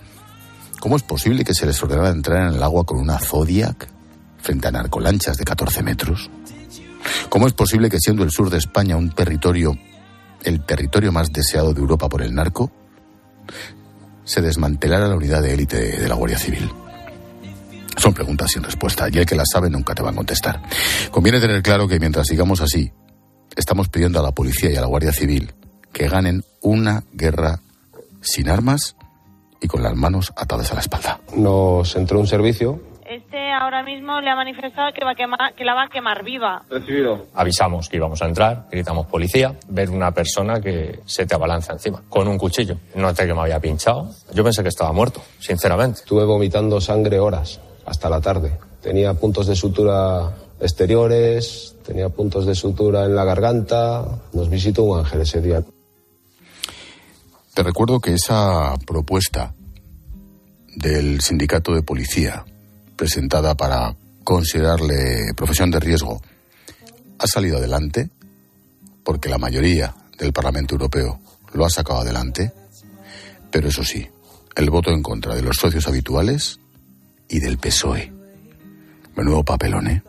¿cómo 0.80 0.96
es 0.96 1.02
posible 1.02 1.44
que 1.44 1.54
se 1.54 1.66
les 1.66 1.82
ordenara 1.82 2.10
entrar 2.10 2.48
en 2.48 2.54
el 2.54 2.62
agua 2.62 2.84
con 2.84 2.98
una 2.98 3.18
Zodiac 3.18 3.88
frente 4.38 4.68
a 4.68 4.72
narcolanchas 4.72 5.36
de 5.36 5.44
14 5.44 5.82
metros? 5.82 6.30
¿Cómo 7.28 7.46
es 7.46 7.52
posible 7.52 7.88
que 7.88 7.98
siendo 7.98 8.24
el 8.24 8.30
sur 8.30 8.50
de 8.50 8.58
España 8.58 8.96
un 8.96 9.10
territorio, 9.10 9.76
el 10.42 10.64
territorio 10.64 11.12
más 11.12 11.32
deseado 11.32 11.72
de 11.72 11.80
Europa 11.80 12.08
por 12.08 12.22
el 12.22 12.34
narco, 12.34 12.70
se 14.24 14.40
desmantelara 14.40 15.08
la 15.08 15.16
unidad 15.16 15.42
de 15.42 15.54
élite 15.54 15.98
de 15.98 16.08
la 16.08 16.14
Guardia 16.14 16.38
Civil? 16.38 16.70
Son 17.96 18.12
preguntas 18.12 18.50
sin 18.50 18.62
respuesta 18.62 19.08
y 19.10 19.18
el 19.18 19.26
que 19.26 19.36
las 19.36 19.48
sabe 19.50 19.70
nunca 19.70 19.94
te 19.94 20.02
va 20.02 20.10
a 20.10 20.14
contestar. 20.14 20.62
Conviene 21.10 21.40
tener 21.40 21.62
claro 21.62 21.88
que 21.88 21.98
mientras 21.98 22.26
sigamos 22.26 22.60
así, 22.60 22.92
estamos 23.56 23.88
pidiendo 23.88 24.20
a 24.20 24.22
la 24.22 24.32
policía 24.32 24.70
y 24.70 24.76
a 24.76 24.80
la 24.80 24.86
Guardia 24.86 25.12
Civil 25.12 25.54
que 25.92 26.08
ganen 26.08 26.44
una 26.60 27.04
guerra 27.12 27.62
sin 28.26 28.48
armas 28.48 28.96
y 29.60 29.68
con 29.68 29.82
las 29.82 29.94
manos 29.94 30.32
atadas 30.36 30.70
a 30.72 30.74
la 30.74 30.80
espalda. 30.80 31.20
Nos 31.36 31.96
entró 31.96 32.20
un 32.20 32.26
servicio. 32.26 32.80
Este 33.08 33.52
ahora 33.52 33.84
mismo 33.84 34.20
le 34.20 34.30
ha 34.30 34.34
manifestado 34.34 34.92
que, 34.92 35.04
va 35.04 35.12
a 35.12 35.14
quemar, 35.14 35.54
que 35.54 35.64
la 35.64 35.74
va 35.74 35.84
a 35.84 35.88
quemar 35.88 36.24
viva. 36.24 36.64
Recibido. 36.68 37.26
Avisamos 37.34 37.88
que 37.88 37.98
íbamos 37.98 38.20
a 38.20 38.26
entrar, 38.26 38.66
gritamos 38.70 39.06
policía, 39.06 39.54
ver 39.68 39.90
una 39.90 40.10
persona 40.10 40.60
que 40.60 41.00
se 41.06 41.24
te 41.24 41.34
abalanza 41.34 41.72
encima 41.72 42.02
con 42.08 42.26
un 42.26 42.36
cuchillo. 42.36 42.76
Noté 42.96 43.26
que 43.26 43.34
me 43.34 43.42
había 43.42 43.60
pinchado. 43.60 44.10
Yo 44.32 44.42
pensé 44.42 44.62
que 44.62 44.70
estaba 44.70 44.92
muerto, 44.92 45.22
sinceramente. 45.38 46.00
Estuve 46.00 46.24
vomitando 46.24 46.80
sangre 46.80 47.20
horas, 47.20 47.60
hasta 47.86 48.10
la 48.10 48.20
tarde. 48.20 48.58
Tenía 48.82 49.14
puntos 49.14 49.46
de 49.46 49.54
sutura 49.54 50.32
exteriores, 50.60 51.76
tenía 51.84 52.08
puntos 52.08 52.44
de 52.46 52.54
sutura 52.54 53.04
en 53.04 53.14
la 53.14 53.24
garganta. 53.24 54.04
Nos 54.32 54.50
visitó 54.50 54.82
un 54.82 54.98
ángel 54.98 55.20
ese 55.20 55.40
día. 55.40 55.62
Te 57.56 57.62
recuerdo 57.62 58.00
que 58.00 58.12
esa 58.12 58.74
propuesta 58.86 59.54
del 60.76 61.22
sindicato 61.22 61.72
de 61.72 61.80
policía, 61.80 62.44
presentada 62.96 63.54
para 63.54 63.96
considerarle 64.24 65.32
profesión 65.34 65.70
de 65.70 65.80
riesgo, 65.80 66.20
ha 67.18 67.26
salido 67.26 67.56
adelante 67.56 68.10
porque 69.02 69.30
la 69.30 69.38
mayoría 69.38 69.94
del 70.18 70.34
Parlamento 70.34 70.74
Europeo 70.74 71.18
lo 71.54 71.64
ha 71.64 71.70
sacado 71.70 72.00
adelante, 72.00 72.52
pero 73.50 73.68
eso 73.68 73.82
sí, 73.84 74.06
el 74.54 74.68
voto 74.68 74.90
en 74.90 75.02
contra 75.02 75.34
de 75.34 75.40
los 75.40 75.56
socios 75.56 75.88
habituales 75.88 76.60
y 77.30 77.40
del 77.40 77.56
PSOE. 77.56 78.12
Menudo 79.16 79.42
papelón, 79.42 79.86
¿eh? 79.86 80.02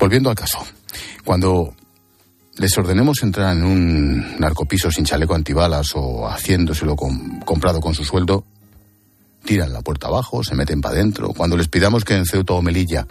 Volviendo 0.00 0.30
al 0.30 0.36
caso, 0.36 0.66
cuando 1.24 1.76
les 2.58 2.76
ordenemos 2.78 3.22
entrar 3.22 3.56
en 3.56 3.64
un 3.64 4.38
narcopiso 4.38 4.90
sin 4.90 5.04
chaleco 5.04 5.34
antibalas 5.34 5.92
o 5.94 6.28
haciéndoselo 6.28 6.96
comprado 6.96 7.80
con 7.80 7.94
su 7.94 8.04
sueldo, 8.04 8.44
tiran 9.44 9.72
la 9.72 9.80
puerta 9.80 10.08
abajo, 10.08 10.44
se 10.44 10.54
meten 10.54 10.80
para 10.80 10.94
adentro. 10.96 11.32
Cuando 11.36 11.56
les 11.56 11.68
pidamos 11.68 12.04
que 12.04 12.14
en 12.14 12.26
Ceuta 12.26 12.52
o 12.54 12.62
Melilla 12.62 13.06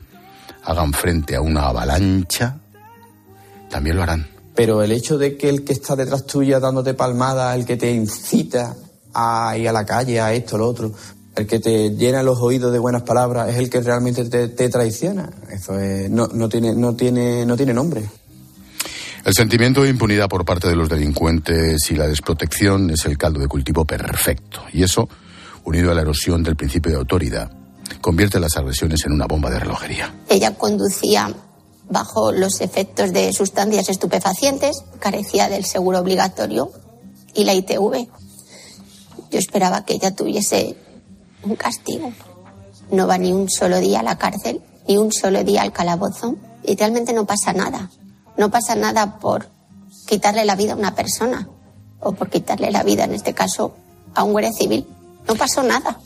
hagan 0.63 0.93
frente 0.93 1.35
a 1.35 1.41
una 1.41 1.63
avalancha, 1.67 2.57
también 3.69 3.95
lo 3.97 4.03
harán. 4.03 4.27
Pero 4.55 4.83
el 4.83 4.91
hecho 4.91 5.17
de 5.17 5.37
que 5.37 5.49
el 5.49 5.63
que 5.63 5.73
está 5.73 5.95
detrás 5.95 6.25
tuya 6.25 6.59
dándote 6.59 6.93
palmada, 6.93 7.55
el 7.55 7.65
que 7.65 7.77
te 7.77 7.91
incita 7.91 8.75
a 9.13 9.57
ir 9.57 9.67
a 9.67 9.71
la 9.73 9.85
calle, 9.85 10.19
a 10.21 10.33
esto, 10.33 10.57
lo 10.57 10.67
otro, 10.67 10.91
el 11.35 11.47
que 11.47 11.59
te 11.59 11.89
llena 11.95 12.21
los 12.21 12.39
oídos 12.39 12.71
de 12.71 12.79
buenas 12.79 13.01
palabras, 13.03 13.49
es 13.49 13.55
el 13.57 13.69
que 13.69 13.81
realmente 13.81 14.25
te, 14.25 14.49
te 14.49 14.69
traiciona. 14.69 15.29
Eso 15.49 15.79
es- 15.79 16.09
no, 16.09 16.27
no, 16.27 16.47
tiene, 16.47 16.75
no, 16.75 16.93
tiene, 16.95 17.45
no 17.45 17.55
tiene 17.57 17.73
nombre. 17.73 18.03
El 19.23 19.33
sentimiento 19.35 19.83
de 19.83 19.89
impunidad 19.89 20.27
por 20.27 20.45
parte 20.45 20.67
de 20.67 20.75
los 20.75 20.89
delincuentes 20.89 21.91
y 21.91 21.95
la 21.95 22.07
desprotección 22.07 22.89
es 22.89 23.05
el 23.05 23.19
caldo 23.19 23.39
de 23.39 23.47
cultivo 23.47 23.85
perfecto. 23.85 24.63
Y 24.73 24.81
eso, 24.81 25.07
unido 25.63 25.91
a 25.91 25.93
la 25.93 26.01
erosión 26.01 26.41
del 26.41 26.55
principio 26.55 26.91
de 26.91 26.97
autoridad, 26.97 27.51
convierte 28.01 28.39
las 28.39 28.57
agresiones 28.57 29.05
en 29.05 29.11
una 29.11 29.27
bomba 29.27 29.51
de 29.51 29.59
relojería. 29.59 30.11
Ella 30.27 30.55
conducía 30.55 31.31
bajo 31.87 32.31
los 32.31 32.61
efectos 32.61 33.13
de 33.13 33.31
sustancias 33.31 33.89
estupefacientes, 33.89 34.83
carecía 34.99 35.49
del 35.49 35.65
seguro 35.65 35.99
obligatorio 35.99 36.71
y 37.35 37.43
la 37.43 37.53
ITV. 37.53 38.07
Yo 39.29 39.37
esperaba 39.37 39.85
que 39.85 39.93
ella 39.93 40.15
tuviese 40.15 40.75
un 41.43 41.55
castigo. 41.55 42.11
No 42.89 43.05
va 43.05 43.19
ni 43.19 43.31
un 43.33 43.51
solo 43.51 43.77
día 43.79 43.99
a 43.99 44.03
la 44.03 44.17
cárcel, 44.17 44.61
ni 44.87 44.97
un 44.97 45.11
solo 45.11 45.43
día 45.43 45.61
al 45.61 45.73
calabozo 45.73 46.37
y 46.63 46.75
realmente 46.75 47.13
no 47.13 47.27
pasa 47.27 47.53
nada. 47.53 47.91
No 48.41 48.49
pasa 48.49 48.73
nada 48.73 49.19
por 49.19 49.45
quitarle 50.07 50.45
la 50.45 50.55
vida 50.55 50.73
a 50.73 50.75
una 50.75 50.95
persona 50.95 51.47
o 51.99 52.13
por 52.13 52.27
quitarle 52.27 52.71
la 52.71 52.81
vida, 52.81 53.03
en 53.03 53.13
este 53.13 53.35
caso, 53.35 53.77
a 54.15 54.23
un 54.23 54.31
guardia 54.31 54.51
civil. 54.51 54.87
No 55.27 55.35
pasó 55.35 55.61
nada. 55.61 55.99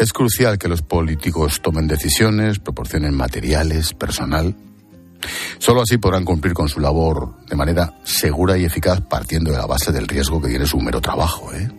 Es 0.00 0.12
crucial 0.12 0.58
que 0.58 0.66
los 0.66 0.82
políticos 0.82 1.60
tomen 1.62 1.86
decisiones, 1.86 2.58
proporcionen 2.58 3.14
materiales, 3.14 3.94
personal. 3.94 4.56
Solo 5.58 5.82
así 5.82 5.96
podrán 5.96 6.24
cumplir 6.24 6.54
con 6.54 6.68
su 6.68 6.80
labor 6.80 7.46
de 7.46 7.54
manera 7.54 7.94
segura 8.02 8.58
y 8.58 8.64
eficaz 8.64 9.00
partiendo 9.02 9.52
de 9.52 9.58
la 9.58 9.66
base 9.66 9.92
del 9.92 10.08
riesgo 10.08 10.42
que 10.42 10.48
tiene 10.48 10.66
su 10.66 10.80
mero 10.80 11.00
trabajo. 11.00 11.52
¿eh? 11.52 11.70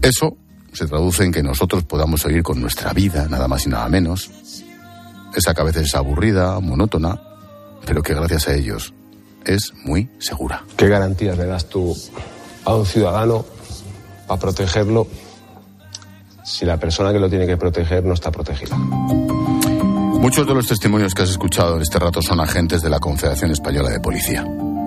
Eso 0.00 0.36
se 0.72 0.86
traduce 0.86 1.24
en 1.24 1.32
que 1.32 1.42
nosotros 1.42 1.82
podamos 1.82 2.20
seguir 2.20 2.44
con 2.44 2.60
nuestra 2.60 2.92
vida, 2.92 3.26
nada 3.28 3.48
más 3.48 3.66
y 3.66 3.70
nada 3.70 3.88
menos. 3.88 4.30
Esa 5.36 5.52
que 5.52 5.60
a 5.60 5.64
veces 5.64 5.82
es 5.82 5.94
aburrida, 5.94 6.58
monótona, 6.60 7.20
pero 7.84 8.02
que 8.02 8.14
gracias 8.14 8.48
a 8.48 8.54
ellos 8.54 8.94
es 9.44 9.74
muy 9.84 10.08
segura. 10.18 10.64
¿Qué 10.78 10.88
garantías 10.88 11.36
le 11.36 11.44
das 11.44 11.66
tú 11.66 11.94
a 12.64 12.74
un 12.74 12.86
ciudadano 12.86 13.44
para 14.26 14.40
protegerlo 14.40 15.06
si 16.42 16.64
la 16.64 16.78
persona 16.78 17.12
que 17.12 17.20
lo 17.20 17.28
tiene 17.28 17.46
que 17.46 17.58
proteger 17.58 18.02
no 18.02 18.14
está 18.14 18.30
protegida? 18.32 18.76
Muchos 18.76 20.46
de 20.46 20.54
los 20.54 20.66
testimonios 20.66 21.12
que 21.12 21.22
has 21.22 21.30
escuchado 21.30 21.76
en 21.76 21.82
este 21.82 21.98
rato 21.98 22.22
son 22.22 22.40
agentes 22.40 22.80
de 22.80 22.88
la 22.88 22.98
Confederación 22.98 23.50
Española 23.50 23.90
de 23.90 24.00
Policía. 24.00 24.44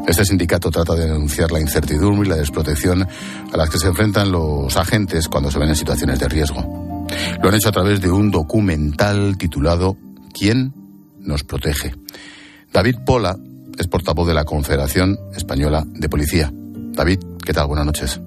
Este 0.08 0.26
sindicato 0.26 0.72
trata 0.72 0.96
de 0.96 1.06
denunciar 1.06 1.52
la 1.52 1.60
incertidumbre 1.60 2.28
y 2.28 2.32
la 2.32 2.38
desprotección 2.38 3.08
a 3.54 3.56
las 3.56 3.70
que 3.70 3.78
se 3.78 3.88
enfrentan 3.88 4.32
los 4.32 4.76
agentes 4.76 5.28
cuando 5.28 5.52
se 5.52 5.60
ven 5.60 5.70
en 5.70 5.76
situaciones 5.76 6.20
de 6.20 6.28
riesgo. 6.28 7.06
Lo 7.42 7.50
han 7.50 7.56
hecho 7.56 7.70
a 7.70 7.72
través 7.72 8.02
de 8.02 8.10
un 8.10 8.32
documental 8.32 9.38
titulado 9.38 9.96
¿Quién 10.34 10.74
nos 11.20 11.44
protege? 11.44 11.94
David 12.74 12.98
Pola 13.06 13.38
es 13.78 13.88
portavoz 13.88 14.28
de 14.28 14.34
la 14.34 14.46
Confederación 14.46 15.18
Española 15.36 15.86
de 15.88 16.10
Policía. 16.10 16.52
David, 16.54 17.20
¿qué 17.46 17.54
tal? 17.54 17.68
Buenas 17.68 17.86
noches. 17.86 18.20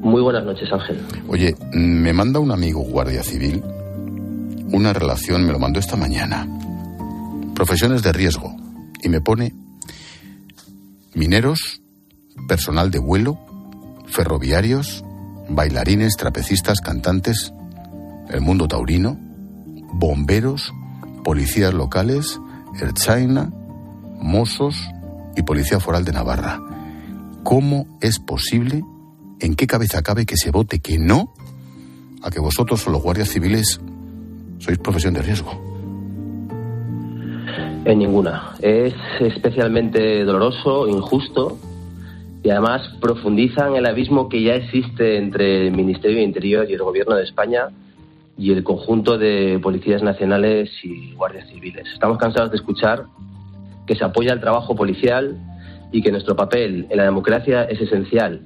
Muy 0.00 0.22
buenas 0.22 0.44
noches, 0.44 0.68
Ángel. 0.72 1.00
Oye, 1.28 1.54
me 1.72 2.12
manda 2.12 2.40
un 2.40 2.50
amigo 2.52 2.80
guardia 2.80 3.22
civil 3.22 3.62
una 4.72 4.92
relación, 4.92 5.44
me 5.44 5.52
lo 5.52 5.58
mandó 5.58 5.80
esta 5.80 5.96
mañana. 5.96 6.46
Profesiones 7.54 8.02
de 8.02 8.12
riesgo. 8.12 8.56
Y 9.02 9.08
me 9.08 9.20
pone 9.20 9.54
mineros, 11.14 11.80
personal 12.46 12.90
de 12.90 12.98
vuelo, 12.98 13.38
ferroviarios, 14.06 15.04
bailarines, 15.48 16.16
trapecistas, 16.16 16.80
cantantes, 16.80 17.52
el 18.28 18.40
mundo 18.40 18.68
taurino, 18.68 19.18
bomberos, 19.92 20.72
policías 21.24 21.74
locales, 21.74 22.40
Erchaina, 22.80 23.52
Mossos 24.20 24.76
y 25.36 25.42
Policía 25.42 25.80
Foral 25.80 26.04
de 26.04 26.12
Navarra. 26.12 26.60
¿Cómo 27.42 27.86
es 28.00 28.18
posible, 28.18 28.82
en 29.40 29.56
qué 29.56 29.66
cabeza 29.66 30.02
cabe 30.02 30.26
que 30.26 30.36
se 30.36 30.50
vote 30.50 30.80
que 30.80 30.98
no 30.98 31.32
a 32.22 32.30
que 32.30 32.40
vosotros, 32.40 32.86
los 32.86 33.02
guardias 33.02 33.30
civiles, 33.30 33.80
sois 34.58 34.78
profesión 34.78 35.14
de 35.14 35.22
riesgo? 35.22 35.50
En 37.84 37.98
ninguna. 37.98 38.54
Es 38.60 38.94
especialmente 39.20 40.22
doloroso, 40.24 40.86
injusto 40.86 41.58
y 42.42 42.50
además 42.50 42.82
profundiza 43.00 43.68
en 43.68 43.76
el 43.76 43.86
abismo 43.86 44.28
que 44.28 44.42
ya 44.42 44.54
existe 44.54 45.16
entre 45.16 45.66
el 45.66 45.72
Ministerio 45.72 46.18
de 46.18 46.24
Interior 46.24 46.66
y 46.68 46.74
el 46.74 46.82
Gobierno 46.82 47.16
de 47.16 47.24
España 47.24 47.68
y 48.40 48.52
el 48.52 48.64
conjunto 48.64 49.18
de 49.18 49.60
policías 49.62 50.02
nacionales 50.02 50.70
y 50.82 51.12
guardias 51.12 51.46
civiles. 51.48 51.86
Estamos 51.92 52.16
cansados 52.16 52.50
de 52.50 52.56
escuchar 52.56 53.04
que 53.86 53.94
se 53.94 54.02
apoya 54.02 54.32
el 54.32 54.40
trabajo 54.40 54.74
policial 54.74 55.38
y 55.92 56.00
que 56.00 56.10
nuestro 56.10 56.34
papel 56.36 56.86
en 56.88 56.96
la 56.96 57.04
democracia 57.04 57.64
es 57.64 57.78
esencial. 57.82 58.40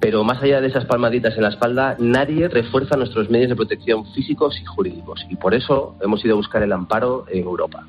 Pero 0.00 0.24
más 0.24 0.42
allá 0.42 0.62
de 0.62 0.68
esas 0.68 0.86
palmaditas 0.86 1.36
en 1.36 1.42
la 1.42 1.50
espalda, 1.50 1.96
nadie 1.98 2.48
refuerza 2.48 2.96
nuestros 2.96 3.28
medios 3.28 3.50
de 3.50 3.56
protección 3.56 4.10
físicos 4.14 4.58
y 4.58 4.64
jurídicos. 4.64 5.26
Y 5.28 5.36
por 5.36 5.54
eso 5.54 5.96
hemos 6.00 6.24
ido 6.24 6.32
a 6.32 6.36
buscar 6.38 6.62
el 6.62 6.72
amparo 6.72 7.26
en 7.30 7.44
Europa. 7.44 7.86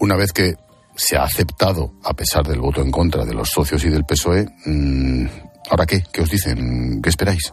Una 0.00 0.16
vez 0.16 0.32
que 0.32 0.54
se 0.94 1.18
ha 1.18 1.24
aceptado, 1.24 1.92
a 2.02 2.14
pesar 2.14 2.46
del 2.46 2.60
voto 2.60 2.80
en 2.80 2.90
contra 2.90 3.26
de 3.26 3.34
los 3.34 3.50
socios 3.50 3.84
y 3.84 3.90
del 3.90 4.04
PSOE, 4.04 4.46
mm, 4.64 5.26
¿ahora 5.70 5.84
qué? 5.84 6.02
¿Qué 6.10 6.22
os 6.22 6.30
dicen? 6.30 7.02
¿Qué 7.02 7.10
esperáis? 7.10 7.52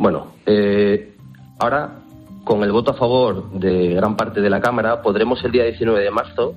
Bueno, 0.00 0.28
eh, 0.46 1.12
ahora 1.58 1.98
con 2.44 2.64
el 2.64 2.72
voto 2.72 2.92
a 2.92 2.94
favor 2.94 3.50
de 3.52 3.88
gran 3.88 4.16
parte 4.16 4.40
de 4.40 4.48
la 4.48 4.58
Cámara 4.58 5.02
podremos 5.02 5.44
el 5.44 5.52
día 5.52 5.64
19 5.64 6.00
de 6.02 6.10
marzo 6.10 6.54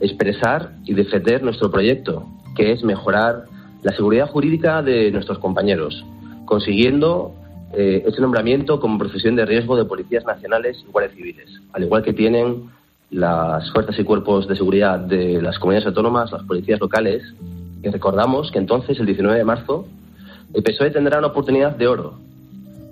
expresar 0.00 0.70
y 0.86 0.94
defender 0.94 1.42
nuestro 1.42 1.70
proyecto, 1.70 2.24
que 2.56 2.72
es 2.72 2.82
mejorar 2.82 3.44
la 3.82 3.92
seguridad 3.92 4.30
jurídica 4.30 4.80
de 4.80 5.10
nuestros 5.10 5.38
compañeros, 5.40 6.06
consiguiendo 6.46 7.34
ese 7.74 8.18
nombramiento 8.22 8.80
como 8.80 8.96
profesión 8.96 9.36
de 9.36 9.44
riesgo 9.44 9.76
de 9.76 9.84
policías 9.84 10.24
nacionales 10.24 10.82
y 10.82 10.90
guardias 10.90 11.14
civiles, 11.14 11.50
al 11.74 11.84
igual 11.84 12.02
que 12.02 12.14
tienen 12.14 12.70
las 13.10 13.70
fuerzas 13.72 13.98
y 13.98 14.04
cuerpos 14.04 14.48
de 14.48 14.56
seguridad 14.56 15.00
de 15.00 15.42
las 15.42 15.58
comunidades 15.58 15.88
autónomas, 15.88 16.32
las 16.32 16.44
policías 16.44 16.80
locales, 16.80 17.22
y 17.82 17.90
recordamos 17.90 18.50
que 18.50 18.58
entonces, 18.58 18.98
el 18.98 19.04
19 19.04 19.36
de 19.36 19.44
marzo, 19.44 19.86
el 20.54 20.62
PSOE 20.62 20.90
tendrá 20.92 21.18
una 21.18 21.26
oportunidad 21.26 21.76
de 21.76 21.88
oro 21.88 22.25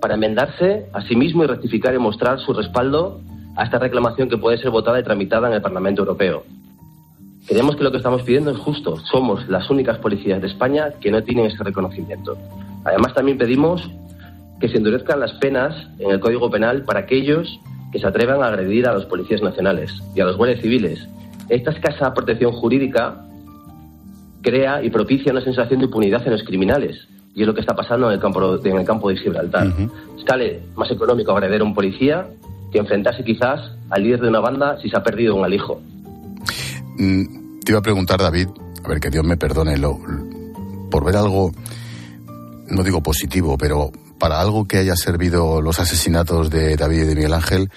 para 0.04 0.16
enmendarse 0.16 0.84
a 0.92 1.00
sí 1.00 1.16
mismo 1.16 1.44
y 1.44 1.46
rectificar 1.46 1.94
y 1.94 1.98
mostrar 1.98 2.38
su 2.38 2.52
respaldo 2.52 3.22
a 3.56 3.64
esta 3.64 3.78
reclamación 3.78 4.28
que 4.28 4.36
puede 4.36 4.58
ser 4.58 4.70
votada 4.70 5.00
y 5.00 5.02
tramitada 5.02 5.48
en 5.48 5.54
el 5.54 5.62
Parlamento 5.62 6.02
Europeo. 6.02 6.44
Creemos 7.48 7.74
que 7.74 7.84
lo 7.84 7.90
que 7.90 7.96
estamos 7.96 8.22
pidiendo 8.22 8.50
es 8.50 8.58
justo. 8.58 8.98
Somos 8.98 9.48
las 9.48 9.70
únicas 9.70 9.96
policías 9.96 10.42
de 10.42 10.48
España 10.48 10.90
que 11.00 11.10
no 11.10 11.22
tienen 11.22 11.46
ese 11.46 11.64
reconocimiento. 11.64 12.36
Además, 12.84 13.14
también 13.14 13.38
pedimos 13.38 13.90
que 14.60 14.68
se 14.68 14.76
endurezcan 14.76 15.20
las 15.20 15.32
penas 15.38 15.74
en 15.98 16.10
el 16.10 16.20
Código 16.20 16.50
Penal 16.50 16.82
para 16.82 17.00
aquellos 17.00 17.58
que 17.90 17.98
se 17.98 18.06
atrevan 18.06 18.42
a 18.42 18.48
agredir 18.48 18.86
a 18.86 18.92
los 18.92 19.06
policías 19.06 19.40
nacionales 19.40 19.90
y 20.14 20.20
a 20.20 20.26
los 20.26 20.36
guardias 20.36 20.60
civiles. 20.60 21.08
Esta 21.48 21.70
escasa 21.70 22.12
protección 22.12 22.52
jurídica 22.52 23.24
crea 24.42 24.84
y 24.84 24.90
propicia 24.90 25.32
una 25.32 25.40
sensación 25.40 25.78
de 25.78 25.86
impunidad 25.86 26.22
en 26.26 26.32
los 26.32 26.42
criminales. 26.42 27.08
Y 27.34 27.42
es 27.42 27.46
lo 27.46 27.54
que 27.54 27.60
está 27.60 27.74
pasando 27.74 28.08
en 28.08 28.14
el 28.14 28.20
campo, 28.20 28.58
en 28.64 28.76
el 28.76 28.84
campo 28.84 29.08
de 29.08 29.16
Gibraltar. 29.16 29.72
Sale 30.26 30.62
más 30.76 30.90
económico 30.90 31.32
agredir 31.32 31.60
a 31.60 31.64
un 31.64 31.74
policía 31.74 32.26
que 32.72 32.78
enfrentarse 32.78 33.24
quizás 33.24 33.60
al 33.90 34.02
líder 34.02 34.20
de 34.20 34.28
una 34.28 34.40
banda 34.40 34.78
si 34.80 34.88
se 34.88 34.96
ha 34.96 35.02
perdido 35.02 35.34
un 35.34 35.44
alijo. 35.44 35.80
Mm, 36.96 37.60
te 37.60 37.72
iba 37.72 37.78
a 37.78 37.82
preguntar, 37.82 38.20
David, 38.20 38.48
a 38.84 38.88
ver, 38.88 39.00
que 39.00 39.10
Dios 39.10 39.24
me 39.24 39.36
perdone, 39.36 39.78
lo, 39.78 39.98
por 40.90 41.04
ver 41.04 41.16
algo, 41.16 41.52
no 42.68 42.82
digo 42.82 43.02
positivo, 43.02 43.56
pero 43.58 43.90
para 44.18 44.40
algo 44.40 44.66
que 44.66 44.78
haya 44.78 44.96
servido 44.96 45.60
los 45.60 45.80
asesinatos 45.80 46.50
de 46.50 46.76
David 46.76 47.02
y 47.02 47.04
de 47.04 47.14
Miguel 47.14 47.34
Ángel, 47.34 47.70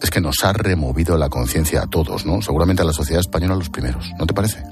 es 0.00 0.10
que 0.10 0.20
nos 0.20 0.44
ha 0.44 0.52
removido 0.52 1.16
la 1.16 1.28
conciencia 1.28 1.82
a 1.82 1.86
todos, 1.86 2.24
¿no? 2.24 2.40
Seguramente 2.42 2.82
a 2.82 2.86
la 2.86 2.92
sociedad 2.92 3.20
española 3.20 3.56
los 3.56 3.70
primeros, 3.70 4.10
¿no 4.18 4.26
te 4.26 4.34
parece? 4.34 4.62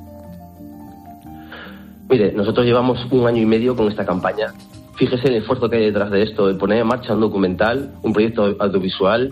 Mire, 2.09 2.33
nosotros 2.33 2.65
llevamos 2.65 3.07
un 3.11 3.27
año 3.27 3.43
y 3.43 3.47
medio 3.47 3.77
con 3.77 3.89
esta 3.89 4.07
campaña. 4.07 4.55
Fíjese 4.97 5.29
el 5.29 5.37
esfuerzo 5.37 5.69
que 5.69 5.77
hay 5.77 5.85
detrás 5.85 6.11
de 6.11 6.23
esto, 6.23 6.47
de 6.47 6.55
poner 6.55 6.79
en 6.79 6.87
marcha 6.87 7.15
un 7.15 7.21
documental, 7.21 7.95
un 8.03 8.13
proyecto 8.13 8.57
audiovisual 8.59 9.31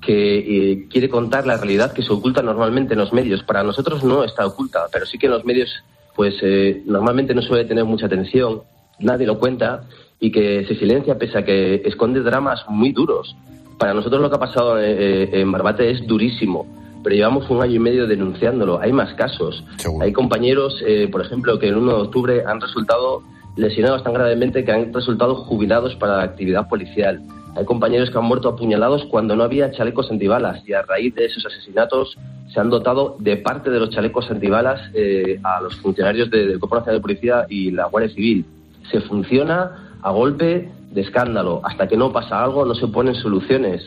que 0.00 0.38
eh, 0.38 0.88
quiere 0.88 1.08
contar 1.08 1.46
la 1.46 1.56
realidad 1.56 1.92
que 1.92 2.02
se 2.02 2.12
oculta 2.12 2.42
normalmente 2.42 2.94
en 2.94 3.00
los 3.00 3.12
medios. 3.12 3.42
Para 3.42 3.62
nosotros 3.62 4.04
no 4.04 4.24
está 4.24 4.46
oculta, 4.46 4.86
pero 4.92 5.04
sí 5.04 5.18
que 5.18 5.26
en 5.26 5.32
los 5.32 5.44
medios, 5.44 5.70
pues 6.14 6.34
eh, 6.42 6.82
normalmente 6.86 7.34
no 7.34 7.42
suele 7.42 7.64
tener 7.64 7.84
mucha 7.84 8.06
atención, 8.06 8.62
nadie 8.98 9.26
lo 9.26 9.38
cuenta 9.38 9.84
y 10.20 10.30
que 10.30 10.64
se 10.66 10.76
silencia 10.76 11.18
pese 11.18 11.38
a 11.38 11.44
que 11.44 11.82
esconde 11.84 12.20
dramas 12.20 12.64
muy 12.68 12.92
duros. 12.92 13.36
Para 13.78 13.94
nosotros 13.94 14.22
lo 14.22 14.30
que 14.30 14.36
ha 14.36 14.40
pasado 14.40 14.80
eh, 14.80 15.40
en 15.40 15.50
Barbate 15.50 15.90
es 15.90 16.06
durísimo. 16.06 16.81
Pero 17.02 17.16
llevamos 17.16 17.48
un 17.50 17.62
año 17.62 17.74
y 17.74 17.78
medio 17.78 18.06
denunciándolo. 18.06 18.80
Hay 18.80 18.92
más 18.92 19.14
casos. 19.14 19.64
Hay 20.00 20.12
compañeros, 20.12 20.82
eh, 20.86 21.08
por 21.10 21.20
ejemplo, 21.20 21.58
que 21.58 21.68
el 21.68 21.76
1 21.76 21.92
de 21.92 22.02
octubre 22.02 22.42
han 22.46 22.60
resultado 22.60 23.22
lesionados 23.56 24.02
tan 24.02 24.14
gravemente 24.14 24.64
que 24.64 24.72
han 24.72 24.92
resultado 24.92 25.34
jubilados 25.34 25.94
para 25.96 26.18
la 26.18 26.22
actividad 26.22 26.68
policial. 26.68 27.20
Hay 27.54 27.66
compañeros 27.66 28.10
que 28.10 28.16
han 28.16 28.24
muerto 28.24 28.48
apuñalados 28.48 29.04
cuando 29.06 29.36
no 29.36 29.44
había 29.44 29.70
chalecos 29.72 30.10
antibalas 30.10 30.66
y 30.66 30.72
a 30.72 30.82
raíz 30.82 31.14
de 31.14 31.26
esos 31.26 31.44
asesinatos 31.44 32.16
se 32.52 32.60
han 32.60 32.70
dotado 32.70 33.16
de 33.18 33.36
parte 33.36 33.70
de 33.70 33.78
los 33.78 33.90
chalecos 33.90 34.30
antibalas 34.30 34.80
eh, 34.94 35.38
a 35.42 35.60
los 35.60 35.76
funcionarios 35.76 36.30
del 36.30 36.58
Cuerpo 36.58 36.76
Nacional 36.76 36.98
de 36.98 37.02
Policía 37.02 37.46
y 37.48 37.70
la 37.70 37.86
Guardia 37.86 38.14
Civil. 38.14 38.46
Se 38.90 39.00
funciona 39.02 39.98
a 40.00 40.10
golpe 40.10 40.70
de 40.90 41.00
escándalo. 41.00 41.60
Hasta 41.62 41.88
que 41.88 41.96
no 41.96 42.10
pasa 42.10 42.42
algo 42.42 42.64
no 42.64 42.74
se 42.74 42.88
ponen 42.88 43.14
soluciones. 43.16 43.82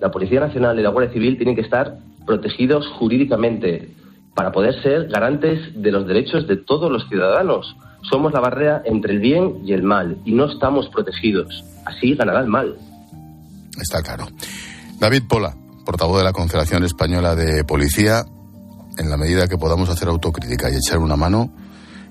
La 0.00 0.10
Policía 0.10 0.40
Nacional 0.40 0.78
y 0.78 0.82
la 0.82 0.88
Guardia 0.88 1.12
Civil 1.12 1.36
tienen 1.36 1.54
que 1.54 1.62
estar 1.62 1.98
protegidos 2.26 2.86
jurídicamente 2.98 3.94
para 4.34 4.52
poder 4.52 4.80
ser 4.82 5.08
garantes 5.08 5.60
de 5.74 5.90
los 5.90 6.06
derechos 6.06 6.46
de 6.46 6.56
todos 6.56 6.90
los 6.90 7.08
ciudadanos. 7.08 7.76
Somos 8.10 8.32
la 8.32 8.40
barrera 8.40 8.82
entre 8.84 9.12
el 9.14 9.20
bien 9.20 9.60
y 9.64 9.72
el 9.72 9.82
mal 9.82 10.18
y 10.24 10.32
no 10.32 10.46
estamos 10.46 10.88
protegidos. 10.88 11.64
Así 11.84 12.14
ganará 12.14 12.40
el 12.40 12.46
mal. 12.46 12.76
Está 13.80 14.02
claro. 14.02 14.28
David 14.98 15.22
Pola, 15.28 15.54
portavoz 15.84 16.18
de 16.18 16.24
la 16.24 16.32
Confederación 16.32 16.84
Española 16.84 17.34
de 17.34 17.64
Policía, 17.64 18.24
en 18.98 19.10
la 19.10 19.16
medida 19.16 19.48
que 19.48 19.56
podamos 19.56 19.88
hacer 19.88 20.08
autocrítica 20.08 20.70
y 20.70 20.76
echar 20.76 20.98
una 20.98 21.16
mano, 21.16 21.50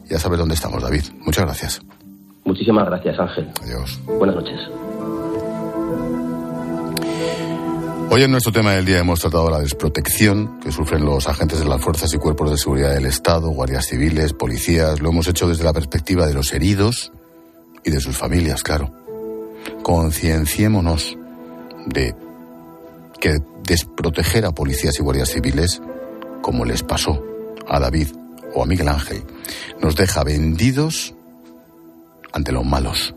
ya 0.09 0.19
sabes 0.19 0.39
dónde 0.39 0.55
estamos, 0.55 0.81
David. 0.81 1.03
Muchas 1.25 1.45
gracias. 1.45 1.81
Muchísimas 2.43 2.85
gracias, 2.87 3.19
Ángel. 3.19 3.47
Adiós. 3.61 3.99
Buenas 4.05 4.35
noches. 4.35 4.59
Hoy 8.11 8.23
en 8.23 8.31
nuestro 8.31 8.51
tema 8.51 8.73
del 8.73 8.85
día 8.85 8.97
hemos 8.97 9.19
tratado 9.19 9.51
la 9.51 9.59
desprotección 9.59 10.59
que 10.61 10.71
sufren 10.71 11.05
los 11.05 11.27
agentes 11.27 11.59
de 11.59 11.65
las 11.65 11.79
fuerzas 11.79 12.11
y 12.11 12.17
cuerpos 12.17 12.49
de 12.49 12.57
seguridad 12.57 12.91
del 12.91 13.05
Estado, 13.05 13.49
guardias 13.49 13.85
civiles, 13.85 14.33
policías. 14.33 14.99
Lo 14.99 15.09
hemos 15.09 15.27
hecho 15.27 15.47
desde 15.47 15.63
la 15.63 15.73
perspectiva 15.73 16.25
de 16.25 16.33
los 16.33 16.51
heridos 16.51 17.11
y 17.83 17.91
de 17.91 17.99
sus 17.99 18.17
familias, 18.17 18.63
claro. 18.63 18.91
Concienciémonos 19.83 21.19
de 21.85 22.15
que 23.19 23.37
desproteger 23.63 24.45
a 24.45 24.53
policías 24.53 24.99
y 24.99 25.03
guardias 25.03 25.29
civiles, 25.29 25.79
como 26.41 26.65
les 26.65 26.81
pasó 26.81 27.23
a 27.67 27.79
David 27.79 28.07
o 28.55 28.63
a 28.63 28.65
Miguel 28.65 28.87
Ángel, 28.87 29.23
nos 29.83 29.95
deja 29.95 30.23
vendidos 30.23 31.13
ante 32.31 32.51
los 32.51 32.65
malos. 32.65 33.13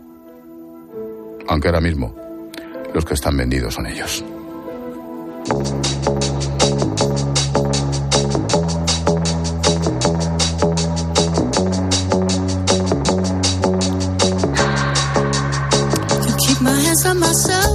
Aunque 1.49 1.69
ahora 1.69 1.81
mismo 1.81 2.15
los 2.93 3.07
que 3.07 3.15
están 3.15 3.39
vendidos 3.39 3.73
son 3.73 3.87
ellos. 3.87 4.23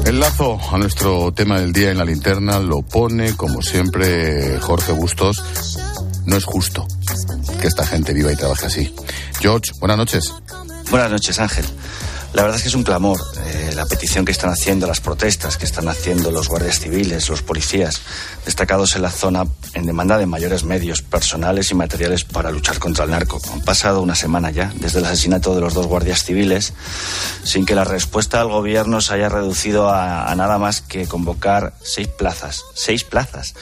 El 0.06 0.22
lazo 0.22 0.58
a 0.72 0.78
nuestro 0.78 1.34
tema 1.34 1.60
del 1.60 1.74
día 1.74 1.92
en 1.92 1.98
la 1.98 2.06
linterna 2.06 2.60
lo 2.60 2.82
pone, 2.82 3.36
como 3.36 3.62
siempre, 3.62 4.58
Jorge 4.62 4.94
Bustos. 4.94 5.44
No 6.26 6.38
es 6.38 6.46
justo 6.46 6.88
que 7.60 7.68
esta 7.68 7.86
gente 7.86 8.14
viva 8.14 8.32
y 8.32 8.36
trabaje 8.36 8.68
así. 8.68 8.96
George, 9.42 9.72
buenas 9.80 9.98
noches. 9.98 10.34
Buenas 10.90 11.12
noches, 11.12 11.40
Ángel. 11.40 11.66
La 12.34 12.44
verdad 12.44 12.58
es 12.58 12.64
que 12.64 12.70
es 12.70 12.76
un 12.76 12.84
clamor 12.84 13.20
eh, 13.46 13.67
la 13.78 13.86
petición 13.86 14.26
que 14.26 14.32
están 14.32 14.50
haciendo, 14.50 14.88
las 14.88 15.02
protestas 15.02 15.56
que 15.56 15.66
están 15.66 15.88
haciendo 15.88 16.32
los 16.32 16.50
guardias 16.50 16.80
civiles, 16.80 17.30
los 17.30 17.44
policías, 17.44 18.02
destacados 18.44 18.96
en 18.96 19.04
la 19.04 19.12
zona 19.12 19.46
en 19.74 19.86
demanda 19.86 20.18
de 20.18 20.26
mayores 20.26 20.64
medios 20.64 21.02
personales 21.02 21.72
y 21.72 21.76
materiales 21.76 22.24
para 22.24 22.52
luchar 22.52 22.80
contra 22.80 23.06
el 23.06 23.12
narco. 23.12 23.40
Han 23.52 23.62
pasado 23.62 24.02
una 24.02 24.16
semana 24.16 24.52
ya 24.52 24.72
desde 24.76 25.00
el 25.00 25.06
asesinato 25.06 25.56
de 25.56 25.62
los 25.62 25.74
dos 25.74 25.88
guardias 25.88 26.24
civiles, 26.24 26.74
sin 27.44 27.66
que 27.66 27.76
la 27.76 27.84
respuesta 27.84 28.40
del 28.40 28.48
gobierno 28.48 29.02
se 29.02 29.14
haya 29.14 29.30
reducido 29.30 29.90
a, 29.90 30.34
nada 30.36 30.58
más 30.58 30.82
que 30.82 31.08
convocar 31.08 31.74
seis 31.84 32.08
plazas, 32.08 32.64
seis 32.76 33.04
plazas 33.04 33.56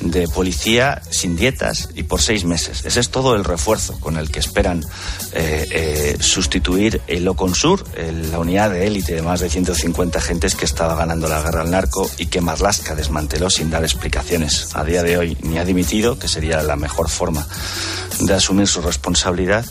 de 0.00 0.28
policía 0.28 1.02
sin 1.10 1.36
dietas 1.36 1.90
y 1.94 2.04
por 2.04 2.20
seis 2.20 2.44
meses. 2.44 2.84
Ese 2.84 3.00
es 3.00 3.10
todo 3.10 3.34
el 3.34 3.44
refuerzo 3.44 3.98
con 4.00 4.16
el 4.16 4.30
que 4.30 4.40
esperan 4.40 4.84
eh, 5.32 5.66
eh, 5.70 6.16
sustituir 6.20 7.00
el 7.06 7.26
Oconsur, 7.28 7.84
la 8.30 8.38
unidad 8.38 8.70
de 8.70 8.86
élite 8.86 9.14
de 9.14 9.22
más 9.22 9.40
de 9.40 9.50
150 9.50 10.18
agentes 10.18 10.54
que 10.54 10.64
estaba 10.64 10.94
ganando 10.94 11.28
la 11.28 11.42
guerra 11.42 11.62
al 11.62 11.70
narco 11.70 12.10
y 12.18 12.26
que 12.26 12.40
Marlaska 12.40 12.94
desmanteló 12.94 13.50
sin 13.50 13.70
dar 13.70 13.82
explicaciones. 13.82 14.74
A 14.74 14.84
día 14.84 15.02
de 15.02 15.18
hoy 15.18 15.37
ni 15.42 15.58
ha 15.58 15.64
dimitido, 15.64 16.18
que 16.18 16.28
sería 16.28 16.62
la 16.62 16.76
mejor 16.76 17.08
forma 17.08 17.46
de 18.20 18.34
asumir 18.34 18.66
su 18.66 18.80
responsabilidad, 18.82 19.64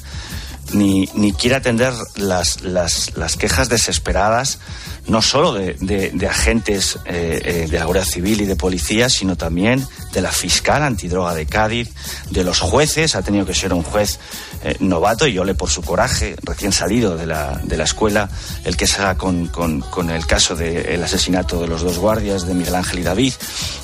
ni, 0.73 1.10
ni 1.13 1.34
quiere 1.34 1.56
atender 1.56 1.93
las, 2.15 2.62
las, 2.62 3.15
las 3.15 3.38
quejas 3.38 3.69
desesperadas 3.69 4.60
no 5.08 5.22
solo 5.22 5.54
de, 5.54 6.28
agentes 6.30 7.00
eh, 7.06 7.41
eh, 7.43 7.67
de 7.70 7.80
la 7.80 7.86
Guardia 7.86 8.06
Civil 8.06 8.41
y 8.41 8.46
de 8.46 8.56
policía, 8.56 9.10
sino 9.10 9.36
también 9.36 9.86
de 10.12 10.22
la 10.22 10.32
fiscal 10.32 10.84
antidroga 10.84 11.34
de 11.34 11.46
Cádiz, 11.46 11.89
de 12.30 12.43
los 12.43 12.60
jueces, 12.60 13.15
ha 13.15 13.22
tenido 13.22 13.46
que 13.46 13.54
ser 13.54 13.74
un 13.74 13.84
juez 13.84 14.20
eh, 14.63 14.76
novato 14.80 15.28
y 15.28 15.38
ole 15.38 15.56
por 15.56 15.70
su 15.70 15.82
coraje, 15.82 16.36
recién 16.43 16.72
salido 16.72 17.15
de 17.15 17.26
la, 17.26 17.62
de 17.63 17.78
la 17.78 17.84
escuela, 17.84 18.30
el 18.65 18.76
que 18.76 18.88
se 18.88 19.02
haga 19.02 19.15
con, 19.15 19.48
con, 19.48 20.10
el 20.10 20.26
caso 20.26 20.56
del 20.56 21.04
asesinato 21.04 21.62
de 21.62 21.67
los 21.67 21.82
dos 21.82 21.98
guardias, 21.98 22.46
de 22.46 22.54
Miguel 22.54 22.76
Ángel 22.76 23.00
y 23.00 23.04
David. 23.04 23.34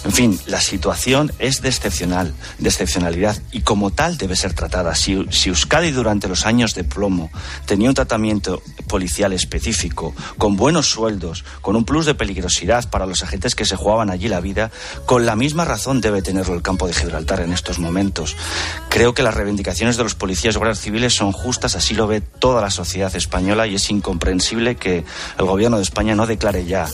En 0.06 0.12
fin, 0.12 0.40
la 0.48 0.60
situación 0.60 1.32
es 1.40 1.62
de 1.62 1.70
excepcional, 1.70 2.34
de 2.58 2.70
excepcionalidad 2.70 3.38
y 3.52 3.62
como 3.62 3.92
tal 3.92 4.18
debe 4.18 4.36
ser 4.36 4.54
tratada. 4.54 4.96
Si, 4.96 5.26
si 5.32 5.50
Euskadi 5.50 5.92
durante 5.92 6.28
los 6.28 6.46
años 6.46 6.74
de 6.74 6.84
plomo 6.84 7.30
tenía 7.66 7.90
un 7.90 7.96
tratamiento 7.96 8.62
policial 8.88 9.34
específico, 9.34 10.14
con 10.38 10.56
buenos 10.56 10.90
sueldos, 10.90 11.13
con 11.62 11.76
un 11.76 11.86
plus 11.86 12.06
de 12.06 12.16
peligrosidad 12.16 12.90
para 12.90 13.06
los 13.06 13.24
agentes 13.24 13.56
que 13.56 13.66
se 13.66 13.76
jugaban 13.76 14.10
allí 14.10 14.28
la 14.28 14.40
vida, 14.40 14.72
con 15.06 15.26
la 15.26 15.36
misma 15.36 15.66
razón 15.66 16.02
debe 16.02 16.22
tenerlo 16.22 16.54
el 16.56 16.62
campo 16.62 16.88
de 16.88 16.94
Gibraltar 16.94 17.42
en 17.42 17.54
estos 17.54 17.80
momentos. 17.80 18.36
Creo 18.90 19.14
que 19.14 19.24
las 19.24 19.34
reivindicaciones 19.34 19.98
de 19.98 20.04
los 20.04 20.16
policías 20.16 20.58
guardias 20.58 20.80
civiles 20.80 21.14
son 21.14 21.32
justas, 21.32 21.76
así 21.76 21.94
lo 21.94 22.08
ve 22.08 22.22
toda 22.22 22.62
la 22.62 22.70
sociedad 22.70 23.16
española 23.16 23.68
y 23.68 23.76
es 23.76 23.90
incomprensible 23.90 24.76
que 24.76 25.04
el 25.38 25.46
gobierno 25.46 25.78
de 25.78 25.84
España 25.84 26.16
no 26.16 26.28
declare 26.28 26.66
ya 26.66 26.88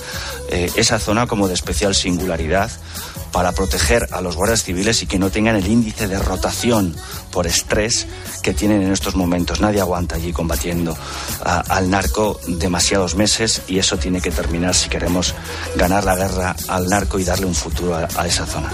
eh, 0.49 0.71
esa 0.75 0.99
zona 0.99 1.27
como 1.27 1.47
de 1.47 1.53
especial 1.53 1.95
singularidad 1.95 2.71
para 3.31 3.51
proteger 3.51 4.07
a 4.11 4.21
los 4.21 4.35
guardias 4.35 4.63
civiles 4.63 5.03
y 5.03 5.05
que 5.05 5.19
no 5.19 5.29
tengan 5.29 5.55
el 5.55 5.67
índice 5.67 6.07
de 6.07 6.17
rotación 6.17 6.95
por 7.31 7.45
estrés 7.45 8.07
que 8.41 8.53
tienen 8.53 8.81
en 8.81 8.91
estos 8.91 9.15
momentos. 9.15 9.61
Nadie 9.61 9.81
aguanta 9.81 10.15
allí 10.15 10.33
combatiendo 10.33 10.97
al 11.43 11.89
narco 11.89 12.39
demasiados 12.47 13.15
meses 13.15 13.61
y 13.67 13.79
eso 13.79 13.97
tiene 13.97 14.08
que 14.17 14.31
terminar 14.31 14.73
si 14.73 14.89
queremos 14.89 15.35
ganar 15.75 16.03
la 16.03 16.15
guerra 16.15 16.55
al 16.67 16.87
narco 16.87 17.19
y 17.19 17.23
darle 17.23 17.45
un 17.45 17.55
futuro 17.55 17.95
a 17.95 18.27
esa 18.27 18.45
zona. 18.47 18.71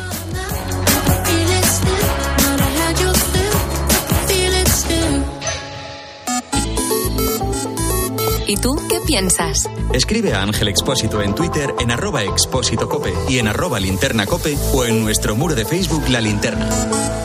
¿Y 8.48 8.58
tú 8.58 8.80
qué 8.88 9.00
piensas? 9.02 9.70
Escribe 9.92 10.34
a 10.34 10.42
Ángel 10.42 10.68
Expósito 10.68 11.22
en 11.22 11.34
Twitter 11.34 11.74
en 11.80 11.92
arroba 11.92 12.24
expósito 12.24 12.88
cope 12.88 13.14
y 13.28 13.40
en 13.40 13.48
arroba 13.48 13.80
linterna 13.80 14.26
cope 14.26 14.56
o 14.74 14.86
en 14.86 15.04
nuestro 15.04 15.36
muro 15.36 15.56
de 15.56 15.66
Facebook 15.66 16.08
La 16.10 16.22
Linterna. 16.22 17.25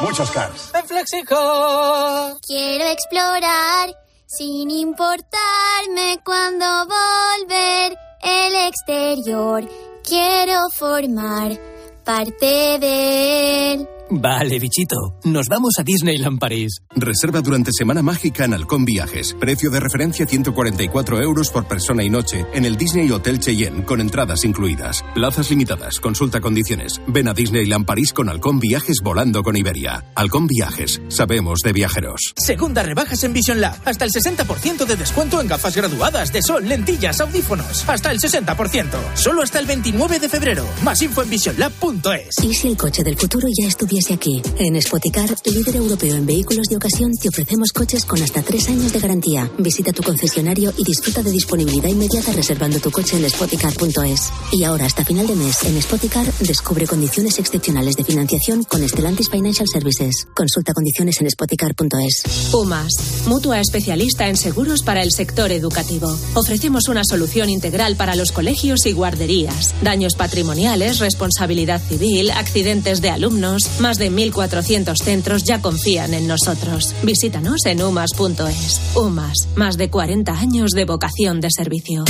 Muchos 0.00 0.30
cars. 0.30 0.70
En 0.74 0.86
FlexiCar. 0.86 2.36
Quiero 2.46 2.84
explorar 2.86 3.94
sin 4.26 4.70
importarme 4.70 6.20
cuando 6.24 6.66
volver 6.86 7.98
el 8.22 8.54
exterior. 8.68 9.68
Quiero 10.04 10.68
formar 10.70 11.58
parte 12.04 12.78
de 12.78 13.72
él. 13.72 13.88
Vale, 14.12 14.58
bichito. 14.58 14.96
Nos 15.22 15.46
vamos 15.46 15.74
a 15.78 15.84
Disneyland 15.84 16.40
París. 16.40 16.82
Reserva 16.96 17.40
durante 17.42 17.70
Semana 17.72 18.02
Mágica 18.02 18.44
en 18.44 18.54
Halcón 18.54 18.84
Viajes. 18.84 19.36
Precio 19.38 19.70
de 19.70 19.78
referencia 19.78 20.26
144 20.26 21.22
euros 21.22 21.50
por 21.50 21.68
persona 21.68 22.02
y 22.02 22.10
noche 22.10 22.44
en 22.52 22.64
el 22.64 22.76
Disney 22.76 23.08
Hotel 23.12 23.38
Cheyenne, 23.38 23.84
con 23.84 24.00
entradas 24.00 24.44
incluidas. 24.44 25.04
Plazas 25.14 25.48
limitadas. 25.50 26.00
Consulta 26.00 26.40
condiciones. 26.40 27.00
Ven 27.06 27.28
a 27.28 27.34
Disneyland 27.34 27.86
París 27.86 28.12
con 28.12 28.28
Halcón 28.28 28.58
Viajes 28.58 28.96
volando 29.00 29.44
con 29.44 29.56
Iberia. 29.56 30.04
Halcón 30.16 30.48
Viajes. 30.48 31.00
Sabemos 31.06 31.60
de 31.60 31.72
viajeros. 31.72 32.34
Segunda 32.36 32.82
rebajas 32.82 33.22
en 33.22 33.32
Vision 33.32 33.60
Lab. 33.60 33.76
Hasta 33.84 34.06
el 34.06 34.10
60% 34.10 34.86
de 34.86 34.96
descuento 34.96 35.40
en 35.40 35.46
gafas 35.46 35.76
graduadas 35.76 36.32
de 36.32 36.42
sol, 36.42 36.68
lentillas, 36.68 37.20
audífonos. 37.20 37.88
Hasta 37.88 38.10
el 38.10 38.18
60%. 38.18 38.86
Solo 39.14 39.42
hasta 39.42 39.60
el 39.60 39.66
29 39.66 40.18
de 40.18 40.28
febrero. 40.28 40.66
Más 40.82 41.00
info 41.00 41.22
en 41.22 41.30
visionlab.es. 41.30 42.44
¿Y 42.44 42.54
si 42.54 42.68
el 42.68 42.76
coche 42.76 43.04
del 43.04 43.16
futuro 43.16 43.46
ya 43.56 43.68
aquí? 44.08 44.40
En 44.58 44.80
Spoticar, 44.80 45.28
líder 45.44 45.76
europeo 45.76 46.14
en 46.14 46.24
vehículos 46.24 46.68
de 46.68 46.76
ocasión, 46.76 47.12
te 47.12 47.28
ofrecemos 47.28 47.72
coches 47.72 48.04
con 48.06 48.22
hasta 48.22 48.40
tres 48.40 48.68
años 48.68 48.92
de 48.92 49.00
garantía. 49.00 49.50
Visita 49.58 49.92
tu 49.92 50.02
concesionario 50.02 50.72
y 50.78 50.84
disfruta 50.84 51.22
de 51.22 51.30
disponibilidad 51.30 51.88
inmediata 51.88 52.32
reservando 52.32 52.78
tu 52.78 52.90
coche 52.90 53.16
en 53.16 53.28
spoticar.es. 53.28 54.30
Y 54.52 54.64
ahora, 54.64 54.86
hasta 54.86 55.04
final 55.04 55.26
de 55.26 55.34
mes, 55.34 55.62
en 55.64 55.80
Spoticar, 55.82 56.32
descubre 56.40 56.86
condiciones 56.86 57.38
excepcionales 57.38 57.96
de 57.96 58.04
financiación 58.04 58.64
con 58.64 58.88
Stellantis 58.88 59.28
Financial 59.28 59.68
Services. 59.68 60.26
Consulta 60.34 60.72
condiciones 60.72 61.20
en 61.20 61.30
spoticar.es. 61.30 62.54
UMAS, 62.54 63.26
mutua 63.26 63.60
especialista 63.60 64.28
en 64.28 64.36
seguros 64.36 64.82
para 64.82 65.02
el 65.02 65.10
sector 65.10 65.52
educativo. 65.52 66.16
Ofrecemos 66.34 66.88
una 66.88 67.04
solución 67.04 67.50
integral 67.50 67.96
para 67.96 68.14
los 68.14 68.32
colegios 68.32 68.86
y 68.86 68.92
guarderías. 68.92 69.74
Daños 69.82 70.14
patrimoniales, 70.14 71.00
responsabilidad 71.00 71.82
civil, 71.82 72.30
accidentes 72.30 73.00
de 73.00 73.10
alumnos. 73.10 73.62
Más 73.80 73.89
de 73.98 74.10
1.400 74.10 74.96
centros 74.96 75.44
ya 75.44 75.60
confían 75.60 76.14
en 76.14 76.26
nosotros. 76.26 76.94
Visítanos 77.02 77.64
en 77.66 77.82
umas.es. 77.82 78.80
UMAS, 78.94 79.48
más 79.56 79.76
de 79.76 79.90
40 79.90 80.32
años 80.32 80.70
de 80.72 80.84
vocación 80.84 81.40
de 81.40 81.48
servicio. 81.50 82.04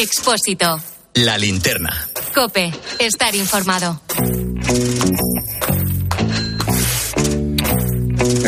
Expósito. 0.00 0.80
La 1.12 1.36
linterna. 1.36 1.90
Cope. 2.34 2.72
Estar 2.98 3.34
informado. 3.34 4.00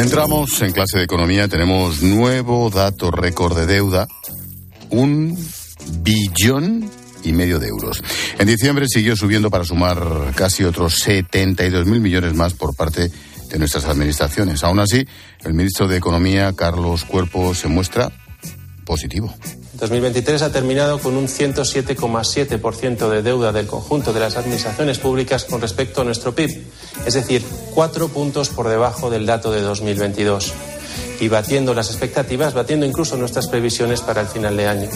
Entramos 0.02 0.60
en 0.62 0.72
clase 0.72 0.98
de 0.98 1.04
economía, 1.04 1.46
tenemos 1.46 2.02
nuevo 2.02 2.68
dato 2.70 3.12
récord 3.12 3.56
de 3.56 3.66
deuda, 3.66 4.08
un 4.90 5.38
billón 6.00 6.90
y 7.22 7.32
medio 7.32 7.60
de 7.60 7.68
euros. 7.68 8.02
En 8.36 8.48
diciembre 8.48 8.86
siguió 8.88 9.14
subiendo 9.14 9.48
para 9.48 9.64
sumar 9.64 10.32
casi 10.34 10.64
otros 10.64 10.98
72 10.98 11.86
mil 11.86 12.00
millones 12.00 12.34
más 12.34 12.52
por 12.52 12.74
parte 12.74 13.12
de 13.48 13.58
nuestras 13.60 13.84
administraciones. 13.84 14.64
Aún 14.64 14.80
así, 14.80 15.06
el 15.44 15.54
ministro 15.54 15.86
de 15.86 15.98
Economía, 15.98 16.52
Carlos 16.52 17.04
Cuerpo, 17.04 17.54
se 17.54 17.68
muestra 17.68 18.10
positivo. 18.84 19.32
2023 19.74 20.42
ha 20.42 20.52
terminado 20.52 20.98
con 20.98 21.16
un 21.16 21.28
107,7% 21.28 23.08
de 23.08 23.22
deuda 23.22 23.52
del 23.52 23.66
conjunto 23.68 24.12
de 24.12 24.20
las 24.20 24.36
administraciones 24.36 24.98
públicas 24.98 25.44
con 25.44 25.60
respecto 25.60 26.00
a 26.00 26.04
nuestro 26.04 26.34
PIB, 26.34 26.66
es 27.06 27.14
decir, 27.14 27.44
cuatro 27.74 28.08
puntos 28.08 28.48
por 28.48 28.68
debajo 28.68 29.10
del 29.10 29.26
dato 29.26 29.50
de 29.52 29.60
2022 29.62 30.52
y 31.20 31.28
batiendo 31.28 31.74
las 31.74 31.88
expectativas, 31.88 32.54
batiendo 32.54 32.84
incluso 32.86 33.16
nuestras 33.16 33.46
previsiones 33.48 34.00
para 34.00 34.20
el 34.20 34.26
final 34.26 34.56
de 34.56 34.66
año. 34.68 34.88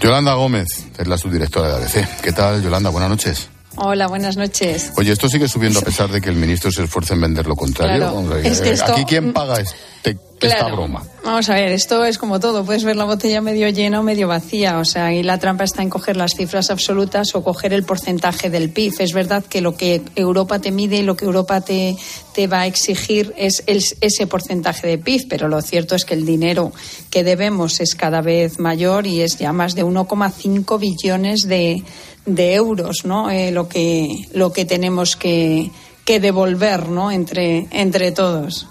Yolanda 0.00 0.34
Gómez 0.34 0.66
es 0.98 1.06
la 1.06 1.16
subdirectora 1.16 1.68
de 1.68 1.74
ABC. 1.84 2.20
¿Qué 2.22 2.32
tal, 2.32 2.62
Yolanda? 2.62 2.90
Buenas 2.90 3.10
noches. 3.10 3.48
Hola, 3.76 4.06
buenas 4.08 4.36
noches. 4.36 4.92
Oye, 4.96 5.12
esto 5.12 5.28
sigue 5.28 5.48
subiendo 5.48 5.78
a 5.78 5.82
pesar 5.82 6.10
de 6.10 6.20
que 6.20 6.28
el 6.28 6.36
ministro 6.36 6.70
se 6.70 6.82
esfuerce 6.84 7.14
en 7.14 7.22
vender 7.22 7.46
lo 7.46 7.56
contrario. 7.56 7.96
Claro, 7.96 8.16
Hombre, 8.16 8.46
es 8.46 8.60
que 8.60 8.70
eh, 8.70 8.72
esto- 8.72 8.92
Aquí 8.92 9.04
quién 9.06 9.32
paga 9.32 9.60
este, 9.60 9.74
esta 10.04 10.56
Claro. 10.56 10.74
broma. 10.74 11.04
Vamos 11.24 11.48
a 11.50 11.54
ver, 11.54 11.70
esto 11.70 12.04
es 12.04 12.18
como 12.18 12.40
todo, 12.40 12.64
puedes 12.64 12.82
ver 12.82 12.96
la 12.96 13.04
botella 13.04 13.40
medio 13.40 13.68
llena 13.68 14.00
o 14.00 14.02
medio 14.02 14.26
vacía, 14.26 14.78
o 14.78 14.84
sea, 14.84 15.12
y 15.14 15.22
la 15.22 15.38
trampa 15.38 15.62
está 15.62 15.82
en 15.82 15.88
coger 15.88 16.16
las 16.16 16.34
cifras 16.34 16.68
absolutas 16.70 17.36
o 17.36 17.44
coger 17.44 17.72
el 17.72 17.84
porcentaje 17.84 18.50
del 18.50 18.70
PIB. 18.70 18.94
Es 18.98 19.12
verdad 19.12 19.44
que 19.44 19.60
lo 19.60 19.76
que 19.76 20.02
Europa 20.16 20.58
te 20.58 20.72
mide 20.72 20.96
y 20.96 21.02
lo 21.02 21.16
que 21.16 21.26
Europa 21.26 21.60
te, 21.60 21.96
te 22.34 22.48
va 22.48 22.62
a 22.62 22.66
exigir 22.66 23.32
es 23.36 23.62
el- 23.68 23.84
ese 24.00 24.26
porcentaje 24.26 24.88
de 24.88 24.98
PIB, 24.98 25.28
pero 25.28 25.46
lo 25.46 25.62
cierto 25.62 25.94
es 25.94 26.04
que 26.04 26.14
el 26.14 26.26
dinero 26.26 26.72
que 27.10 27.22
debemos 27.22 27.78
es 27.80 27.94
cada 27.94 28.20
vez 28.20 28.58
mayor 28.58 29.06
y 29.06 29.20
es 29.22 29.38
ya 29.38 29.52
más 29.52 29.76
de 29.76 29.84
1,5 29.84 30.76
billones 30.80 31.46
de, 31.46 31.84
de 32.26 32.54
euros, 32.54 33.04
¿no? 33.04 33.30
Eh, 33.30 33.52
lo 33.52 33.68
que 33.68 34.26
lo 34.32 34.52
que 34.52 34.64
tenemos 34.64 35.14
que, 35.14 35.70
que 36.04 36.18
devolver, 36.18 36.88
¿no? 36.88 37.12
Entre 37.12 37.68
entre 37.70 38.10
todos. 38.10 38.66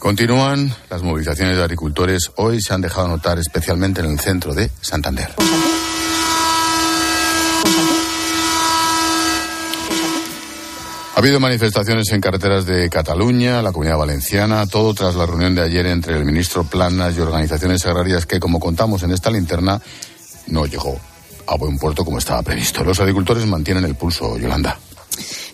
Continúan 0.00 0.74
las 0.88 1.02
movilizaciones 1.02 1.58
de 1.58 1.62
agricultores. 1.62 2.30
Hoy 2.36 2.62
se 2.62 2.72
han 2.72 2.80
dejado 2.80 3.06
notar 3.06 3.38
especialmente 3.38 4.00
en 4.00 4.06
el 4.06 4.18
centro 4.18 4.54
de 4.54 4.70
Santander. 4.80 5.28
Ha 11.14 11.18
habido 11.18 11.38
manifestaciones 11.38 12.10
en 12.12 12.22
carreteras 12.22 12.64
de 12.64 12.88
Cataluña, 12.88 13.60
la 13.60 13.72
Comunidad 13.72 13.98
Valenciana, 13.98 14.66
todo 14.66 14.94
tras 14.94 15.16
la 15.16 15.26
reunión 15.26 15.54
de 15.54 15.60
ayer 15.60 15.84
entre 15.84 16.16
el 16.16 16.24
ministro 16.24 16.64
Planas 16.64 17.14
y 17.18 17.20
organizaciones 17.20 17.84
agrarias 17.84 18.24
que, 18.24 18.40
como 18.40 18.58
contamos 18.58 19.02
en 19.02 19.10
esta 19.10 19.30
linterna, 19.30 19.82
no 20.46 20.64
llegó 20.64 20.98
a 21.46 21.56
buen 21.58 21.76
puerto 21.76 22.06
como 22.06 22.16
estaba 22.16 22.42
previsto. 22.42 22.82
Los 22.82 23.00
agricultores 23.00 23.44
mantienen 23.44 23.84
el 23.84 23.96
pulso, 23.96 24.38
Yolanda. 24.38 24.78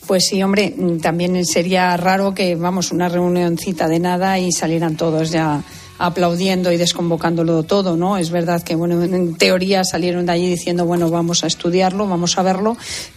Pues 0.07 0.27
sí, 0.29 0.41
hombre, 0.43 0.73
también 1.03 1.45
sería 1.45 1.97
raro 1.97 2.33
que, 2.33 2.55
vamos, 2.55 2.93
una 2.93 3.09
reunioncita 3.09 3.89
de 3.89 3.99
nada 3.99 4.39
y 4.39 4.53
salieran 4.53 4.97
todos 4.97 5.31
ya 5.31 5.63
aplaudiendo 5.99 6.71
y 6.71 6.77
desconvocándolo 6.77 7.65
todo, 7.65 7.97
¿no? 7.97 8.17
Es 8.17 8.31
verdad 8.31 8.63
que, 8.63 8.77
bueno, 8.77 9.03
en 9.03 9.35
teoría 9.35 9.83
salieron 9.83 10.27
de 10.27 10.33
allí 10.33 10.49
diciendo, 10.49 10.85
bueno, 10.85 11.11
vamos 11.11 11.43
a 11.43 11.49
estudiarlo, 11.49 12.07
vamos 12.07 12.39
a 12.39 12.43
verlo, 12.43 12.77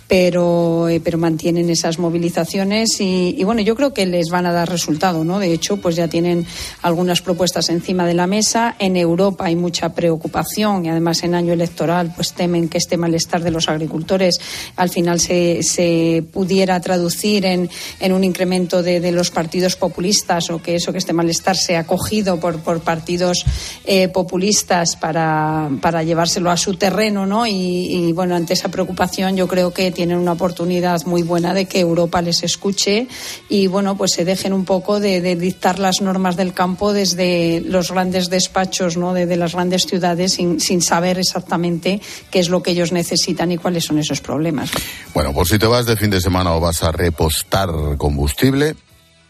pero, 0.10 0.90
eh, 0.90 1.00
pero 1.00 1.20
mantienen 1.20 1.70
esas 1.70 2.00
movilizaciones 2.00 3.00
y, 3.00 3.42
bueno, 3.44 3.62
yo 3.62 3.76
creo 3.76 3.94
que 3.94 4.08
les 4.08 4.30
van 4.30 4.48
a 4.48 4.52
dar 4.52 4.68
resultado, 4.68 5.24
¿no? 5.24 5.38
De 5.38 5.54
hecho, 5.54 5.78
pues 5.78 5.96
ya 5.96 6.08
tienen 6.08 6.48
algunas 6.82 7.22
propuestas 7.22 7.70
encima 7.70 8.08
de 8.08 8.16
la 8.16 8.26
mesa. 8.26 8.76
En 8.80 8.98
Europa 8.98 9.46
hay 9.46 9.56
mucha 9.56 9.94
preocupación 9.94 10.84
y 10.84 10.90
además 10.90 11.22
en 11.24 11.36
año 11.36 11.54
electoral, 11.54 12.12
pues 12.16 12.34
temen 12.34 12.70
que 12.70 12.80
este 12.80 12.98
malestar 12.98 13.44
de 13.44 13.52
los 13.52 13.70
agricultores 13.70 14.40
al 14.78 14.90
final 14.90 15.20
se, 15.20 15.62
se 15.62 16.24
pudiera 16.34 16.82
traducir 16.82 17.46
en, 17.46 17.70
en 18.00 18.12
un 18.12 18.24
incremento 18.24 18.82
de, 18.82 19.00
de 19.00 19.12
los 19.12 19.30
partidos 19.30 19.76
populistas 19.76 20.50
o 20.50 20.60
que 20.60 20.76
eso, 20.76 20.92
que 20.92 20.98
este 20.98 21.14
malestar 21.14 21.56
sea 21.56 21.82
acogido 21.82 22.40
por, 22.40 22.62
por 22.62 22.80
partidos 22.80 23.46
eh, 23.86 24.08
populistas 24.08 24.96
para, 24.96 25.70
para 25.82 26.02
llevárselo 26.02 26.50
a 26.50 26.58
su 26.58 26.78
terreno, 26.78 27.28
¿no? 27.28 27.46
Y, 27.46 27.54
y, 27.54 28.12
bueno, 28.12 28.36
ante 28.36 28.54
esa 28.54 28.70
preocupación 28.70 29.38
yo 29.38 29.48
creo 29.48 29.72
que 29.72 29.99
tienen 30.00 30.18
una 30.18 30.32
oportunidad 30.32 31.06
muy 31.06 31.24
buena 31.24 31.54
de 31.54 31.66
que 31.66 31.82
Europa 31.82 32.22
les 32.22 32.42
escuche 32.44 33.10
y 33.50 33.68
bueno, 33.68 33.98
pues 33.98 34.14
se 34.14 34.24
dejen 34.24 34.54
un 34.54 34.64
poco 34.64 35.02
de, 35.02 35.36
dictar 35.36 35.78
las 35.78 36.00
normas 36.00 36.38
del 36.38 36.54
campo 36.54 36.94
desde 36.94 37.60
los 37.66 37.92
grandes 37.92 38.30
despachos, 38.30 38.96
¿no? 38.96 39.14
De 39.14 39.36
las 39.36 39.56
grandes 39.56 39.82
ciudades 39.88 40.36
sin, 40.36 40.62
sin 40.62 40.82
saber 40.82 41.20
exactamente 41.20 42.00
qué 42.32 42.40
es 42.40 42.48
lo 42.48 42.64
que 42.64 42.72
ellos 42.72 42.94
necesitan 42.94 43.52
y 43.52 43.58
cuáles 43.58 43.84
son 43.84 44.00
esos 44.00 44.22
problemas. 44.22 44.72
Bueno, 45.14 45.34
por 45.34 45.46
si 45.46 45.60
te 45.60 45.68
vas 45.68 45.86
de 45.86 45.98
fin 45.98 46.12
de 46.12 46.22
semana 46.22 46.54
o 46.54 46.62
vas 46.62 46.82
a 46.82 46.94
repostar 46.94 47.70
combustible, 47.98 48.78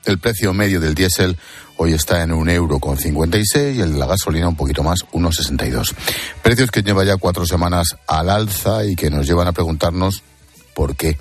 el 0.06 0.20
precio 0.20 0.54
medio 0.54 0.80
del 0.80 0.94
diésel 0.94 1.36
hoy 1.78 1.94
está 1.94 2.22
en 2.22 2.32
un 2.32 2.48
euro 2.48 2.78
con 2.78 2.96
56 2.96 3.76
y 3.76 3.82
el 3.82 3.94
de 3.94 3.98
la 3.98 4.06
gasolina 4.06 4.48
un 4.48 4.56
poquito 4.56 4.84
más, 4.84 5.00
1,62. 5.14 5.96
Precios 6.44 6.70
que 6.70 6.84
lleva 6.84 7.04
ya 7.06 7.18
cuatro 7.18 7.48
semanas 7.48 7.96
al 8.06 8.30
alza 8.30 8.86
y 8.86 8.96
que 8.96 9.10
nos 9.10 9.26
llevan 9.26 9.48
a 9.48 9.52
preguntarnos 9.52 10.22
por 10.74 10.96
qué. 10.96 11.18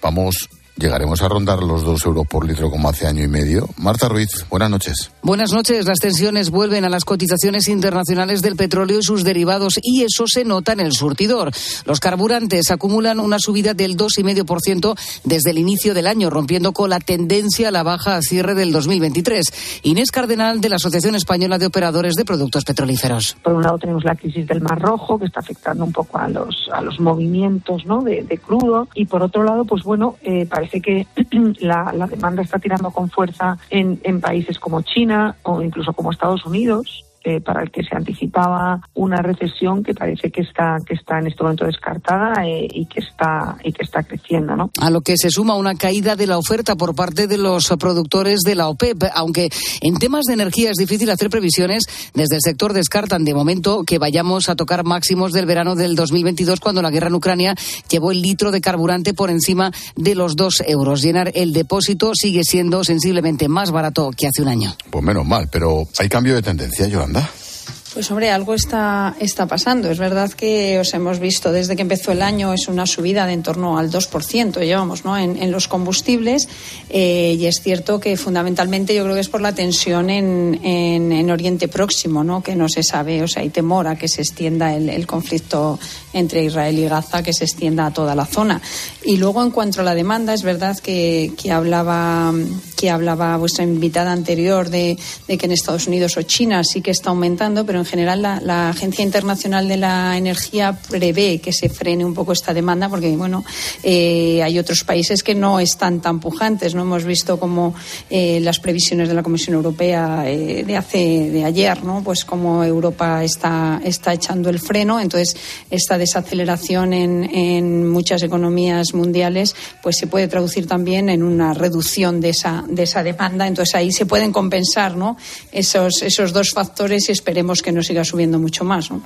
Vamos 0.00 0.48
llegaremos 0.76 1.22
a 1.22 1.28
rondar 1.28 1.62
los 1.62 1.84
dos 1.84 2.04
euros 2.04 2.26
por 2.26 2.46
litro 2.46 2.70
como 2.70 2.88
hace 2.88 3.06
año 3.06 3.22
y 3.22 3.28
medio. 3.28 3.68
Marta 3.76 4.08
Ruiz, 4.08 4.46
buenas 4.50 4.70
noches. 4.70 5.10
Buenas 5.22 5.52
noches. 5.52 5.86
Las 5.86 6.00
tensiones 6.00 6.50
vuelven 6.50 6.84
a 6.84 6.88
las 6.88 7.04
cotizaciones 7.04 7.68
internacionales 7.68 8.42
del 8.42 8.56
petróleo 8.56 8.98
y 8.98 9.02
sus 9.02 9.24
derivados 9.24 9.78
y 9.82 10.02
eso 10.02 10.24
se 10.26 10.44
nota 10.44 10.72
en 10.72 10.80
el 10.80 10.92
surtidor. 10.92 11.50
Los 11.86 12.00
carburantes 12.00 12.70
acumulan 12.70 13.20
una 13.20 13.38
subida 13.38 13.74
del 13.74 13.96
2,5% 13.96 14.98
desde 15.24 15.50
el 15.50 15.58
inicio 15.58 15.94
del 15.94 16.06
año, 16.06 16.30
rompiendo 16.30 16.72
con 16.72 16.90
la 16.90 17.00
tendencia 17.00 17.68
a 17.68 17.70
la 17.70 17.82
baja 17.82 18.16
a 18.16 18.22
cierre 18.22 18.54
del 18.54 18.72
2023. 18.72 19.80
Inés 19.82 20.10
Cardenal, 20.10 20.60
de 20.60 20.68
la 20.68 20.76
Asociación 20.76 21.14
Española 21.14 21.58
de 21.58 21.66
Operadores 21.66 22.14
de 22.14 22.24
Productos 22.24 22.64
Petrolíferos. 22.64 23.36
Por 23.42 23.54
un 23.54 23.62
lado 23.62 23.78
tenemos 23.78 24.04
la 24.04 24.14
crisis 24.14 24.46
del 24.46 24.60
Mar 24.60 24.80
Rojo, 24.80 25.18
que 25.18 25.26
está 25.26 25.40
afectando 25.40 25.84
un 25.84 25.92
poco 25.92 26.18
a 26.18 26.28
los, 26.28 26.68
a 26.72 26.80
los 26.80 27.00
movimientos 27.00 27.84
¿no? 27.86 28.02
de, 28.02 28.40
crudo, 28.44 28.88
y 28.94 29.06
por 29.06 29.22
otro 29.22 29.44
lado, 29.44 29.64
pues 29.64 29.82
bueno, 29.82 30.16
eh, 30.22 30.46
parece 30.64 30.80
que 30.80 31.06
la, 31.60 31.92
la, 31.92 32.06
demanda 32.06 32.42
está 32.42 32.58
tirando 32.58 32.90
con 32.90 33.10
fuerza 33.10 33.58
en, 33.70 34.00
en 34.02 34.20
países 34.20 34.58
como 34.58 34.82
China 34.82 35.36
o 35.42 35.62
incluso 35.62 35.92
como 35.92 36.10
Estados 36.10 36.44
Unidos 36.46 37.04
eh, 37.24 37.40
para 37.40 37.62
el 37.62 37.70
que 37.70 37.82
se 37.82 37.96
anticipaba 37.96 38.80
una 38.94 39.22
recesión 39.22 39.82
que 39.82 39.94
parece 39.94 40.30
que 40.30 40.42
está 40.42 40.76
que 40.86 40.94
está 40.94 41.18
en 41.18 41.26
este 41.28 41.42
momento 41.42 41.64
descartada 41.64 42.44
eh, 42.46 42.68
y 42.70 42.86
que 42.86 43.00
está 43.00 43.56
y 43.64 43.72
que 43.72 43.82
está 43.82 44.02
creciendo, 44.02 44.56
¿no? 44.56 44.70
A 44.80 44.90
lo 44.90 45.00
que 45.00 45.16
se 45.16 45.30
suma 45.30 45.56
una 45.56 45.74
caída 45.74 46.16
de 46.16 46.26
la 46.26 46.38
oferta 46.38 46.76
por 46.76 46.94
parte 46.94 47.26
de 47.26 47.38
los 47.38 47.68
productores 47.78 48.40
de 48.40 48.54
la 48.54 48.68
OPEP, 48.68 49.04
aunque 49.14 49.48
en 49.80 49.96
temas 49.96 50.24
de 50.26 50.34
energía 50.34 50.70
es 50.70 50.76
difícil 50.76 51.10
hacer 51.10 51.30
previsiones, 51.30 51.84
desde 52.14 52.36
el 52.36 52.42
sector 52.42 52.72
descartan 52.72 53.24
de 53.24 53.34
momento 53.34 53.84
que 53.84 53.98
vayamos 53.98 54.48
a 54.48 54.56
tocar 54.56 54.84
máximos 54.84 55.32
del 55.32 55.46
verano 55.46 55.76
del 55.76 55.96
2022 55.96 56.60
cuando 56.60 56.82
la 56.82 56.90
guerra 56.90 57.08
en 57.08 57.14
Ucrania 57.14 57.54
llevó 57.88 58.12
el 58.12 58.20
litro 58.20 58.50
de 58.50 58.60
carburante 58.60 59.14
por 59.14 59.30
encima 59.30 59.72
de 59.96 60.14
los 60.14 60.36
dos 60.36 60.62
euros. 60.66 61.02
Llenar 61.02 61.32
el 61.34 61.52
depósito 61.52 62.12
sigue 62.14 62.42
siendo 62.44 62.84
sensiblemente 62.84 63.48
más 63.48 63.70
barato 63.70 64.10
que 64.16 64.26
hace 64.26 64.42
un 64.42 64.48
año. 64.48 64.74
Pues 64.90 65.04
menos 65.04 65.26
mal, 65.26 65.48
pero 65.50 65.84
hay 65.98 66.08
cambio 66.08 66.34
de 66.34 66.42
tendencia, 66.42 66.86
Yolanda. 66.86 67.13
remember. 67.14 67.53
Pues 67.94 68.10
hombre, 68.10 68.32
algo 68.32 68.54
está, 68.54 69.14
está 69.20 69.46
pasando. 69.46 69.88
Es 69.88 70.00
verdad 70.00 70.32
que 70.32 70.80
os 70.80 70.92
hemos 70.94 71.20
visto 71.20 71.52
desde 71.52 71.76
que 71.76 71.82
empezó 71.82 72.10
el 72.10 72.22
año 72.22 72.52
es 72.52 72.66
una 72.66 72.86
subida 72.86 73.24
de 73.24 73.34
en 73.34 73.44
torno 73.44 73.78
al 73.78 73.88
2%, 73.88 74.64
llevamos 74.64 75.04
¿no? 75.04 75.16
en, 75.16 75.52
los 75.52 75.68
combustibles 75.68 76.48
eh, 76.88 77.36
y 77.38 77.46
es 77.46 77.60
cierto 77.62 78.00
que 78.00 78.16
fundamentalmente 78.16 78.94
yo 78.96 79.04
creo 79.04 79.14
que 79.14 79.20
es 79.20 79.28
por 79.28 79.40
la 79.40 79.54
tensión 79.54 80.10
en, 80.10 80.60
en, 80.64 81.30
Oriente 81.30 81.68
Próximo, 81.68 82.24
¿no? 82.24 82.42
que 82.42 82.56
no 82.56 82.68
se 82.68 82.82
sabe, 82.82 83.22
o 83.22 83.28
sea, 83.28 83.42
hay 83.42 83.50
temor 83.50 83.86
a 83.86 83.96
que 83.96 84.08
se 84.08 84.22
extienda 84.22 84.74
el, 84.74 84.88
el, 84.88 85.06
conflicto 85.06 85.78
entre 86.12 86.44
Israel 86.44 86.78
y 86.78 86.88
Gaza, 86.88 87.22
que 87.22 87.32
se 87.32 87.44
extienda 87.44 87.86
a 87.86 87.92
toda 87.92 88.14
la 88.14 88.24
zona. 88.24 88.60
Y 89.04 89.16
luego 89.16 89.42
en 89.42 89.50
cuanto 89.50 89.80
a 89.80 89.84
la 89.84 89.94
demanda, 89.94 90.32
es 90.34 90.42
verdad 90.42 90.78
que, 90.78 91.32
que 91.40 91.52
hablaba, 91.52 92.32
que 92.76 92.90
hablaba 92.90 93.36
vuestra 93.36 93.64
invitada 93.64 94.12
anterior 94.12 94.70
de, 94.70 94.96
de 95.28 95.38
que 95.38 95.46
en 95.46 95.52
Estados 95.52 95.86
Unidos 95.86 96.16
o 96.16 96.22
China 96.22 96.62
sí 96.64 96.80
que 96.80 96.90
está 96.90 97.10
aumentando, 97.10 97.66
pero 97.66 97.83
en 97.84 97.90
general 97.90 98.22
la, 98.22 98.70
Agencia 98.70 99.04
Internacional 99.04 99.68
de 99.68 99.76
la 99.76 100.16
Energía 100.16 100.76
prevé 100.88 101.38
que 101.38 101.52
se 101.52 101.68
frene 101.68 102.04
un 102.04 102.14
poco 102.14 102.32
esta 102.32 102.54
demanda 102.54 102.88
porque, 102.88 103.14
bueno, 103.14 103.44
eh, 103.82 104.42
hay 104.42 104.58
otros 104.58 104.84
países 104.84 105.22
que 105.22 105.34
no 105.34 105.60
están 105.60 106.00
tan 106.00 106.18
pujantes. 106.18 106.74
No 106.74 106.82
hemos 106.82 107.04
visto 107.04 107.38
como 107.38 107.74
eh, 108.08 108.40
las 108.40 108.58
previsiones 108.58 109.08
de 109.08 109.14
la 109.14 109.22
Comisión 109.22 109.54
Europea 109.54 110.24
eh, 110.26 110.64
de 110.66 110.76
hace 110.76 111.30
de 111.30 111.44
ayer, 111.44 111.84
¿no? 111.84 112.02
Pues 112.02 112.24
como 112.24 112.64
Europa 112.64 113.22
está 113.22 113.80
está 113.84 114.14
echando 114.14 114.48
el 114.48 114.58
freno. 114.58 114.98
Entonces 114.98 115.36
esta 115.70 115.98
desaceleración 115.98 116.94
en, 116.94 117.24
en 117.24 117.90
muchas 117.90 118.22
economías 118.22 118.94
mundiales, 118.94 119.54
pues 119.82 119.98
se 119.98 120.06
puede 120.06 120.26
traducir 120.26 120.66
también 120.66 121.10
en 121.10 121.22
una 121.22 121.52
reducción 121.52 122.20
de 122.22 122.30
esa 122.30 122.64
de 122.66 122.84
esa 122.84 123.02
demanda. 123.02 123.46
Entonces 123.46 123.74
ahí 123.74 123.92
se 123.92 124.06
pueden 124.06 124.32
compensar, 124.32 124.96
¿no? 124.96 125.18
Esos 125.52 126.02
esos 126.02 126.32
dos 126.32 126.50
factores 126.50 127.08
y 127.08 127.12
esperemos 127.12 127.60
que 127.60 127.73
no 127.74 127.82
siga 127.82 128.04
subiendo 128.04 128.38
mucho 128.38 128.64
más. 128.64 128.90
¿no? 128.90 129.02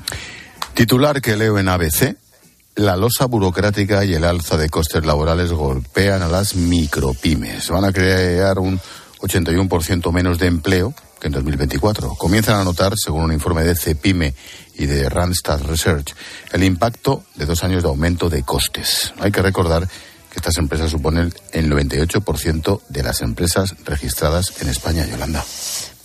Titular 0.75 1.21
que 1.21 1.37
leo 1.37 1.59
en 1.59 1.69
ABC. 1.69 2.17
La 2.77 2.97
losa 2.97 3.25
burocrática 3.25 4.05
y 4.05 4.15
el 4.15 4.23
alza 4.23 4.57
de 4.57 4.69
costes 4.69 5.05
laborales 5.05 5.51
golpean 5.51 6.23
a 6.23 6.29
las 6.29 6.55
micropymes. 6.55 7.69
Van 7.71 7.85
a 7.85 7.93
crear 7.93 8.61
un 8.61 8.81
81% 9.21 10.13
menos 10.13 10.39
de 10.39 10.47
empleo 10.47 10.95
que 11.21 11.27
en 11.27 11.33
2024. 11.33 12.15
Comienzan 12.15 12.61
a 12.61 12.65
notar, 12.65 12.95
según 12.97 13.25
un 13.25 13.33
informe 13.33 13.65
de 13.65 13.75
CEPIME 13.75 14.35
y 14.75 14.87
de 14.87 15.09
Randstad 15.09 15.63
Research, 15.63 16.15
el 16.53 16.63
impacto 16.63 17.25
de 17.35 17.47
dos 17.47 17.65
años 17.65 17.83
de 17.83 17.89
aumento 17.89 18.29
de 18.29 18.43
costes. 18.43 19.13
Hay 19.19 19.33
que 19.33 19.43
recordar 19.43 19.89
que 19.89 20.37
estas 20.37 20.59
empresas 20.59 20.91
suponen 20.91 21.33
el 21.53 21.71
98% 21.71 22.83
de 22.89 23.03
las 23.03 23.23
empresas 23.23 23.75
registradas 23.85 24.61
en 24.61 24.69
España, 24.69 25.07
Yolanda. 25.07 25.45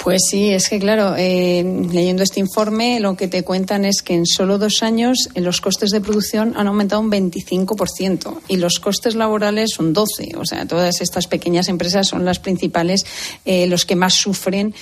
Pues 0.04 0.24
sí, 0.30 0.50
es 0.50 0.68
que 0.68 0.80
claro, 0.80 1.16
eh, 1.18 1.64
leyendo 1.90 2.24
este 2.24 2.42
informe 2.42 3.00
lo 3.00 3.16
que 3.16 3.30
te 3.30 3.44
cuentan 3.44 3.86
es 3.86 4.02
que 4.02 4.14
en 4.14 4.26
solo 4.26 4.58
dos 4.58 4.84
años 4.84 5.30
eh, 5.34 5.40
los 5.40 5.62
costes 5.62 5.92
de 5.92 6.02
producción 6.02 6.56
han 6.58 6.68
aumentado 6.68 7.00
un 7.00 7.10
25% 7.10 8.42
y 8.50 8.58
los 8.58 8.82
costes 8.82 9.16
laborales 9.16 9.80
un 9.80 9.96
12%. 9.96 10.36
O 10.36 10.46
sea, 10.46 10.66
todas 10.68 11.00
estas 11.00 11.28
pequeñas 11.28 11.70
empresas 11.70 12.10
son 12.10 12.26
las 12.26 12.40
principales, 12.40 13.06
eh, 13.46 13.66
los 13.66 13.86
que 13.86 13.96
más 13.96 14.14
sufren, 14.14 14.76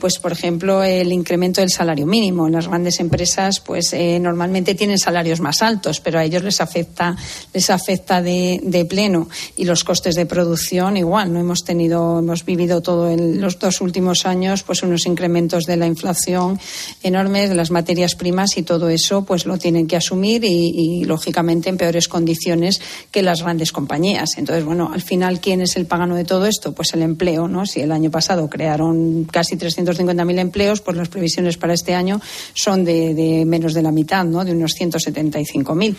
pues 0.00 0.18
por 0.18 0.32
ejemplo, 0.32 0.82
el 0.82 1.12
incremento 1.12 1.60
del 1.60 1.70
salario 1.70 2.06
mínimo. 2.06 2.48
Las 2.48 2.66
grandes 2.66 3.00
empresas, 3.00 3.60
pues 3.60 3.94
normalmente 4.20 4.74
tienen 4.74 4.98
salarios 4.98 5.40
más 5.40 5.60
altos, 5.60 6.00
pero 6.00 6.18
a 6.18 6.24
ellos 6.24 6.42
les 6.42 6.62
afecta, 6.62 7.16
les 7.52 7.68
afecta 7.68 8.22
de, 8.22 8.60
de 8.62 8.84
pleno 8.86 9.28
y 9.56 9.66
los 9.66 9.84
costes 9.84 10.14
de 10.14 10.24
producción 10.24 10.96
igual. 10.96 11.32
No 11.32 11.40
hemos 11.40 11.64
tenido, 11.64 12.20
hemos 12.20 12.46
vivido 12.46 12.80
todo 12.80 13.10
en 13.10 13.42
los 13.42 13.58
dos 13.58 13.82
últimos 13.82 14.24
años 14.24 14.53
pues 14.62 14.82
unos 14.82 15.06
incrementos 15.06 15.64
de 15.64 15.76
la 15.76 15.86
inflación 15.86 16.58
enormes 17.02 17.48
de 17.48 17.54
las 17.54 17.70
materias 17.70 18.14
primas 18.14 18.56
y 18.56 18.62
todo 18.62 18.88
eso 18.88 19.24
pues 19.24 19.46
lo 19.46 19.58
tienen 19.58 19.86
que 19.86 19.96
asumir 19.96 20.44
y, 20.44 21.04
lógicamente 21.04 21.68
en 21.68 21.76
peores 21.76 22.08
condiciones 22.08 22.80
que 23.10 23.22
las 23.22 23.42
grandes 23.42 23.72
compañías. 23.72 24.30
Entonces, 24.36 24.64
bueno, 24.64 24.90
al 24.92 25.02
final 25.02 25.40
¿quién 25.40 25.60
es 25.60 25.76
el 25.76 25.86
pagano 25.86 26.16
de 26.16 26.24
todo 26.24 26.46
esto? 26.46 26.72
Pues 26.72 26.94
el 26.94 27.02
empleo, 27.02 27.48
¿no? 27.48 27.66
Si 27.66 27.80
el 27.80 27.92
año 27.92 28.10
pasado 28.10 28.48
crearon 28.48 29.24
casi 29.24 29.56
350.000 29.56 30.38
empleos, 30.38 30.80
pues 30.80 30.96
las 30.96 31.08
previsiones 31.08 31.56
para 31.56 31.74
este 31.74 31.94
año 31.94 32.20
son 32.54 32.84
de, 32.84 33.14
de 33.14 33.44
menos 33.44 33.74
de 33.74 33.82
la 33.82 33.90
mitad, 33.90 34.24
¿no? 34.24 34.44
De 34.44 34.52
unos 34.52 34.74
175.000. 34.78 35.96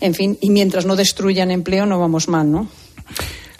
En 0.00 0.14
fin, 0.14 0.38
y 0.40 0.50
mientras 0.50 0.86
no 0.86 0.96
destruyan 0.96 1.50
empleo 1.50 1.86
no 1.86 1.98
vamos 1.98 2.28
mal, 2.28 2.50
¿no? 2.50 2.68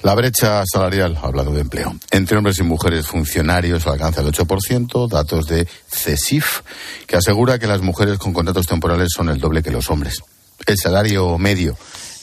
La 0.02 0.14
brecha 0.14 0.62
salarial, 0.64 1.18
hablando 1.20 1.52
de 1.52 1.62
empleo, 1.62 1.96
entre 2.12 2.36
hombres 2.36 2.58
y 2.60 2.62
mujeres 2.62 3.06
funcionarios 3.06 3.84
alcanza 3.88 4.20
el 4.20 4.28
8%, 4.28 5.08
datos 5.08 5.46
de 5.46 5.66
CESIF, 5.90 6.60
que 7.06 7.16
asegura 7.16 7.58
que 7.58 7.66
las 7.66 7.82
mujeres 7.82 8.18
con 8.18 8.32
contratos 8.32 8.66
temporales 8.66 9.08
son 9.12 9.28
el 9.28 9.38
doble 9.38 9.60
que 9.60 9.72
los 9.72 9.90
hombres. 9.90 10.22
El 10.66 10.76
salario 10.76 11.36
medio 11.36 11.76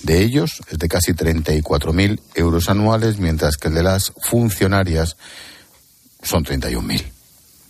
de 0.04 0.22
ellos 0.22 0.62
es 0.70 0.78
de 0.78 0.88
casi 0.88 1.12
34.000 1.12 2.22
euros 2.36 2.70
anuales, 2.70 3.18
mientras 3.18 3.58
que 3.58 3.68
el 3.68 3.74
de 3.74 3.84
las 3.84 4.14
funcionarias 4.22 5.18
son 6.24 6.46
31.000. 6.46 7.04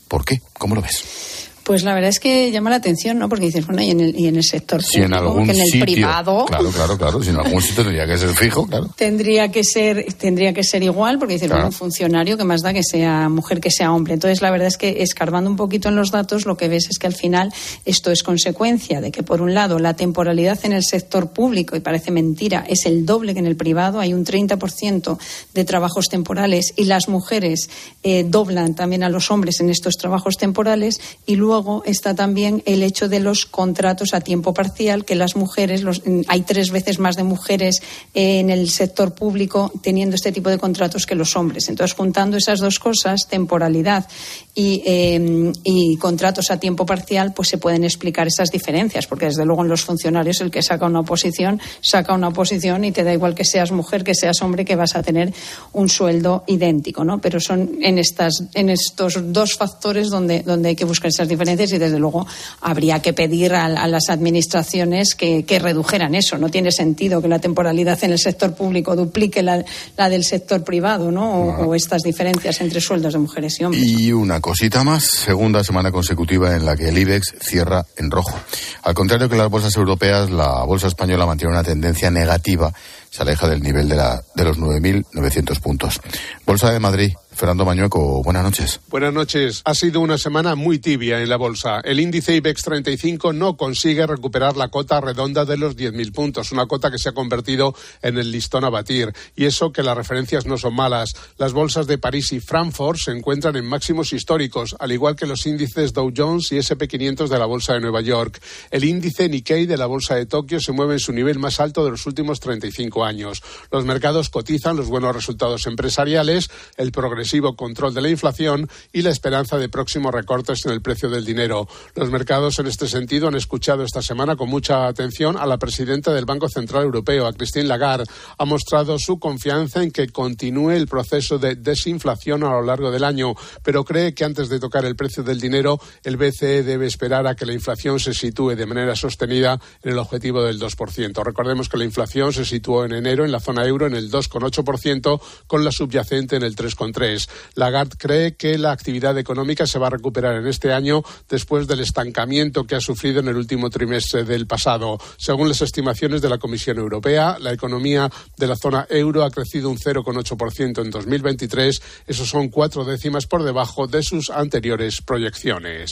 ¿Por 0.07 0.23
qué? 0.23 0.39
¿Cómo 0.53 0.75
lo 0.75 0.81
ves? 0.81 1.44
Pues 1.65 1.81
la 1.81 1.95
verdad 1.95 2.11
es 2.11 2.19
que 2.19 2.51
llama 2.51 2.69
la 2.69 2.75
atención, 2.75 3.17
¿no? 3.17 3.27
Porque 3.27 3.45
dices, 3.45 3.65
bueno, 3.65 3.81
y 3.81 3.89
en 3.89 3.99
el, 3.99 4.19
y 4.19 4.27
en 4.27 4.35
el 4.35 4.43
sector 4.43 4.83
si 4.83 5.01
en 5.01 5.15
algún 5.15 5.45
que 5.45 5.51
en 5.53 5.61
el 5.61 5.65
sitio, 5.65 5.81
privado. 5.81 6.45
Claro, 6.45 6.69
claro, 6.69 6.95
claro. 6.95 7.23
Si 7.23 7.31
en 7.31 7.37
algún 7.37 7.59
sitio 7.59 7.83
tendría 7.83 8.05
que 8.05 8.19
ser 8.19 8.29
fijo, 8.35 8.67
claro. 8.67 8.91
Tendría 8.95 9.49
que 9.49 9.63
ser, 9.63 10.05
tendría 10.13 10.53
que 10.53 10.63
ser 10.63 10.83
igual, 10.83 11.17
porque 11.17 11.33
dices, 11.33 11.49
bueno, 11.49 11.65
un 11.65 11.71
funcionario 11.71 12.37
que 12.37 12.43
más 12.43 12.61
da 12.61 12.71
que 12.71 12.83
sea 12.83 13.29
mujer 13.29 13.59
que 13.59 13.71
sea 13.71 13.91
hombre. 13.91 14.13
Entonces, 14.13 14.43
la 14.43 14.51
verdad 14.51 14.67
es 14.67 14.77
que 14.77 15.01
escarbando 15.01 15.49
un 15.49 15.55
poquito 15.55 15.89
en 15.89 15.95
los 15.95 16.11
datos, 16.11 16.45
lo 16.45 16.55
que 16.55 16.67
ves 16.67 16.87
es 16.87 16.99
que 16.99 17.07
al 17.07 17.15
final 17.15 17.51
esto 17.83 18.11
es 18.11 18.21
consecuencia 18.21 19.01
de 19.01 19.09
que, 19.09 19.23
por 19.23 19.41
un 19.41 19.55
lado, 19.55 19.79
la 19.79 19.95
temporalidad 19.95 20.59
en 20.65 20.73
el 20.73 20.83
sector 20.83 21.31
público, 21.31 21.75
y 21.75 21.79
parece 21.79 22.11
mentira, 22.11 22.63
es 22.67 22.85
el 22.85 23.07
doble 23.07 23.33
que 23.33 23.39
en 23.39 23.47
el 23.47 23.55
privado. 23.55 23.99
Hay 23.99 24.13
un 24.13 24.23
30% 24.23 25.17
de 25.55 25.65
trabajos 25.65 26.09
temporales 26.09 26.73
y 26.75 26.83
las 26.83 27.09
mujeres 27.09 27.71
eh, 28.03 28.23
doblan 28.23 28.75
también 28.75 29.01
a 29.01 29.09
los 29.09 29.31
hombres 29.31 29.61
en 29.61 29.71
estos 29.71 29.97
trabajos 29.97 30.37
temporales. 30.37 31.01
Y 31.25 31.37
luego 31.37 31.54
luego 31.55 31.83
está 31.85 32.13
también 32.15 32.61
el 32.65 32.83
hecho 32.83 33.07
de 33.07 33.21
los 33.21 33.45
contratos 33.45 34.13
a 34.13 34.19
tiempo 34.19 34.53
parcial, 34.53 35.05
que 35.05 35.15
las 35.15 35.37
mujeres, 35.37 35.83
hay 36.27 36.41
tres 36.41 36.69
veces 36.69 36.99
más 36.99 37.15
de 37.15 37.23
mujeres 37.23 37.81
en 38.13 38.49
el 38.49 38.69
sector 38.69 39.13
público 39.13 39.71
teniendo 39.81 40.15
este 40.15 40.33
tipo 40.33 40.49
de 40.49 40.57
contratos 40.57 41.05
que 41.05 41.15
los 41.15 41.37
hombres. 41.37 41.69
Entonces, 41.69 41.95
juntando 41.95 42.35
esas 42.35 42.59
dos 42.59 42.77
cosas, 42.77 43.27
temporalidad 43.29 44.05
y, 44.53 44.83
eh, 44.85 45.53
y 45.63 45.95
contratos 45.95 46.51
a 46.51 46.59
tiempo 46.59 46.85
parcial, 46.85 47.33
pues 47.33 47.47
se 47.47 47.57
pueden 47.57 47.85
explicar 47.85 48.27
esas 48.27 48.51
diferencias, 48.51 49.07
porque 49.07 49.27
desde 49.27 49.45
luego 49.45 49.61
en 49.61 49.69
los 49.69 49.85
funcionarios 49.85 50.41
el 50.41 50.51
que 50.51 50.61
saca 50.61 50.85
una 50.85 50.99
oposición, 50.99 51.61
saca 51.81 52.13
una 52.13 52.27
oposición 52.27 52.83
y 52.83 52.91
te 52.91 53.05
da 53.05 53.13
igual 53.13 53.33
que 53.33 53.45
seas 53.45 53.71
mujer, 53.71 54.03
que 54.03 54.13
seas 54.13 54.41
hombre, 54.41 54.65
que 54.65 54.75
vas 54.75 54.97
a 54.97 55.03
tener 55.03 55.33
un 55.71 55.87
sueldo 55.87 56.43
idéntico, 56.47 57.05
¿no? 57.05 57.21
Pero 57.21 57.39
son 57.39 57.77
en 57.81 57.97
estas, 57.97 58.43
en 58.53 58.69
estos 58.69 59.31
dos 59.31 59.53
factores 59.53 60.09
donde, 60.09 60.41
donde 60.41 60.69
hay 60.69 60.75
que 60.75 60.83
buscar 60.83 61.07
esas 61.07 61.29
diferencias 61.29 61.44
y 61.47 61.77
desde 61.77 61.99
luego 61.99 62.25
habría 62.61 63.01
que 63.01 63.13
pedir 63.13 63.53
a, 63.53 63.87
las 63.87 64.09
administraciones 64.09 65.15
que, 65.15 65.43
redujeran 65.59 66.15
eso. 66.15 66.37
No 66.37 66.49
tiene 66.49 66.71
sentido 66.71 67.21
que 67.21 67.27
la 67.27 67.39
temporalidad 67.39 68.03
en 68.03 68.11
el 68.11 68.19
sector 68.19 68.53
público 68.53 68.95
duplique 68.95 69.41
la, 69.41 69.63
del 70.09 70.23
sector 70.23 70.63
privado, 70.63 71.11
¿no? 71.11 71.31
O, 71.31 71.67
o, 71.67 71.75
estas 71.75 72.01
diferencias 72.03 72.59
entre 72.61 72.81
sueldos 72.81 73.13
de 73.13 73.19
mujeres 73.19 73.59
y 73.59 73.63
hombres. 73.63 73.83
Y 73.83 74.11
una 74.11 74.41
cosita 74.41 74.83
más, 74.83 75.05
segunda 75.05 75.63
semana 75.63 75.91
consecutiva 75.91 76.55
en 76.55 76.65
la 76.65 76.75
que 76.75 76.89
el 76.89 76.97
IBEX 76.97 77.35
cierra 77.39 77.85
en 77.97 78.11
rojo. 78.11 78.37
Al 78.83 78.93
contrario 78.93 79.29
que 79.29 79.37
las 79.37 79.49
bolsas 79.49 79.75
europeas, 79.75 80.29
la 80.29 80.63
bolsa 80.63 80.87
española 80.87 81.25
mantiene 81.25 81.53
una 81.53 81.63
tendencia 81.63 82.11
negativa 82.11 82.73
se 83.15 83.21
aleja 83.21 83.47
del 83.47 83.63
nivel 83.63 83.87
de, 83.87 83.95
la, 83.95 84.21
de 84.35 84.43
los 84.43 84.57
9.900 84.57 85.61
puntos. 85.61 86.01
Bolsa 86.45 86.71
de 86.71 86.79
Madrid, 86.81 87.13
Fernando 87.35 87.65
Mañueco, 87.65 88.23
buenas 88.23 88.43
noches. 88.43 88.79
Buenas 88.87 89.13
noches. 89.13 89.61
Ha 89.65 89.75
sido 89.75 89.99
una 89.99 90.17
semana 90.17 90.55
muy 90.55 90.79
tibia 90.79 91.21
en 91.21 91.27
la 91.27 91.35
bolsa. 91.35 91.81
El 91.83 91.99
índice 91.99 92.33
IBEX 92.33 92.61
35 92.61 93.33
no 93.33 93.57
consigue 93.57 94.07
recuperar 94.07 94.55
la 94.55 94.69
cota 94.69 95.01
redonda 95.01 95.43
de 95.43 95.57
los 95.57 95.75
10.000 95.75 96.13
puntos, 96.13 96.53
una 96.53 96.65
cota 96.65 96.89
que 96.89 96.97
se 96.97 97.09
ha 97.09 97.11
convertido 97.11 97.75
en 98.01 98.17
el 98.17 98.31
listón 98.31 98.63
a 98.63 98.69
batir. 98.69 99.13
Y 99.35 99.45
eso 99.45 99.73
que 99.73 99.83
las 99.83 99.97
referencias 99.97 100.45
no 100.45 100.57
son 100.57 100.75
malas. 100.75 101.13
Las 101.37 101.51
bolsas 101.51 101.87
de 101.87 101.97
París 101.97 102.31
y 102.31 102.39
Frankfurt 102.39 102.99
se 102.99 103.11
encuentran 103.11 103.57
en 103.57 103.65
máximos 103.65 104.13
históricos, 104.13 104.73
al 104.79 104.93
igual 104.93 105.17
que 105.17 105.25
los 105.25 105.45
índices 105.45 105.91
Dow 105.91 106.13
Jones 106.15 106.53
y 106.53 106.55
SP500 106.55 107.27
de 107.27 107.37
la 107.37 107.45
bolsa 107.45 107.73
de 107.73 107.81
Nueva 107.81 107.99
York. 107.99 108.41
El 108.71 108.85
índice 108.85 109.27
Nikkei 109.27 109.65
de 109.65 109.75
la 109.75 109.87
bolsa 109.87 110.15
de 110.15 110.25
Tokio 110.25 110.61
se 110.61 110.71
mueve 110.71 110.93
en 110.93 110.99
su 111.01 111.11
nivel 111.11 111.39
más 111.39 111.59
alto 111.59 111.83
de 111.83 111.91
los 111.91 112.05
últimos 112.05 112.39
35 112.39 113.03
años. 113.03 113.43
Los 113.71 113.83
mercados 113.83 114.29
cotizan 114.29 114.77
los 114.77 114.87
buenos 114.87 115.13
resultados 115.13 115.67
empresariales, 115.67 116.49
el 116.77 116.93
progreso 116.93 117.24
control 117.55 117.93
de 117.93 118.01
la 118.01 118.09
inflación 118.09 118.69
y 118.91 119.01
la 119.01 119.09
esperanza 119.09 119.57
de 119.57 119.69
próximos 119.69 120.13
recortes 120.13 120.65
en 120.65 120.71
el 120.71 120.81
precio 120.81 121.09
del 121.09 121.25
dinero. 121.25 121.67
Los 121.95 122.09
mercados 122.09 122.59
en 122.59 122.67
este 122.67 122.87
sentido 122.87 123.27
han 123.27 123.35
escuchado 123.35 123.83
esta 123.83 124.01
semana 124.01 124.35
con 124.35 124.49
mucha 124.49 124.87
atención 124.87 125.37
a 125.37 125.45
la 125.45 125.57
presidenta 125.57 126.13
del 126.13 126.25
Banco 126.25 126.49
Central 126.49 126.83
Europeo, 126.83 127.27
a 127.27 127.33
Christine 127.33 127.65
Lagarde. 127.65 128.05
Ha 128.37 128.45
mostrado 128.45 128.97
su 128.99 129.19
confianza 129.19 129.83
en 129.83 129.91
que 129.91 130.07
continúe 130.09 130.71
el 130.71 130.87
proceso 130.87 131.37
de 131.37 131.55
desinflación 131.55 132.43
a 132.43 132.49
lo 132.51 132.61
largo 132.61 132.91
del 132.91 133.03
año, 133.03 133.33
pero 133.63 133.83
cree 133.83 134.13
que 134.13 134.25
antes 134.25 134.49
de 134.49 134.59
tocar 134.59 134.85
el 134.85 134.95
precio 134.95 135.23
del 135.23 135.39
dinero, 135.39 135.79
el 136.03 136.17
BCE 136.17 136.63
debe 136.63 136.87
esperar 136.87 137.27
a 137.27 137.35
que 137.35 137.45
la 137.45 137.53
inflación 137.53 137.99
se 137.99 138.13
sitúe 138.13 138.55
de 138.55 138.65
manera 138.65 138.95
sostenida 138.95 139.59
en 139.83 139.91
el 139.91 139.99
objetivo 139.99 140.43
del 140.43 140.59
2%. 140.59 141.23
Recordemos 141.23 141.69
que 141.69 141.77
la 141.77 141.85
inflación 141.85 142.33
se 142.33 142.45
situó 142.45 142.85
en 142.85 142.93
enero 142.93 143.25
en 143.25 143.31
la 143.31 143.39
zona 143.39 143.65
euro 143.65 143.87
en 143.87 143.95
el 143.95 144.11
2,8%, 144.11 145.21
con 145.47 145.63
la 145.63 145.71
subyacente 145.71 146.35
en 146.35 146.43
el 146.43 146.55
3,3%. 146.55 147.14
Lagarde 147.55 147.95
cree 147.97 148.35
que 148.35 148.57
la 148.57 148.71
actividad 148.71 149.17
económica 149.17 149.67
se 149.67 149.79
va 149.79 149.87
a 149.87 149.91
recuperar 149.91 150.35
en 150.35 150.47
este 150.47 150.73
año 150.73 151.03
después 151.29 151.67
del 151.67 151.79
estancamiento 151.79 152.65
que 152.65 152.75
ha 152.75 152.81
sufrido 152.81 153.19
en 153.19 153.27
el 153.27 153.37
último 153.37 153.69
trimestre 153.69 154.23
del 154.23 154.47
pasado. 154.47 154.99
Según 155.17 155.47
las 155.49 155.61
estimaciones 155.61 156.21
de 156.21 156.29
la 156.29 156.37
Comisión 156.37 156.77
Europea, 156.77 157.37
la 157.39 157.53
economía 157.53 158.09
de 158.37 158.47
la 158.47 158.55
zona 158.55 158.87
euro 158.89 159.23
ha 159.23 159.31
crecido 159.31 159.69
un 159.69 159.77
0,8% 159.77 160.83
en 160.83 160.91
2023. 160.91 161.81
Eso 162.07 162.25
son 162.25 162.49
cuatro 162.49 162.83
décimas 162.85 163.25
por 163.25 163.43
debajo 163.43 163.87
de 163.87 164.03
sus 164.03 164.29
anteriores 164.29 165.01
proyecciones. 165.01 165.91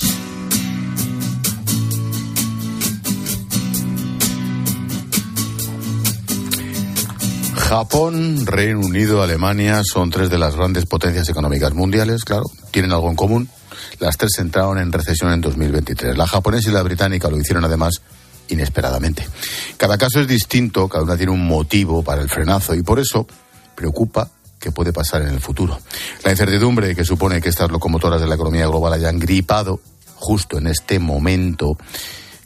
Japón, 7.75 8.45
Reino 8.45 8.81
Unido, 8.81 9.23
Alemania 9.23 9.81
son 9.83 10.11
tres 10.11 10.29
de 10.29 10.37
las 10.37 10.55
grandes 10.55 10.85
potencias 10.85 11.27
económicas 11.29 11.73
mundiales, 11.73 12.23
claro, 12.23 12.43
tienen 12.69 12.91
algo 12.91 13.09
en 13.09 13.15
común. 13.15 13.49
Las 13.97 14.15
tres 14.15 14.37
entraron 14.37 14.77
en 14.77 14.91
recesión 14.91 15.31
en 15.31 15.41
2023. 15.41 16.15
La 16.15 16.27
japonesa 16.27 16.69
y 16.69 16.73
la 16.73 16.83
británica 16.83 17.31
lo 17.31 17.39
hicieron 17.39 17.65
además 17.65 17.99
inesperadamente. 18.49 19.27
Cada 19.75 19.97
caso 19.97 20.21
es 20.21 20.27
distinto, 20.27 20.87
cada 20.87 21.03
una 21.03 21.17
tiene 21.17 21.31
un 21.31 21.47
motivo 21.47 22.03
para 22.03 22.21
el 22.21 22.29
frenazo 22.29 22.75
y 22.75 22.83
por 22.83 22.99
eso 22.99 23.25
preocupa 23.73 24.29
qué 24.59 24.71
puede 24.71 24.93
pasar 24.93 25.23
en 25.23 25.29
el 25.29 25.39
futuro. 25.39 25.79
La 26.23 26.29
incertidumbre 26.29 26.95
que 26.95 27.03
supone 27.03 27.41
que 27.41 27.49
estas 27.49 27.71
locomotoras 27.71 28.21
de 28.21 28.27
la 28.27 28.35
economía 28.35 28.67
global 28.67 28.93
hayan 28.93 29.17
gripado 29.17 29.79
justo 30.13 30.59
en 30.59 30.67
este 30.67 30.99
momento, 30.99 31.75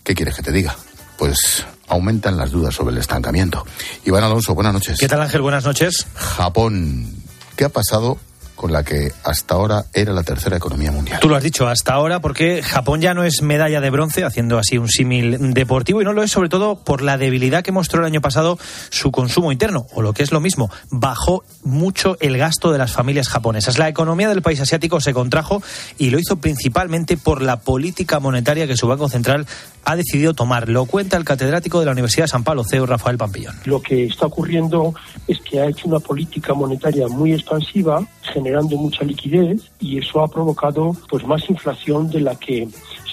¿qué 0.06 0.16
quieres 0.16 0.36
que 0.38 0.44
te 0.44 0.54
diga? 0.54 0.74
Pues 1.18 1.66
aumentan 1.88 2.38
las 2.38 2.52
dudas 2.52 2.76
sobre 2.76 2.94
el 2.94 3.00
estancamiento. 3.00 3.66
Iván 4.06 4.24
Alonso, 4.24 4.54
buenas 4.54 4.74
noches. 4.74 5.00
¿Qué 5.00 5.08
tal 5.08 5.22
Ángel? 5.22 5.42
Buenas 5.42 5.66
noches. 5.66 6.06
Japón. 6.16 7.12
¿Qué 7.56 7.66
ha 7.66 7.70
pasado 7.70 8.20
con 8.58 8.74
la 8.74 8.84
que 8.84 9.14
hasta 9.24 9.54
ahora 9.54 9.86
era 9.94 10.12
la 10.12 10.24
tercera 10.24 10.58
economía 10.58 10.92
mundial. 10.92 11.20
Tú 11.22 11.30
lo 11.30 11.36
has 11.38 11.44
dicho, 11.44 11.68
hasta 11.68 11.94
ahora, 11.94 12.20
porque 12.20 12.62
Japón 12.64 13.00
ya 13.00 13.14
no 13.14 13.24
es 13.24 13.42
medalla 13.42 13.80
de 13.80 13.90
bronce, 13.90 14.26
haciendo 14.26 14.58
así 14.58 14.78
un 14.78 14.90
símil 14.90 15.54
deportivo, 15.54 16.02
y 16.02 16.06
no 16.06 16.12
lo 16.12 16.24
es 16.24 16.32
sobre 16.32 16.50
todo 16.50 16.84
por 16.84 17.02
la 17.02 17.18
debilidad 17.18 17.64
que 17.64 17.72
mostró 17.72 18.02
el 18.02 18.08
año 18.08 18.20
pasado 18.20 18.58
su 18.90 19.12
consumo 19.12 19.52
interno, 19.52 19.86
o 19.94 20.02
lo 20.02 20.12
que 20.12 20.24
es 20.24 20.32
lo 20.32 20.42
mismo, 20.42 20.72
bajó 20.90 21.46
mucho 21.64 22.18
el 22.20 22.38
gasto 22.38 22.72
de 22.72 22.80
las 22.80 22.92
familias 22.92 23.30
japonesas. 23.30 23.78
La 23.78 23.88
economía 23.88 24.28
del 24.28 24.42
país 24.42 24.60
asiático 24.60 25.00
se 25.00 25.14
contrajo 25.14 25.62
y 26.00 26.10
lo 26.10 26.20
hizo 26.20 26.38
principalmente 26.38 27.16
por 27.16 27.44
la 27.44 27.60
política 27.60 28.20
monetaria 28.20 28.66
que 28.66 28.76
su 28.76 28.88
Banco 28.88 29.08
Central 29.08 29.46
ha 29.88 29.96
decidido 29.96 30.34
tomar. 30.34 30.68
Lo 30.68 30.86
cuenta 30.86 31.16
el 31.16 31.24
catedrático 31.24 31.80
de 31.80 31.86
la 31.86 31.94
Universidad 31.94 32.26
de 32.26 32.28
San 32.28 32.44
Pablo, 32.44 32.66
CEO 32.66 32.86
Rafael 32.86 33.18
Pampillón. 33.18 33.56
Lo 33.64 33.82
que 33.82 34.06
está 34.06 34.26
ocurriendo 34.26 34.94
es 35.28 35.40
que 35.40 35.62
ha 35.62 35.68
hecho 35.68 35.88
una 35.88 36.00
política 36.00 36.54
monetaria 36.54 37.08
muy 37.08 37.32
expansiva, 37.32 38.06
generando 38.22 38.76
mucha 38.76 39.06
liquidez 39.06 39.62
y 39.80 39.98
eso 39.98 40.22
ha 40.22 40.28
provocado 40.28 40.92
pues 41.10 41.26
más 41.26 41.50
inflación 41.50 42.10
de 42.10 42.20
la 42.20 42.36
que 42.36 42.68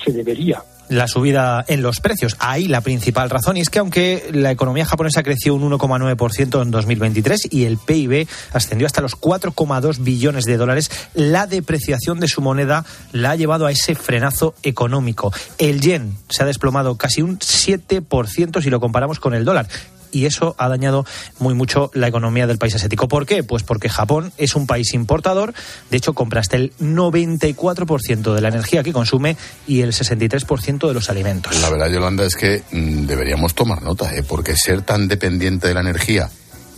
se 0.05 0.11
debería 0.11 0.65
la 0.89 1.09
subida 1.09 1.65
en 1.69 1.83
los 1.83 2.01
precios. 2.01 2.37
Ahí 2.39 2.69
la 2.69 2.81
principal 2.81 3.31
razón. 3.31 3.57
Y 3.57 3.61
es 3.61 3.71
que 3.71 3.79
aunque 3.79 4.31
la 4.33 4.51
economía 4.51 4.85
japonesa 4.85 5.23
creció 5.23 5.55
un 5.55 5.71
1,9% 5.71 6.63
en 6.63 6.71
2023 6.71 7.49
y 7.51 7.65
el 7.65 7.79
PIB 7.79 8.27
ascendió 8.53 8.87
hasta 8.87 9.01
los 9.01 9.17
4,2 9.19 9.99
billones 10.03 10.45
de 10.45 10.57
dólares, 10.57 10.91
la 11.15 11.47
depreciación 11.47 12.21
de 12.21 12.29
su 12.29 12.41
moneda 12.41 12.85
la 13.13 13.33
ha 13.33 13.37
llevado 13.37 13.67
a 13.67 13.73
ese 13.73 13.95
frenazo 13.95 14.55
económico. 14.63 15.33
El 15.59 15.81
yen 15.81 16.17
se 16.29 16.43
ha 16.43 16.47
desplomado 16.47 16.97
casi 16.97 17.23
un 17.23 17.39
7% 17.39 18.63
si 18.63 18.71
lo 18.71 18.81
comparamos 18.81 19.21
con 19.21 19.35
el 19.35 19.45
dólar 19.45 19.69
y 20.15 20.27
eso 20.27 20.55
ha 20.59 20.69
dañado 20.69 21.05
muy 21.39 21.55
mucho 21.55 21.91
la 21.93 22.09
economía 22.09 22.47
del 22.47 22.59
país 22.59 22.75
asiático. 22.75 23.09
¿Por 23.09 23.27
qué? 23.27 23.43
Pues 23.43 23.65
porque 23.65 23.89
Japón 23.89 24.33
es 24.39 24.55
un 24.55 24.67
país 24.67 24.95
importador, 24.95 25.53
de 25.91 25.97
hecho 25.97 26.15
compra 26.15 26.41
hasta 26.41 26.57
el 26.57 26.73
94% 26.79 28.35
de 28.35 28.41
la 28.41 28.49
energía 28.49 28.83
que 28.83 28.93
consume 28.93 29.37
y 29.67 29.81
el 29.81 29.93
63% 29.93 30.87
de 30.87 30.95
los 30.95 31.11
alimentos. 31.11 31.61
La 31.61 31.69
verdad, 31.69 31.91
Yolanda, 31.91 32.25
es 32.25 32.37
que 32.37 32.63
mm, 32.71 33.07
deberíamos 33.07 33.55
tomar 33.55 33.83
nota, 33.83 34.15
¿eh? 34.15 34.23
porque 34.23 34.55
ser 34.57 34.83
tan 34.83 35.09
dependiente 35.09 35.69
de 35.69 35.75
la 35.75 35.81
energía 35.81 36.31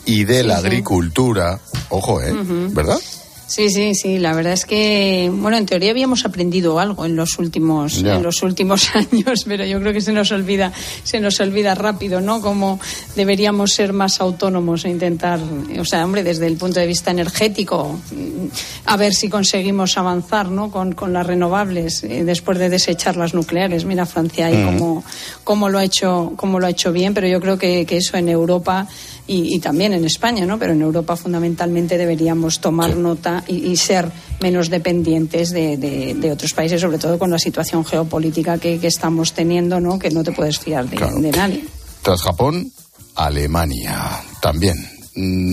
y 0.06 0.24
de 0.24 0.42
la 0.42 0.58
agricultura, 0.58 1.58
ojo, 1.90 2.22
¿eh? 2.22 2.32
¿verdad? 2.70 2.98
Sí, 3.46 3.70
sí, 3.70 3.94
sí. 3.94 4.18
La 4.18 4.34
verdad 4.34 4.54
es 4.54 4.64
que, 4.64 5.30
bueno, 5.32 5.56
en 5.56 5.66
teoría 5.66 5.92
habíamos 5.92 6.24
aprendido 6.24 6.80
algo 6.80 7.04
en 7.04 7.14
los 7.14 7.38
últimos, 7.38 7.98
en 7.98 8.22
los 8.22 8.42
últimos 8.42 8.90
años, 8.94 9.44
pero 9.46 9.64
yo 9.64 9.80
creo 9.80 9.92
que 9.92 10.00
se 10.00 10.12
nos 10.12 10.32
olvida, 10.32 10.72
se 11.04 11.20
nos 11.20 11.38
olvida 11.38 11.74
rápido, 11.74 12.20
¿no? 12.20 12.40
Como 12.40 12.80
deberíamos 13.14 13.72
ser 13.72 13.92
más 13.92 14.20
autónomos 14.20 14.84
e 14.84 14.90
intentar, 14.90 15.38
o 15.78 15.84
sea, 15.84 16.04
hombre, 16.04 16.24
desde 16.24 16.48
el 16.48 16.56
punto 16.56 16.80
de 16.80 16.86
vista 16.86 17.12
energético, 17.12 18.00
a 18.84 18.96
ver 18.96 19.14
si 19.14 19.28
conseguimos 19.28 19.96
avanzar, 19.96 20.50
¿no? 20.50 20.70
Con, 20.70 20.92
con 20.92 21.12
las 21.12 21.26
renovables 21.26 22.02
eh, 22.02 22.24
después 22.24 22.58
de 22.58 22.68
desechar 22.68 23.16
las 23.16 23.32
nucleares. 23.32 23.84
Mira 23.84 24.06
Francia 24.06 24.46
ahí 24.46 24.56
mm. 24.56 25.02
cómo, 25.44 25.68
lo 25.68 25.78
ha 25.78 25.84
hecho, 25.84 26.32
cómo 26.36 26.58
lo 26.58 26.66
ha 26.66 26.70
hecho 26.70 26.92
bien, 26.92 27.14
pero 27.14 27.28
yo 27.28 27.40
creo 27.40 27.58
que, 27.58 27.86
que 27.86 27.98
eso 27.98 28.16
en 28.16 28.28
Europa 28.28 28.88
y, 29.26 29.58
también 29.60 29.92
en 29.92 30.04
España, 30.04 30.46
¿no? 30.46 30.58
Pero 30.58 30.72
en 30.72 30.82
Europa 30.82 31.16
fundamentalmente 31.16 31.98
deberíamos 31.98 32.60
tomar 32.60 32.96
nota 32.96 33.44
y, 33.46 33.74
ser 33.76 34.10
menos 34.40 34.70
dependientes 34.70 35.50
de, 35.50 36.30
otros 36.32 36.52
países, 36.54 36.80
sobre 36.80 36.98
todo 36.98 37.18
con 37.18 37.30
la 37.30 37.38
situación 37.38 37.84
geopolítica 37.84 38.58
que, 38.58 38.78
estamos 38.86 39.32
teniendo, 39.32 39.80
¿no? 39.80 39.98
Que 39.98 40.10
no 40.10 40.22
te 40.22 40.32
puedes 40.32 40.58
fiar 40.58 40.88
de, 40.88 40.96
de 41.20 41.30
nadie. 41.30 41.64
Tras 42.02 42.22
Japón, 42.22 42.70
Alemania 43.16 44.22
también 44.40 44.95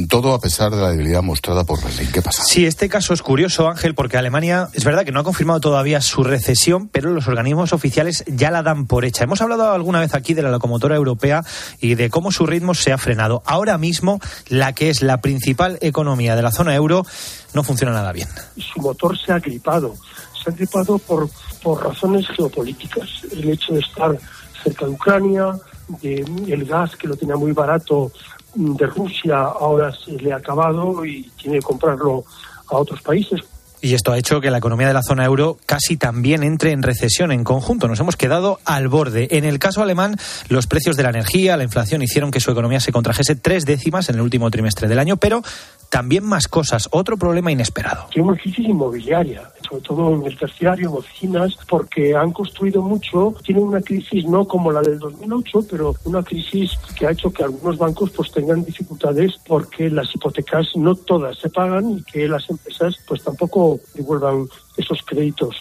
todo 0.10 0.34
a 0.34 0.42
pesar 0.42 0.72
de 0.72 0.82
la 0.82 0.90
debilidad 0.90 1.22
mostrada 1.22 1.64
por 1.64 1.82
Berlín. 1.82 2.10
¿Qué 2.12 2.22
pasa? 2.22 2.44
Sí, 2.44 2.66
este 2.66 2.90
caso 2.90 3.14
es 3.14 3.22
curioso, 3.22 3.70
Ángel, 3.70 3.96
porque 3.96 4.18
Alemania 4.18 4.68
es 4.74 4.84
verdad 4.84 5.06
que 5.06 5.12
no 5.12 5.22
ha 5.22 5.24
confirmado 5.24 5.62
todavía 5.62 6.02
su 6.02 6.24
recesión, 6.24 6.90
pero 6.90 7.12
los 7.12 7.28
organismos 7.28 7.72
oficiales 7.72 8.26
ya 8.28 8.52
la 8.52 8.62
dan 8.62 8.88
por 8.88 9.06
hecha. 9.06 9.24
Hemos 9.24 9.42
hablado 9.42 9.72
alguna 9.72 10.02
vez 10.02 10.16
aquí 10.16 10.34
de 10.34 10.42
la 10.42 10.52
locomotora 10.52 10.96
europea 10.96 11.44
y 11.80 11.96
de 11.96 12.10
cómo 12.10 12.32
su 12.32 12.46
ritmo 12.46 12.74
se 12.74 12.92
ha 12.92 12.98
frenado. 12.98 13.42
Ahora 13.46 13.78
mismo, 13.78 14.20
la 14.50 14.74
que 14.74 14.90
es 14.90 15.02
la 15.02 15.22
principal 15.22 15.78
economía 15.82 16.36
de 16.36 16.42
la 16.42 16.52
zona 16.52 16.76
euro 16.76 17.06
no 17.54 17.64
funciona 17.64 17.94
nada 17.94 18.12
bien. 18.12 18.28
Su 18.58 18.82
motor 18.82 19.18
se 19.18 19.32
ha 19.32 19.40
gripado. 19.40 19.96
Se 20.44 20.50
ha 20.50 20.54
gripado 20.54 20.98
por, 20.98 21.30
por 21.62 21.84
razones 21.84 22.28
geopolíticas. 22.36 23.10
El 23.32 23.50
hecho 23.50 23.74
de 23.74 23.80
estar 23.80 24.18
cerca 24.62 24.86
de 24.86 24.92
Ucrania, 24.92 25.54
de 26.02 26.26
el 26.48 26.66
gas 26.66 26.96
que 26.96 27.08
lo 27.08 27.16
tenía 27.16 27.36
muy 27.36 27.52
barato 27.52 28.12
de 28.56 28.86
Rusia 28.88 29.42
ahora 29.42 29.92
se 29.92 30.12
le 30.12 30.32
ha 30.32 30.38
acabado 30.38 31.06
y 31.06 31.24
tiene 31.38 31.60
que 31.60 31.66
comprarlo 31.66 32.24
a 32.68 32.78
otros 32.78 33.02
países. 33.02 33.42
Y 33.84 33.96
esto 33.96 34.14
ha 34.14 34.18
hecho 34.18 34.40
que 34.40 34.50
la 34.50 34.60
economía 34.60 34.88
de 34.88 34.94
la 34.94 35.04
zona 35.04 35.26
euro 35.26 35.58
casi 35.66 35.98
también 35.98 36.42
entre 36.42 36.72
en 36.72 36.84
recesión 36.84 37.34
en 37.34 37.44
conjunto. 37.44 37.90
Nos 37.90 38.00
hemos 38.00 38.16
quedado 38.16 38.62
al 38.64 38.88
borde. 38.88 39.28
En 39.32 39.44
el 39.44 39.60
caso 39.60 39.84
alemán, 39.84 40.16
los 40.48 40.68
precios 40.68 40.96
de 40.96 41.04
la 41.04 41.10
energía, 41.10 41.58
la 41.58 41.66
inflación 41.66 42.02
hicieron 42.02 42.32
que 42.32 42.40
su 42.40 42.50
economía 42.50 42.80
se 42.80 42.94
contrajese 42.94 43.36
tres 43.36 43.66
décimas 43.66 44.08
en 44.08 44.16
el 44.16 44.22
último 44.22 44.50
trimestre 44.50 44.88
del 44.88 45.00
año, 45.00 45.18
pero 45.18 45.42
también 45.90 46.24
más 46.24 46.48
cosas. 46.48 46.88
Otro 46.92 47.18
problema 47.18 47.52
inesperado. 47.52 48.08
Tiene 48.10 48.30
una 48.30 48.38
crisis 48.38 48.66
inmobiliaria, 48.66 49.52
sobre 49.70 49.84
todo 49.84 50.16
en 50.16 50.26
el 50.26 50.36
terciario, 50.36 50.94
oficinas, 50.94 51.56
porque 51.70 52.16
han 52.16 52.32
construido 52.32 52.82
mucho. 52.82 53.36
Tienen 53.44 53.66
una 53.66 53.80
crisis 53.80 54.26
no 54.26 54.46
como 54.46 54.72
la 54.72 54.82
del 54.82 54.98
2008, 54.98 55.68
pero 55.70 55.94
una 56.06 56.24
crisis 56.24 56.72
que 56.98 57.06
ha 57.06 57.12
hecho 57.12 57.32
que 57.32 57.44
algunos 57.44 57.78
bancos 57.78 58.10
pues 58.10 58.32
tengan 58.32 58.66
dificultades 58.66 59.34
porque 59.46 59.90
las 59.92 60.16
hipotecas 60.16 60.70
no 60.76 60.96
todas 60.96 61.38
se 61.38 61.52
pagan 61.52 61.92
y 61.92 62.04
que 62.04 62.28
las 62.28 62.50
empresas 62.50 62.96
pues 63.06 63.22
tampoco 63.22 63.73
devuelvan 63.94 64.48
esos 64.78 65.00
créditos. 65.06 65.56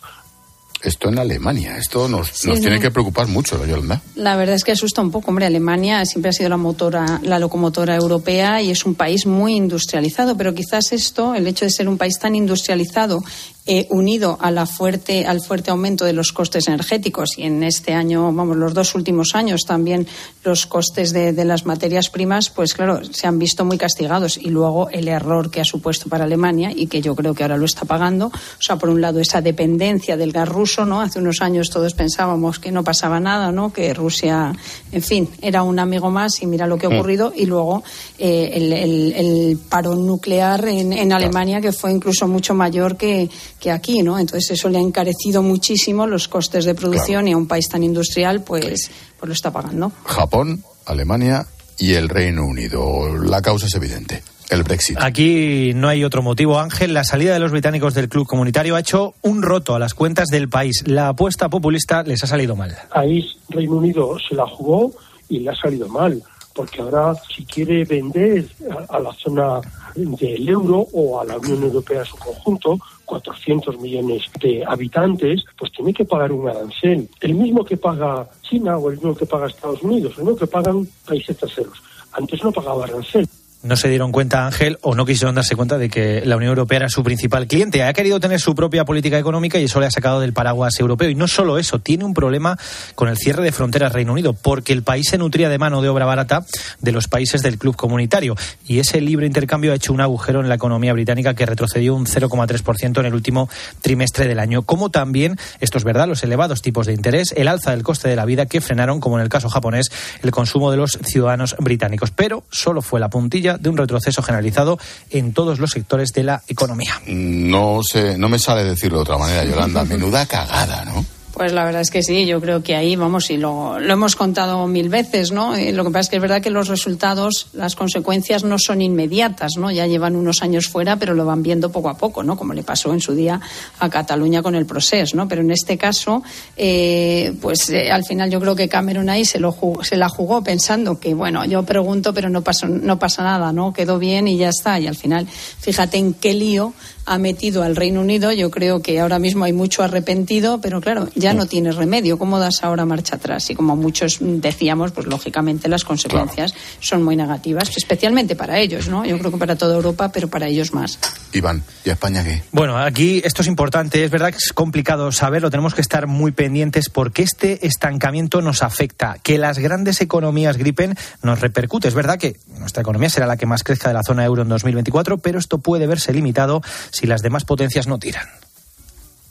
Esto 0.82 1.10
en 1.10 1.18
Alemania, 1.20 1.76
esto 1.76 2.08
nos, 2.08 2.44
nos 2.44 2.60
tiene 2.60 2.80
que 2.80 2.90
preocupar 2.90 3.28
mucho, 3.28 3.64
Yolanda. 3.64 4.02
La 4.16 4.34
verdad 4.34 4.56
es 4.56 4.64
que 4.64 4.72
asusta 4.72 5.00
un 5.00 5.12
poco. 5.12 5.30
Hombre, 5.30 5.46
Alemania 5.46 6.04
siempre 6.04 6.30
ha 6.30 6.32
sido 6.32 6.48
la 6.48 6.56
motora, 6.56 7.20
la 7.22 7.38
locomotora 7.38 7.94
europea 7.94 8.60
y 8.60 8.72
es 8.72 8.84
un 8.84 8.96
país 8.96 9.24
muy 9.24 9.54
industrializado, 9.54 10.36
pero 10.36 10.54
quizás 10.54 10.92
esto, 10.92 11.36
el 11.36 11.46
hecho 11.46 11.66
de 11.66 11.70
ser 11.70 11.88
un 11.88 11.98
país 11.98 12.18
tan 12.18 12.34
industrializado 12.34 13.22
eh, 13.64 13.86
unido 13.90 14.38
a 14.40 14.50
la 14.50 14.66
fuerte, 14.66 15.24
al 15.24 15.40
fuerte 15.40 15.70
aumento 15.70 16.04
de 16.04 16.12
los 16.12 16.32
costes 16.32 16.66
energéticos 16.66 17.38
y 17.38 17.44
en 17.44 17.62
este 17.62 17.92
año, 17.92 18.32
vamos, 18.32 18.56
los 18.56 18.74
dos 18.74 18.96
últimos 18.96 19.36
años 19.36 19.62
también 19.64 20.08
los 20.42 20.66
costes 20.66 21.12
de, 21.12 21.32
de, 21.32 21.44
las 21.44 21.64
materias 21.64 22.10
primas, 22.10 22.50
pues 22.50 22.74
claro, 22.74 23.04
se 23.04 23.28
han 23.28 23.38
visto 23.38 23.64
muy 23.64 23.78
castigados. 23.78 24.36
Y 24.36 24.48
luego 24.48 24.90
el 24.90 25.06
error 25.06 25.50
que 25.50 25.60
ha 25.60 25.64
supuesto 25.64 26.08
para 26.08 26.24
Alemania 26.24 26.72
y 26.74 26.88
que 26.88 27.00
yo 27.00 27.14
creo 27.14 27.34
que 27.34 27.44
ahora 27.44 27.56
lo 27.56 27.66
está 27.66 27.84
pagando. 27.84 28.26
O 28.26 28.62
sea, 28.62 28.76
por 28.76 28.88
un 28.88 29.00
lado, 29.00 29.20
esa 29.20 29.40
dependencia 29.40 30.16
del 30.16 30.32
gas 30.32 30.48
ruso, 30.48 30.84
¿no? 30.84 31.00
Hace 31.00 31.20
unos 31.20 31.40
años 31.40 31.70
todos 31.70 31.94
pensábamos 31.94 32.58
que 32.58 32.72
no 32.72 32.82
pasaba 32.82 33.20
nada, 33.20 33.52
¿no? 33.52 33.72
Que 33.72 33.94
Rusia, 33.94 34.52
en 34.90 35.02
fin, 35.02 35.28
era 35.40 35.62
un 35.62 35.78
amigo 35.78 36.10
más 36.10 36.42
y 36.42 36.46
mira 36.46 36.66
lo 36.66 36.78
que 36.78 36.86
ha 36.86 36.88
ocurrido. 36.88 37.32
Y 37.36 37.46
luego 37.46 37.84
eh, 38.18 38.50
el, 38.54 38.72
el, 38.72 39.12
el, 39.12 39.58
parón 39.68 40.04
nuclear 40.04 40.66
en, 40.66 40.92
en 40.92 41.12
Alemania, 41.12 41.60
que 41.60 41.70
fue 41.70 41.92
incluso 41.92 42.26
mucho 42.26 42.54
mayor 42.54 42.96
que 42.96 43.30
que 43.62 43.70
aquí, 43.70 44.02
¿no? 44.02 44.18
Entonces 44.18 44.50
eso 44.50 44.68
le 44.68 44.78
ha 44.78 44.80
encarecido 44.80 45.40
muchísimo 45.40 46.04
los 46.08 46.26
costes 46.26 46.64
de 46.64 46.74
producción 46.74 47.20
claro. 47.20 47.28
y 47.28 47.32
a 47.32 47.36
un 47.36 47.46
país 47.46 47.68
tan 47.68 47.84
industrial, 47.84 48.42
pues, 48.42 48.90
pues 49.16 49.28
lo 49.28 49.32
está 49.32 49.52
pagando. 49.52 49.92
Japón, 50.04 50.64
Alemania 50.84 51.46
y 51.78 51.92
el 51.92 52.08
Reino 52.08 52.44
Unido. 52.44 53.16
La 53.22 53.40
causa 53.40 53.66
es 53.66 53.74
evidente. 53.76 54.24
El 54.50 54.64
Brexit. 54.64 54.98
Aquí 55.00 55.72
no 55.74 55.88
hay 55.88 56.04
otro 56.04 56.22
motivo, 56.22 56.58
Ángel. 56.58 56.92
La 56.92 57.04
salida 57.04 57.32
de 57.32 57.38
los 57.38 57.52
británicos 57.52 57.94
del 57.94 58.08
club 58.08 58.26
comunitario 58.26 58.74
ha 58.74 58.80
hecho 58.80 59.14
un 59.22 59.42
roto 59.42 59.76
a 59.76 59.78
las 59.78 59.94
cuentas 59.94 60.28
del 60.28 60.48
país. 60.48 60.82
La 60.84 61.08
apuesta 61.08 61.48
populista 61.48 62.02
les 62.02 62.22
ha 62.24 62.26
salido 62.26 62.56
mal. 62.56 62.76
Ahí 62.90 63.24
Reino 63.48 63.76
Unido 63.76 64.18
se 64.28 64.34
la 64.34 64.46
jugó 64.46 64.92
y 65.28 65.38
le 65.38 65.50
ha 65.50 65.54
salido 65.54 65.88
mal, 65.88 66.20
porque 66.54 66.82
ahora 66.82 67.14
si 67.34 67.46
quiere 67.46 67.84
vender 67.84 68.44
a, 68.90 68.96
a 68.96 69.00
la 69.00 69.12
zona 69.14 69.60
del 69.94 70.48
euro 70.48 70.86
o 70.92 71.20
a 71.20 71.24
la 71.24 71.38
Unión 71.38 71.62
Europea 71.62 72.00
en 72.00 72.06
su 72.06 72.16
conjunto, 72.16 72.78
400 73.12 73.78
millones 73.78 74.22
de 74.40 74.64
habitantes, 74.66 75.44
pues 75.58 75.70
tiene 75.72 75.92
que 75.92 76.06
pagar 76.06 76.32
un 76.32 76.48
arancel. 76.48 77.08
El 77.20 77.34
mismo 77.34 77.62
que 77.62 77.76
paga 77.76 78.26
China 78.40 78.78
o 78.78 78.88
el 78.88 78.96
mismo 78.96 79.14
que 79.14 79.26
paga 79.26 79.48
Estados 79.48 79.82
Unidos, 79.82 80.14
el 80.16 80.24
mismo 80.24 80.38
que 80.38 80.46
pagan 80.46 80.88
países 81.06 81.36
terceros. 81.36 81.82
Antes 82.12 82.42
no 82.42 82.50
pagaba 82.52 82.84
arancel 82.84 83.28
no 83.62 83.76
se 83.76 83.88
dieron 83.88 84.10
cuenta, 84.10 84.44
Ángel, 84.46 84.78
o 84.82 84.94
no 84.94 85.06
quisieron 85.06 85.34
darse 85.34 85.54
cuenta 85.54 85.78
de 85.78 85.88
que 85.88 86.22
la 86.24 86.36
Unión 86.36 86.50
Europea 86.50 86.78
era 86.78 86.88
su 86.88 87.04
principal 87.04 87.46
cliente. 87.46 87.84
Ha 87.84 87.92
querido 87.92 88.18
tener 88.18 88.40
su 88.40 88.54
propia 88.54 88.84
política 88.84 89.18
económica 89.18 89.58
y 89.58 89.64
eso 89.64 89.78
le 89.78 89.86
ha 89.86 89.90
sacado 89.90 90.20
del 90.20 90.32
paraguas 90.32 90.78
europeo. 90.80 91.08
Y 91.08 91.14
no 91.14 91.28
solo 91.28 91.58
eso, 91.58 91.78
tiene 91.78 92.04
un 92.04 92.12
problema 92.12 92.58
con 92.94 93.08
el 93.08 93.16
cierre 93.16 93.44
de 93.44 93.52
fronteras 93.52 93.92
Reino 93.92 94.12
Unido, 94.12 94.32
porque 94.32 94.72
el 94.72 94.82
país 94.82 95.06
se 95.08 95.18
nutría 95.18 95.48
de 95.48 95.58
mano 95.58 95.80
de 95.80 95.88
obra 95.88 96.04
barata 96.04 96.44
de 96.80 96.92
los 96.92 97.06
países 97.06 97.42
del 97.42 97.58
club 97.58 97.76
comunitario. 97.76 98.34
Y 98.66 98.80
ese 98.80 99.00
libre 99.00 99.26
intercambio 99.26 99.72
ha 99.72 99.76
hecho 99.76 99.92
un 99.92 100.00
agujero 100.00 100.40
en 100.40 100.48
la 100.48 100.56
economía 100.56 100.92
británica 100.92 101.34
que 101.34 101.46
retrocedió 101.46 101.94
un 101.94 102.06
0,3% 102.06 102.98
en 102.98 103.06
el 103.06 103.14
último 103.14 103.48
trimestre 103.80 104.26
del 104.26 104.40
año. 104.40 104.62
Como 104.62 104.90
también, 104.90 105.38
esto 105.60 105.78
es 105.78 105.84
verdad, 105.84 106.08
los 106.08 106.24
elevados 106.24 106.62
tipos 106.62 106.86
de 106.86 106.94
interés, 106.94 107.32
el 107.36 107.46
alza 107.46 107.70
del 107.70 107.84
coste 107.84 108.08
de 108.08 108.16
la 108.16 108.24
vida 108.24 108.46
que 108.46 108.60
frenaron, 108.60 108.98
como 108.98 109.18
en 109.18 109.22
el 109.22 109.28
caso 109.28 109.48
japonés, 109.48 109.86
el 110.22 110.32
consumo 110.32 110.72
de 110.72 110.78
los 110.78 110.98
ciudadanos 111.04 111.54
británicos. 111.60 112.10
Pero 112.10 112.42
solo 112.50 112.82
fue 112.82 112.98
la 112.98 113.08
puntilla 113.08 113.51
de 113.58 113.68
un 113.68 113.76
retroceso 113.76 114.22
generalizado 114.22 114.78
en 115.10 115.32
todos 115.32 115.58
los 115.58 115.70
sectores 115.70 116.12
de 116.12 116.24
la 116.24 116.42
economía. 116.48 117.00
No 117.06 117.80
sé, 117.82 118.18
no 118.18 118.28
me 118.28 118.38
sale 118.38 118.64
decirlo 118.64 118.98
de 118.98 119.02
otra 119.02 119.18
manera, 119.18 119.44
Yolanda. 119.44 119.84
Menuda 119.92 120.26
cagada, 120.26 120.84
¿no? 120.84 121.04
Pues 121.32 121.52
la 121.52 121.64
verdad 121.64 121.80
es 121.80 121.90
que 121.90 122.02
sí, 122.02 122.26
yo 122.26 122.42
creo 122.42 122.62
que 122.62 122.76
ahí, 122.76 122.94
vamos, 122.94 123.30
y 123.30 123.38
lo, 123.38 123.80
lo 123.80 123.92
hemos 123.92 124.16
contado 124.16 124.66
mil 124.66 124.90
veces, 124.90 125.32
¿no? 125.32 125.56
Eh, 125.56 125.72
lo 125.72 125.82
que 125.82 125.90
pasa 125.90 126.00
es 126.00 126.08
que 126.10 126.16
es 126.16 126.22
verdad 126.22 126.42
que 126.42 126.50
los 126.50 126.68
resultados, 126.68 127.46
las 127.54 127.74
consecuencias 127.74 128.44
no 128.44 128.58
son 128.58 128.82
inmediatas, 128.82 129.52
¿no? 129.56 129.70
Ya 129.70 129.86
llevan 129.86 130.14
unos 130.14 130.42
años 130.42 130.68
fuera, 130.68 130.96
pero 130.96 131.14
lo 131.14 131.24
van 131.24 131.42
viendo 131.42 131.72
poco 131.72 131.88
a 131.88 131.96
poco, 131.96 132.22
¿no? 132.22 132.36
Como 132.36 132.52
le 132.52 132.62
pasó 132.62 132.92
en 132.92 133.00
su 133.00 133.14
día 133.14 133.40
a 133.78 133.88
Cataluña 133.88 134.42
con 134.42 134.54
el 134.54 134.66
proceso, 134.66 135.16
¿no? 135.16 135.26
Pero 135.26 135.40
en 135.40 135.50
este 135.50 135.78
caso, 135.78 136.22
eh, 136.54 137.34
pues 137.40 137.70
eh, 137.70 137.90
al 137.90 138.04
final 138.04 138.30
yo 138.30 138.38
creo 138.38 138.54
que 138.54 138.68
Cameron 138.68 139.08
ahí 139.08 139.24
se, 139.24 139.40
lo 139.40 139.56
se 139.82 139.96
la 139.96 140.10
jugó 140.10 140.44
pensando 140.44 141.00
que, 141.00 141.14
bueno, 141.14 141.46
yo 141.46 141.62
pregunto, 141.62 142.12
pero 142.12 142.28
no, 142.28 142.42
pasó, 142.42 142.68
no 142.68 142.98
pasa 142.98 143.22
nada, 143.22 143.54
¿no? 143.54 143.72
Quedó 143.72 143.98
bien 143.98 144.28
y 144.28 144.36
ya 144.36 144.50
está. 144.50 144.78
Y 144.78 144.86
al 144.86 144.96
final, 144.96 145.26
fíjate 145.26 145.96
en 145.96 146.12
qué 146.12 146.34
lío 146.34 146.74
ha 147.06 147.18
metido 147.18 147.62
al 147.62 147.76
Reino 147.76 148.00
Unido. 148.00 148.32
Yo 148.32 148.50
creo 148.50 148.82
que 148.82 149.00
ahora 149.00 149.18
mismo 149.18 149.44
hay 149.44 149.52
mucho 149.52 149.82
arrepentido, 149.82 150.60
pero 150.60 150.80
claro, 150.80 151.08
ya 151.14 151.34
no 151.34 151.46
tiene 151.46 151.72
remedio. 151.72 152.18
¿Cómo 152.18 152.38
das 152.38 152.62
ahora 152.62 152.84
marcha 152.84 153.16
atrás? 153.16 153.50
Y 153.50 153.54
como 153.54 153.76
muchos 153.76 154.18
decíamos, 154.20 154.92
pues 154.92 155.06
lógicamente 155.06 155.68
las 155.68 155.84
consecuencias 155.84 156.52
claro. 156.52 156.68
son 156.80 157.02
muy 157.02 157.16
negativas, 157.16 157.70
especialmente 157.76 158.36
para 158.36 158.58
ellos, 158.58 158.88
¿no? 158.88 159.04
Yo 159.04 159.18
creo 159.18 159.30
que 159.30 159.38
para 159.38 159.56
toda 159.56 159.76
Europa, 159.76 160.10
pero 160.12 160.28
para 160.28 160.48
ellos 160.48 160.72
más. 160.72 160.98
Iván, 161.32 161.62
¿y 161.84 161.90
España 161.90 162.22
qué? 162.24 162.42
Bueno, 162.52 162.78
aquí 162.78 163.20
esto 163.24 163.42
es 163.42 163.48
importante. 163.48 164.04
Es 164.04 164.10
verdad 164.10 164.30
que 164.30 164.38
es 164.38 164.52
complicado 164.52 165.10
saberlo. 165.12 165.50
Tenemos 165.50 165.74
que 165.74 165.80
estar 165.80 166.06
muy 166.06 166.32
pendientes 166.32 166.88
porque 166.88 167.22
este 167.22 167.66
estancamiento 167.66 168.40
nos 168.42 168.62
afecta. 168.62 169.16
Que 169.22 169.38
las 169.38 169.58
grandes 169.58 170.00
economías 170.00 170.56
gripen 170.56 170.96
nos 171.22 171.40
repercute. 171.40 171.88
Es 171.88 171.94
verdad 171.94 172.18
que 172.18 172.36
nuestra 172.58 172.82
economía 172.82 173.10
será 173.10 173.26
la 173.26 173.36
que 173.36 173.46
más 173.46 173.64
crezca 173.64 173.88
de 173.88 173.94
la 173.94 174.02
zona 174.02 174.24
euro 174.24 174.42
en 174.42 174.48
2024, 174.48 175.18
pero 175.18 175.38
esto 175.38 175.58
puede 175.58 175.86
verse 175.86 176.12
limitado 176.12 176.62
si 176.92 177.06
las 177.06 177.22
demás 177.22 177.44
potencias 177.44 177.86
no 177.86 177.98
tiran. 177.98 178.26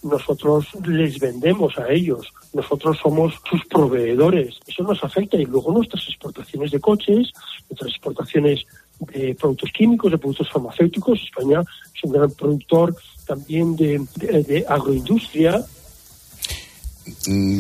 Nosotros 0.03 0.68
les 0.84 1.20
vendemos 1.20 1.78
a 1.78 1.88
ellos, 1.89 2.28
nosotros 2.53 2.97
somos 3.01 3.36
sus 3.47 3.64
proveedores. 3.66 4.55
Eso 4.66 4.84
nos 4.84 5.03
afecta 5.03 5.38
y 5.38 5.45
luego 5.45 5.72
nuestras 5.72 6.03
exportaciones 6.07 6.72
de 6.72 6.80
coches, 6.80 7.32
nuestras 7.70 7.91
exportaciones 7.91 8.66
de 8.99 9.36
productos 9.36 9.70
químicos, 9.72 10.12
de 10.12 10.18
productos 10.18 10.49
farmacéuticos. 10.51 11.22
España 11.22 11.62
es 11.62 12.03
un 12.03 12.14
gran 12.14 12.32
productor 12.32 12.95
también 13.28 13.76
de, 13.76 14.03
de, 14.16 14.43
de 14.43 14.66
agroindustria. 14.68 15.64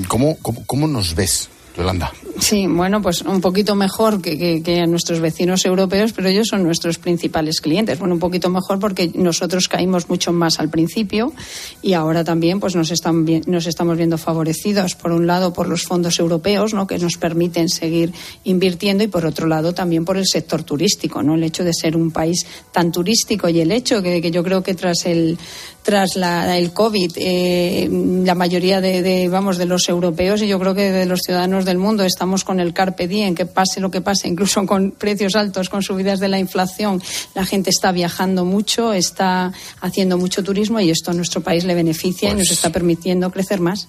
¿Cómo, 0.07 0.37
cómo, 0.41 0.65
¿Cómo 0.65 0.87
nos 0.87 1.13
ves? 1.13 1.49
Yolanda. 1.75 2.11
Sí, 2.39 2.65
bueno, 2.67 3.01
pues 3.01 3.21
un 3.21 3.39
poquito 3.39 3.75
mejor 3.75 4.21
que, 4.21 4.37
que, 4.37 4.63
que, 4.63 4.85
nuestros 4.87 5.19
vecinos 5.19 5.63
europeos, 5.65 6.11
pero 6.13 6.27
ellos 6.27 6.47
son 6.47 6.63
nuestros 6.63 6.97
principales 6.97 7.61
clientes. 7.61 7.99
Bueno, 7.99 8.15
un 8.15 8.19
poquito 8.19 8.49
mejor 8.49 8.79
porque 8.79 9.11
nosotros 9.13 9.67
caímos 9.67 10.09
mucho 10.09 10.33
más 10.33 10.59
al 10.59 10.69
principio 10.69 11.33
y 11.81 11.93
ahora 11.93 12.23
también 12.23 12.59
pues 12.59 12.75
nos, 12.75 12.91
están, 12.91 13.25
nos 13.45 13.67
estamos 13.67 13.97
viendo 13.97 14.17
favorecidos, 14.17 14.95
por 14.95 15.11
un 15.11 15.27
lado, 15.27 15.53
por 15.53 15.67
los 15.67 15.83
fondos 15.83 16.19
europeos, 16.19 16.73
¿no? 16.73 16.87
que 16.87 16.97
nos 16.97 17.17
permiten 17.17 17.69
seguir 17.69 18.11
invirtiendo 18.43 19.03
y 19.03 19.07
por 19.07 19.25
otro 19.25 19.47
lado 19.47 19.73
también 19.73 20.03
por 20.03 20.17
el 20.17 20.25
sector 20.25 20.63
turístico, 20.63 21.23
¿no? 21.23 21.35
el 21.35 21.43
hecho 21.43 21.63
de 21.63 21.73
ser 21.73 21.95
un 21.95 22.11
país 22.11 22.45
tan 22.71 22.91
turístico 22.91 23.49
y 23.49 23.61
el 23.61 23.71
hecho 23.71 24.01
que, 24.01 24.21
que 24.21 24.31
yo 24.31 24.43
creo 24.43 24.63
que 24.63 24.73
tras 24.73 25.05
el, 25.05 25.37
tras 25.83 26.15
la, 26.15 26.57
el 26.57 26.73
COVID, 26.73 27.11
eh, 27.15 27.89
la 28.23 28.35
mayoría 28.35 28.81
de, 28.81 29.01
de, 29.01 29.27
vamos, 29.29 29.57
de 29.57 29.65
los 29.65 29.89
europeos 29.89 30.41
y 30.41 30.47
yo 30.47 30.59
creo 30.59 30.75
que 30.75 30.91
de 30.91 31.05
los 31.05 31.21
ciudadanos 31.21 31.65
del 31.65 31.77
mundo 31.77 32.03
estamos 32.03 32.43
con 32.43 32.59
el 32.59 32.73
carpe 32.73 33.07
diem, 33.07 33.33
que 33.33 33.45
pase 33.45 33.79
lo 33.79 33.89
que 33.89 34.01
pase, 34.01 34.27
incluso 34.27 34.65
con 34.67 34.91
precios 34.91 35.35
altos, 35.35 35.69
con 35.69 35.81
subidas 35.81 36.19
de 36.19 36.27
la 36.27 36.39
inflación, 36.39 37.01
la 37.33 37.45
gente 37.45 37.69
está 37.69 37.91
viajando 37.91 38.45
mucho, 38.45 38.93
está 38.93 39.51
haciendo 39.81 40.17
mucho 40.17 40.43
turismo 40.43 40.79
y 40.79 40.91
esto 40.91 41.11
a 41.11 41.13
nuestro 41.13 41.41
país 41.41 41.63
le 41.63 41.73
beneficia 41.75 42.29
pues, 42.29 42.33
y 42.35 42.37
nos 42.39 42.51
está 42.51 42.69
permitiendo 42.69 43.31
crecer 43.31 43.59
más. 43.59 43.87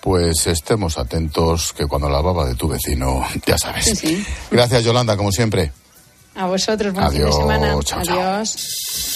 Pues 0.00 0.46
estemos 0.46 0.98
atentos 0.98 1.72
que 1.72 1.86
cuando 1.86 2.10
la 2.10 2.20
baba 2.20 2.44
de 2.46 2.54
tu 2.56 2.68
vecino, 2.68 3.24
ya 3.46 3.56
sabes. 3.56 3.86
Sí, 3.86 3.96
sí. 3.96 4.24
Gracias, 4.50 4.84
Yolanda, 4.84 5.16
como 5.16 5.32
siempre. 5.32 5.72
A 6.34 6.46
vosotros, 6.46 6.92
buen 6.92 7.06
Adiós, 7.06 7.30
fin 7.30 7.46
de 7.46 7.54
semana. 7.54 7.78
chao, 7.84 8.00
Adiós. 8.00 8.56
Chao. 8.56 9.13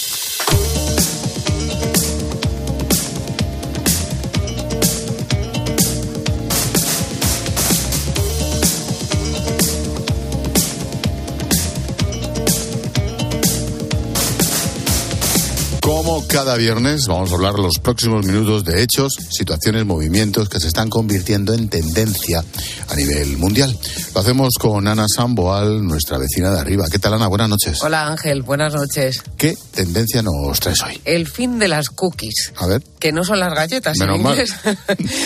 Cada 16.29 16.55
viernes 16.57 17.07
vamos 17.07 17.31
a 17.31 17.35
hablar 17.35 17.55
los 17.55 17.79
próximos 17.79 18.23
minutos 18.23 18.63
de 18.63 18.83
hechos, 18.83 19.13
situaciones, 19.31 19.83
movimientos 19.83 20.47
que 20.47 20.59
se 20.59 20.67
están 20.67 20.87
convirtiendo 20.87 21.55
en 21.55 21.69
tendencia 21.69 22.43
a 22.87 22.95
nivel 22.95 23.37
mundial. 23.37 23.75
Lo 24.13 24.21
hacemos 24.21 24.53
con 24.59 24.87
Ana 24.87 25.05
Samboal, 25.07 25.83
nuestra 25.83 26.19
vecina 26.19 26.51
de 26.51 26.59
arriba. 26.59 26.85
¿Qué 26.91 26.99
tal 26.99 27.15
Ana? 27.15 27.27
Buenas 27.27 27.49
noches. 27.49 27.81
Hola 27.81 28.07
Ángel, 28.07 28.43
buenas 28.43 28.75
noches. 28.75 29.23
¿Qué 29.37 29.57
tendencia 29.73 30.21
nos 30.21 30.59
traes 30.59 30.81
hoy? 30.83 31.01
El 31.03 31.27
fin 31.27 31.57
de 31.57 31.67
las 31.67 31.89
cookies. 31.89 32.53
A 32.57 32.67
ver. 32.67 32.83
Que 32.99 33.11
no 33.11 33.23
son 33.23 33.39
las 33.39 33.53
galletas 33.55 33.97
Menos 33.97 34.17
en 34.17 34.23
mal. 34.23 34.33
inglés. 34.33 34.53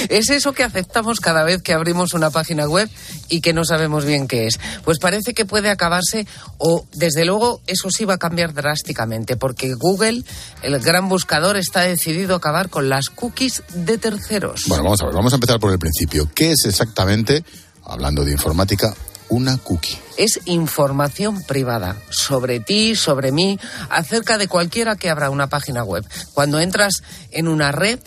es 0.10 0.30
eso 0.30 0.54
que 0.54 0.64
aceptamos 0.64 1.20
cada 1.20 1.44
vez 1.44 1.62
que 1.62 1.74
abrimos 1.74 2.14
una 2.14 2.30
página 2.30 2.66
web 2.68 2.90
y 3.28 3.42
que 3.42 3.52
no 3.52 3.66
sabemos 3.66 4.06
bien 4.06 4.28
qué 4.28 4.48
es. 4.48 4.58
Pues 4.86 5.00
parece 5.00 5.34
que 5.34 5.46
puede 5.46 5.70
acabarse 5.70 6.26
o 6.60 6.86
desde 6.94 7.26
luego 7.26 7.62
eso 7.68 7.90
sí 7.90 8.06
va 8.06 8.14
a 8.14 8.20
cambiar 8.20 8.54
drásticamente 8.54 9.36
porque 9.36 9.74
Google, 9.74 10.24
el 10.62 10.80
gran 10.80 10.93
buscador, 11.02 11.58
está 11.58 11.82
decidido 11.82 12.36
a 12.36 12.38
acabar 12.38 12.70
con 12.70 12.90
las 12.90 13.10
cookies 13.10 13.64
de 13.74 13.98
terceros. 13.98 14.64
Bueno, 14.68 14.84
vamos 14.84 15.02
a 15.02 15.06
ver, 15.06 15.16
vamos 15.16 15.34
a 15.34 15.36
empezar 15.36 15.60
por 15.60 15.72
el 15.72 15.80
principio. 15.80 16.30
¿Qué 16.34 16.52
es 16.52 16.66
exactamente, 16.66 17.44
hablando 17.84 18.24
de 18.24 18.32
informática, 18.32 18.94
una 19.30 19.58
cookie? 19.58 19.98
es 20.18 20.42
información 20.46 21.42
privada 21.44 21.98
sobre 22.10 22.60
ti, 22.60 22.96
sobre 22.96 23.32
mí, 23.32 23.60
acerca 23.90 24.38
de 24.38 24.48
cualquiera 24.48 24.96
que 24.96 25.10
abra 25.10 25.30
una 25.30 25.48
página 25.48 25.84
web. 25.84 26.06
Cuando 26.34 26.60
entras 26.60 27.04
en 27.32 27.48
una 27.48 27.72
red, 27.72 28.00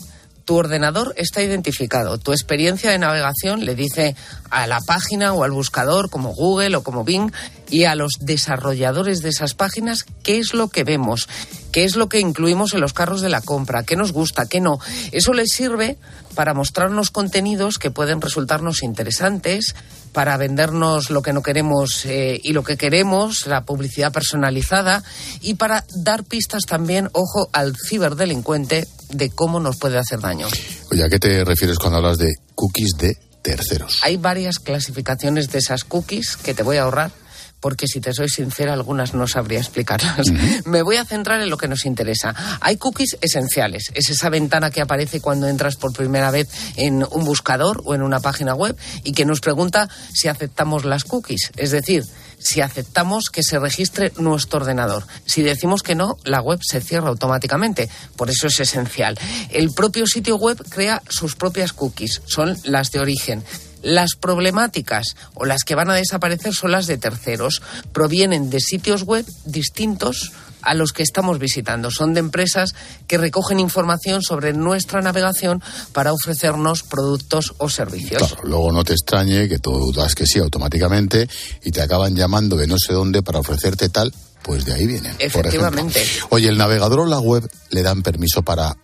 tu 0.47 0.57
ordenador 0.57 1.13
está 1.17 1.43
identificado. 1.43 2.19
Tu 2.19 2.33
experiencia 2.33 2.93
de 2.93 2.99
navegación 2.99 3.65
le 3.65 3.75
dice 3.75 4.15
a 4.49 4.69
la 4.69 4.81
página 4.81 5.33
o 5.33 5.43
al 5.43 5.51
buscador 5.51 6.09
como 6.09 6.33
Google 6.33 6.77
o 6.77 6.85
como 6.85 7.05
Bing 7.05 7.33
y 7.69 7.85
a 7.85 7.97
los 7.97 8.13
desarrolladores 8.21 9.23
de 9.23 9.31
esas 9.31 9.55
páginas 9.55 10.07
qué 10.23 10.39
es 10.39 10.55
lo 10.55 10.69
que 10.69 10.85
vemos, 10.85 11.29
qué 11.73 11.83
es 11.83 11.97
lo 11.97 12.09
que 12.09 12.21
incluimos 12.21 12.75
en 12.75 12.81
los 12.81 12.93
carros 12.93 13.23
de 13.23 13.29
la 13.29 13.41
compra, 13.41 13.83
qué 13.83 13.97
nos 13.97 14.13
gusta, 14.13 14.47
qué 14.47 14.61
no. 14.61 14.79
Eso 15.11 15.35
les 15.35 15.51
sirve 15.51 15.99
para 16.37 16.55
mostrarnos 16.55 17.11
contenidos 17.11 17.79
que 17.79 17.91
pueden 17.91 18.21
resultarnos 18.21 18.85
interesantes, 18.85 19.75
para 20.13 20.37
vendernos 20.37 21.11
lo 21.11 21.23
que 21.23 21.33
no 21.33 21.43
queremos 21.43 22.07
eh, 22.07 22.41
y 22.43 22.53
lo 22.53 22.63
que 22.63 22.77
queremos, 22.77 23.49
la 23.49 23.65
publicidad 23.65 24.13
personalizada 24.13 25.03
y 25.41 25.55
para 25.55 25.85
dar 26.05 26.23
pistas 26.23 26.63
también, 26.67 27.11
ojo, 27.13 27.51
al 27.53 27.75
ciberdelincuente 27.77 28.87
de 29.11 29.31
cómo 29.31 29.61
nos 29.61 29.77
puede 29.77 29.99
hacer 29.99 30.21
daño. 30.21 30.47
Oye, 30.91 31.05
¿a 31.05 31.09
qué 31.09 31.19
te 31.19 31.45
refieres 31.45 31.79
cuando 31.79 31.99
hablas 31.99 32.19
de 32.19 32.33
cookies 32.55 32.93
de 32.99 33.17
terceros? 33.43 34.01
Hay 34.03 34.17
varias 34.17 34.59
clasificaciones 34.59 35.51
de 35.51 35.59
esas 35.59 35.85
cookies 35.85 36.37
que 36.37 36.55
te 36.55 36.63
voy 36.63 36.77
a 36.77 36.83
ahorrar 36.83 37.13
porque 37.61 37.87
si 37.87 38.01
te 38.01 38.13
soy 38.13 38.29
sincera, 38.29 38.75
algunas 38.75 39.15
no 39.15 39.27
sabría 39.27 39.59
explicarlas. 39.59 40.27
Me 40.67 40.83
voy 40.83 40.97
a 40.97 41.05
centrar 41.05 41.41
en 41.41 41.51
lo 41.51 41.57
que 41.57 41.69
nos 41.69 41.85
interesa. 41.85 42.35
Hay 42.61 42.77
cookies 42.77 43.17
esenciales. 43.21 43.91
Es 43.95 44.11
esa 44.11 44.29
ventana 44.29 44.71
que 44.71 44.81
aparece 44.81 45.21
cuando 45.21 45.49
entras 45.49 45.77
por 45.77 45.93
primera 45.93 46.31
vez 46.31 46.49
en 46.77 47.05
un 47.11 47.25
buscador 47.25 47.83
o 47.85 47.95
en 47.95 48.03
una 48.03 48.21
página 48.21 48.55
web 48.55 48.77
y 49.05 49.13
que 49.13 49.25
nos 49.25 49.41
pregunta 49.41 49.89
si 50.13 50.29
aceptamos 50.29 50.85
las 50.85 51.05
cookies. 51.05 51.51
Es 51.57 51.71
decir, 51.71 52.05
si 52.47 52.61
aceptamos 52.61 53.31
que 53.31 53.43
se 53.43 53.59
registre 53.59 54.13
nuestro 54.19 54.61
ordenador. 54.61 55.05
Si 55.25 55.43
decimos 55.43 55.83
que 55.83 55.97
no, 55.97 56.17
la 56.25 56.41
web 56.41 56.61
se 56.63 56.81
cierra 56.81 57.09
automáticamente. 57.09 57.89
Por 58.17 58.31
eso 58.31 58.47
es 58.47 58.61
esencial. 58.61 59.19
El 59.51 59.73
propio 59.73 60.07
sitio 60.07 60.37
web 60.37 60.63
crea 60.69 61.03
sus 61.09 61.35
propias 61.35 61.73
cookies. 61.73 62.23
Son 62.27 62.57
las 62.65 62.93
de 62.93 63.01
origen. 63.01 63.45
Las 63.87 64.17
problemáticas 64.17 65.15
o 65.35 65.45
las 65.45 65.63
que 65.63 65.77
van 65.77 65.91
a 65.91 65.95
desaparecer 65.95 66.53
son 66.53 66.73
las 66.73 66.89
de 66.89 66.99
terceros. 66.99 67.63
Provienen 67.93 68.51
de 68.51 68.59
sitios 68.59 69.05
web 69.05 69.25
distintos 69.45 70.33
a 70.63 70.75
los 70.75 70.93
que 70.93 71.05
estamos 71.05 71.39
visitando. 71.39 71.93
Son 71.93 72.13
de 72.13 72.19
empresas 72.19 72.75
que 73.07 73.17
recogen 73.17 73.61
información 73.61 74.23
sobre 74.23 74.53
nuestra 74.53 75.03
navegación 75.03 75.63
para 75.93 76.13
ofrecernos 76.13 76.83
productos 76.83 77.55
o 77.59 77.69
servicios. 77.69 78.21
Claro, 78.23 78.43
luego 78.43 78.73
no 78.73 78.83
te 78.83 78.95
extrañe 78.95 79.49
que 79.49 79.61
tú 79.61 79.93
das 79.93 80.17
que 80.17 80.27
sí 80.27 80.41
automáticamente 80.41 81.29
y 81.63 81.71
te 81.71 81.81
acaban 81.81 82.17
llamando 82.17 82.57
de 82.57 82.67
no 82.67 82.79
sé 82.79 82.93
dónde 82.93 83.23
para 83.23 83.39
ofrecerte 83.39 83.89
tal, 83.89 84.13
pues 84.43 84.65
de 84.65 84.73
ahí 84.73 84.87
vienen. 84.87 85.13
por. 85.13 85.47
Efectivamente. 85.47 86.05
Oye, 86.31 86.49
el 86.49 86.59
navegador 86.59 86.99
o 86.99 87.07
la 87.07 87.21
web 87.21 87.49
le 87.71 87.83
dan 87.85 88.03
permiso 88.03 88.43
para 88.43 88.77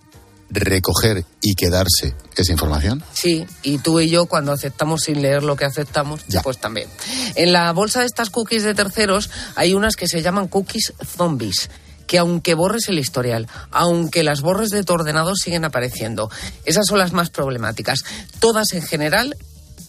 recoger 0.53 1.24
y 1.40 1.55
quedarse 1.55 2.14
esa 2.36 2.53
información. 2.53 3.03
Sí, 3.12 3.46
y 3.62 3.78
tú 3.78 4.00
y 4.00 4.09
yo 4.09 4.26
cuando 4.26 4.53
aceptamos 4.53 5.03
sin 5.03 5.22
leer 5.22 5.42
lo 5.42 5.57
que 5.57 5.64
aceptamos, 5.64 6.20
pues 6.42 6.59
también. 6.59 6.88
En 7.34 7.53
la 7.53 7.72
bolsa 7.72 8.00
de 8.00 8.07
estas 8.07 8.30
cookies 8.30 8.62
de 8.62 8.74
terceros 8.74 9.30
hay 9.55 9.74
unas 9.74 9.96
que 9.96 10.07
se 10.07 10.22
llaman 10.22 10.48
cookies 10.48 10.92
zombies 11.05 11.70
que 12.07 12.18
aunque 12.18 12.53
borres 12.53 12.88
el 12.88 12.98
historial, 12.98 13.48
aunque 13.70 14.22
las 14.22 14.42
borres 14.42 14.68
de 14.68 14.84
tu 14.84 14.92
ordenador 14.92 15.34
siguen 15.38 15.64
apareciendo. 15.64 16.30
Esas 16.66 16.86
son 16.86 16.98
las 16.98 17.12
más 17.12 17.30
problemáticas. 17.30 18.05
Todas 18.38 18.72
en 18.74 18.82
general 18.82 19.34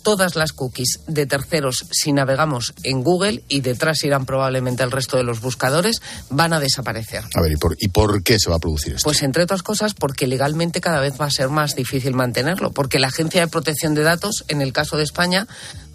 todas 0.04 0.36
las 0.36 0.54
cookies 0.54 1.00
de 1.08 1.26
terceros, 1.26 1.86
si 1.92 2.14
navegamos 2.14 2.74
en 2.84 3.04
Google 3.04 3.44
y 3.48 3.62
detrás 3.62 4.04
irán 4.04 4.26
probablemente 4.26 4.84
el 4.84 4.92
resto 4.92 5.18
de 5.18 5.24
los 5.24 5.42
buscadores, 5.42 6.02
van 6.30 6.54
a 6.54 6.60
desaparecer. 6.60 7.24
A 7.34 7.42
ver, 7.42 7.54
¿y 7.54 7.58
por, 7.58 7.76
¿y 7.80 7.88
por 7.88 8.22
qué 8.22 8.38
se 8.40 8.50
va 8.50 8.58
a 8.58 8.60
producir 8.60 8.94
esto? 8.94 9.06
Pues 9.06 9.24
entre 9.24 9.44
otras 9.44 9.64
cosas 9.64 9.94
porque 9.94 10.28
legalmente 10.28 10.82
cada 10.82 11.00
vez 11.00 11.20
va 11.20 11.26
a 11.26 11.32
ser 11.32 11.50
más 11.50 11.76
difícil 11.76 12.14
mantenerlo, 12.14 12.72
porque 12.72 13.00
la 13.00 13.08
Agencia 13.08 13.42
de 13.42 13.48
Protección 13.48 13.96
de 13.96 14.04
Datos, 14.04 14.46
en 14.50 14.62
el 14.62 14.74
caso 14.74 14.98
de 14.98 15.04
España, 15.04 15.48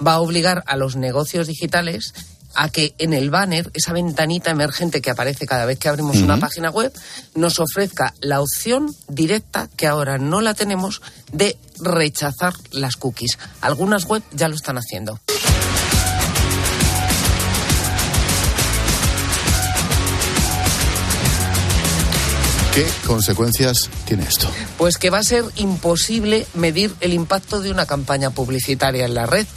va 0.05 0.15
a 0.15 0.21
obligar 0.21 0.65
a 0.67 0.77
los 0.77 0.97
negocios 0.97 1.47
digitales 1.47 2.15
a 2.55 2.69
que 2.69 2.95
en 2.99 3.13
el 3.13 3.31
banner, 3.31 3.71
esa 3.75 3.93
ventanita 3.93 4.51
emergente 4.51 5.01
que 5.01 5.11
aparece 5.11 5.47
cada 5.47 5.67
vez 5.67 5.79
que 5.79 5.89
abrimos 5.89 6.17
una 6.19 6.39
página 6.39 6.71
web, 6.71 6.93
nos 7.35 7.61
ofrezca 7.61 8.15
la 8.21 8.41
opción 8.41 8.95
directa, 9.09 9.69
que 9.77 9.87
ahora 9.87 10.19
no 10.19 10.41
la 10.41 10.55
tenemos, 10.55 11.03
de 11.33 11.57
rechazar 11.81 12.55
las 12.71 12.97
cookies. 12.97 13.39
Algunas 13.61 14.05
web 14.07 14.23
ya 14.33 14.49
lo 14.49 14.55
están 14.55 14.79
haciendo. 14.79 15.21
¿Qué 22.79 22.87
consecuencias 23.09 23.91
tiene 24.05 24.23
esto? 24.23 24.49
Pues 24.77 24.99
que 24.99 25.11
va 25.11 25.19
a 25.19 25.25
ser 25.25 25.45
imposible 25.57 26.47
medir 26.55 26.95
el 27.01 27.13
impacto 27.13 27.61
de 27.61 27.73
una 27.73 27.87
campaña 27.87 28.31
publicitaria 28.31 29.05
en 29.05 29.15
la 29.15 29.27
red. 29.27 29.49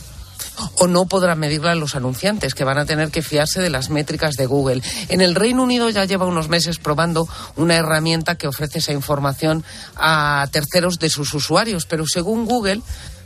O 0.75 0.87
no 0.87 1.05
podrán 1.05 1.39
medirla 1.39 1.75
los 1.75 1.95
anunciantes, 1.95 2.55
que 2.55 2.63
van 2.63 2.77
a 2.77 2.85
tener 2.85 3.11
que 3.11 3.21
fiarse 3.21 3.61
de 3.61 3.69
las 3.69 3.89
métricas 3.89 4.35
de 4.35 4.45
Google. 4.45 4.81
En 5.09 5.21
el 5.21 5.35
Reino 5.35 5.63
Unido 5.63 5.89
ya 5.89 6.05
lleva 6.05 6.25
unos 6.25 6.49
meses 6.49 6.79
probando 6.79 7.27
una 7.55 7.75
herramienta 7.75 8.35
que 8.35 8.47
ofrece 8.47 8.79
esa 8.79 8.93
información 8.93 9.63
a 9.95 10.47
terceros 10.51 10.99
de 10.99 11.09
sus 11.09 11.33
usuarios, 11.33 11.85
pero 11.85 12.05
según 12.07 12.45
Google 12.45 12.81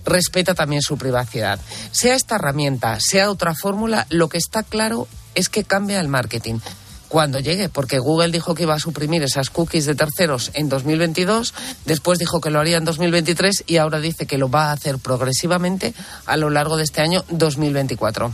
respeta 0.06 0.54
también 0.54 0.82
su 0.82 0.98
privacidad. 0.98 1.60
Sea 1.92 2.16
esta 2.16 2.36
herramienta, 2.36 3.00
sea 3.00 3.32
otra 3.32 3.56
fórmula, 3.56 4.06
lo 4.10 4.30
que 4.30 4.38
está 4.38 4.64
claro 4.64 5.08
es 5.34 5.50
que 5.50 5.64
cambia 5.64 6.00
el 6.00 6.08
marketing 6.08 6.60
cuando 7.08 7.40
llegue, 7.40 7.70
porque 7.70 8.00
Google 8.00 8.32
dijo 8.32 8.56
que 8.56 8.64
iba 8.64 8.76
a 8.76 8.80
suprimir 8.80 9.24
esas 9.24 9.50
cookies 9.50 9.86
de 9.86 9.96
terceros 9.96 10.52
en 10.54 10.70
2022, 10.70 11.54
después 11.86 12.20
dijo 12.20 12.42
que 12.42 12.50
lo 12.50 12.60
haría 12.60 12.78
en 12.78 12.86
2023 12.86 13.64
y 13.68 13.78
ahora 13.78 14.00
dice 14.00 14.26
que 14.26 14.38
lo 14.38 14.50
va 14.50 14.70
a 14.70 14.72
hacer 14.74 14.98
progresivamente 15.00 15.94
a 16.26 16.38
lo 16.38 16.50
largo 16.50 16.78
de 16.78 16.84
este 16.84 17.02
año 17.02 17.24
2024. 17.30 18.34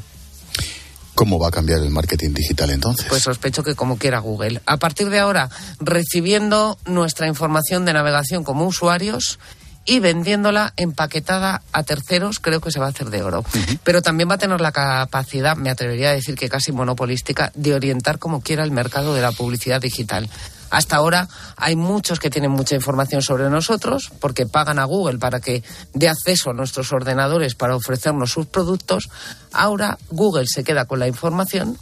¿Cómo 1.15 1.37
va 1.37 1.49
a 1.49 1.51
cambiar 1.51 1.81
el 1.81 1.89
marketing 1.89 2.33
digital 2.33 2.71
entonces? 2.71 3.05
Pues 3.07 3.21
sospecho 3.21 3.63
que 3.63 3.75
como 3.75 3.97
quiera 3.97 4.19
Google. 4.19 4.61
A 4.65 4.77
partir 4.77 5.09
de 5.09 5.19
ahora, 5.19 5.49
recibiendo 5.79 6.79
nuestra 6.85 7.27
información 7.27 7.85
de 7.85 7.93
navegación 7.93 8.43
como 8.43 8.65
usuarios 8.65 9.37
y 9.85 9.99
vendiéndola 9.99 10.73
empaquetada 10.77 11.61
a 11.71 11.83
terceros, 11.83 12.39
creo 12.39 12.61
que 12.61 12.71
se 12.71 12.79
va 12.79 12.87
a 12.87 12.89
hacer 12.89 13.09
de 13.09 13.23
oro. 13.23 13.43
Pero 13.83 14.01
también 14.01 14.29
va 14.29 14.35
a 14.35 14.39
tener 14.39 14.61
la 14.61 14.71
capacidad, 14.71 15.55
me 15.55 15.69
atrevería 15.69 16.09
a 16.09 16.13
decir 16.13 16.35
que 16.35 16.49
casi 16.49 16.71
monopolística, 16.71 17.51
de 17.55 17.73
orientar 17.73 18.19
como 18.19 18.41
quiera 18.41 18.63
el 18.63 18.71
mercado 18.71 19.15
de 19.15 19.21
la 19.21 19.31
publicidad 19.31 19.81
digital. 19.81 20.29
Hasta 20.71 20.95
ahora 20.95 21.27
hay 21.57 21.75
muchos 21.75 22.19
que 22.19 22.29
tienen 22.29 22.51
mucha 22.51 22.75
información 22.75 23.21
sobre 23.21 23.49
nosotros 23.49 24.09
porque 24.21 24.45
pagan 24.45 24.79
a 24.79 24.85
Google 24.85 25.19
para 25.19 25.41
que 25.41 25.63
dé 25.93 26.07
acceso 26.07 26.49
a 26.49 26.53
nuestros 26.53 26.93
ordenadores 26.93 27.55
para 27.55 27.75
ofrecernos 27.75 28.31
sus 28.31 28.45
productos. 28.45 29.09
Ahora 29.51 29.97
Google 30.09 30.47
se 30.47 30.63
queda 30.63 30.85
con 30.85 30.99
la 30.99 31.09
información 31.09 31.77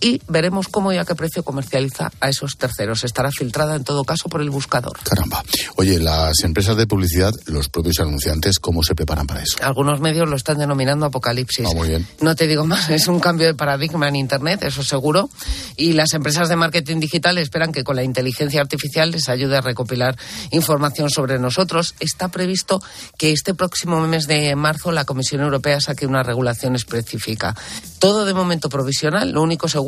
y 0.00 0.20
veremos 0.28 0.68
cómo 0.68 0.92
y 0.92 0.98
a 0.98 1.04
qué 1.04 1.14
precio 1.14 1.42
comercializa 1.42 2.12
a 2.20 2.28
esos 2.28 2.56
terceros. 2.56 3.04
Estará 3.04 3.30
filtrada 3.30 3.76
en 3.76 3.84
todo 3.84 4.04
caso 4.04 4.28
por 4.28 4.40
el 4.40 4.50
buscador. 4.50 4.98
Caramba. 5.02 5.42
Oye, 5.76 5.98
las 5.98 6.42
empresas 6.42 6.76
de 6.76 6.86
publicidad, 6.86 7.32
los 7.46 7.68
propios 7.68 8.00
anunciantes, 8.00 8.58
¿cómo 8.58 8.82
se 8.82 8.94
preparan 8.94 9.26
para 9.26 9.42
eso? 9.42 9.56
Algunos 9.62 10.00
medios 10.00 10.28
lo 10.28 10.36
están 10.36 10.58
denominando 10.58 11.06
apocalipsis. 11.06 11.66
Ah, 11.70 11.74
muy 11.74 11.88
bien. 11.88 12.06
No 12.20 12.34
te 12.34 12.46
digo 12.46 12.66
más, 12.66 12.90
es 12.90 13.06
un 13.08 13.20
cambio 13.20 13.46
de 13.46 13.54
paradigma 13.54 14.08
en 14.08 14.16
Internet, 14.16 14.64
eso 14.64 14.82
seguro. 14.82 15.30
Y 15.76 15.92
las 15.92 16.12
empresas 16.14 16.48
de 16.48 16.56
marketing 16.56 17.00
digital 17.00 17.38
esperan 17.38 17.72
que 17.72 17.84
con 17.84 17.96
la 17.96 18.02
inteligencia 18.02 18.60
artificial 18.60 19.10
les 19.10 19.28
ayude 19.28 19.56
a 19.56 19.60
recopilar 19.60 20.16
información 20.50 21.10
sobre 21.10 21.38
nosotros. 21.38 21.94
Está 22.00 22.28
previsto 22.28 22.82
que 23.16 23.32
este 23.32 23.54
próximo 23.54 24.00
mes 24.06 24.26
de 24.26 24.54
marzo 24.56 24.92
la 24.92 25.04
Comisión 25.04 25.40
Europea 25.40 25.80
saque 25.80 26.06
una 26.06 26.22
regulación 26.22 26.74
específica. 26.74 27.54
Todo 27.98 28.24
de 28.24 28.34
momento 28.34 28.68
provisional, 28.68 29.30
lo 29.30 29.42
único 29.42 29.68
seguro 29.68 29.83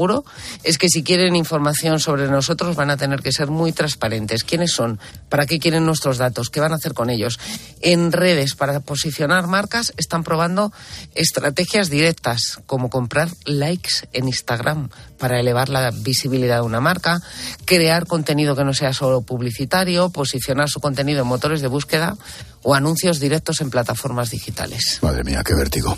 es 0.63 0.79
que 0.79 0.89
si 0.89 1.03
quieren 1.03 1.37
información 1.37 2.01
sobre 2.01 2.29
nosotros 2.29 2.77
van 2.77 2.91
a 2.91 2.97
tener 2.97 3.23
que 3.23 3.33
ser 3.33 3.49
muy 3.49 3.73
transparentes. 3.73 4.45
¿Quiénes 4.45 4.73
son? 4.73 4.99
¿Para 5.29 5.47
qué 5.47 5.59
quieren 5.59 5.87
nuestros 5.87 6.19
datos? 6.19 6.51
¿Qué 6.51 6.61
van 6.61 6.73
a 6.73 6.77
hacer 6.77 6.95
con 6.95 7.11
ellos? 7.11 7.39
En 7.81 8.13
redes, 8.13 8.55
para 8.55 8.81
posicionar 8.81 9.47
marcas, 9.47 9.93
están 9.97 10.25
probando 10.25 10.73
estrategias 11.15 11.91
directas, 11.91 12.61
como 12.67 12.91
comprar 12.91 13.29
likes 13.45 14.09
en 14.13 14.27
Instagram 14.29 14.89
para 15.19 15.41
elevar 15.41 15.69
la 15.69 15.91
visibilidad 15.91 16.57
de 16.57 16.63
una 16.63 16.81
marca, 16.81 17.21
crear 17.65 18.07
contenido 18.07 18.57
que 18.57 18.65
no 18.65 18.75
sea 18.75 18.93
solo 18.93 19.23
publicitario, 19.23 20.11
posicionar 20.11 20.69
su 20.69 20.81
contenido 20.81 21.23
en 21.23 21.29
motores 21.29 21.61
de 21.61 21.69
búsqueda 21.69 22.17
o 22.63 22.75
anuncios 22.75 23.21
directos 23.21 23.61
en 23.61 23.71
plataformas 23.71 24.31
digitales. 24.31 24.99
Madre 25.03 25.25
mía, 25.25 25.43
qué 25.45 25.55
vértigo. 25.55 25.97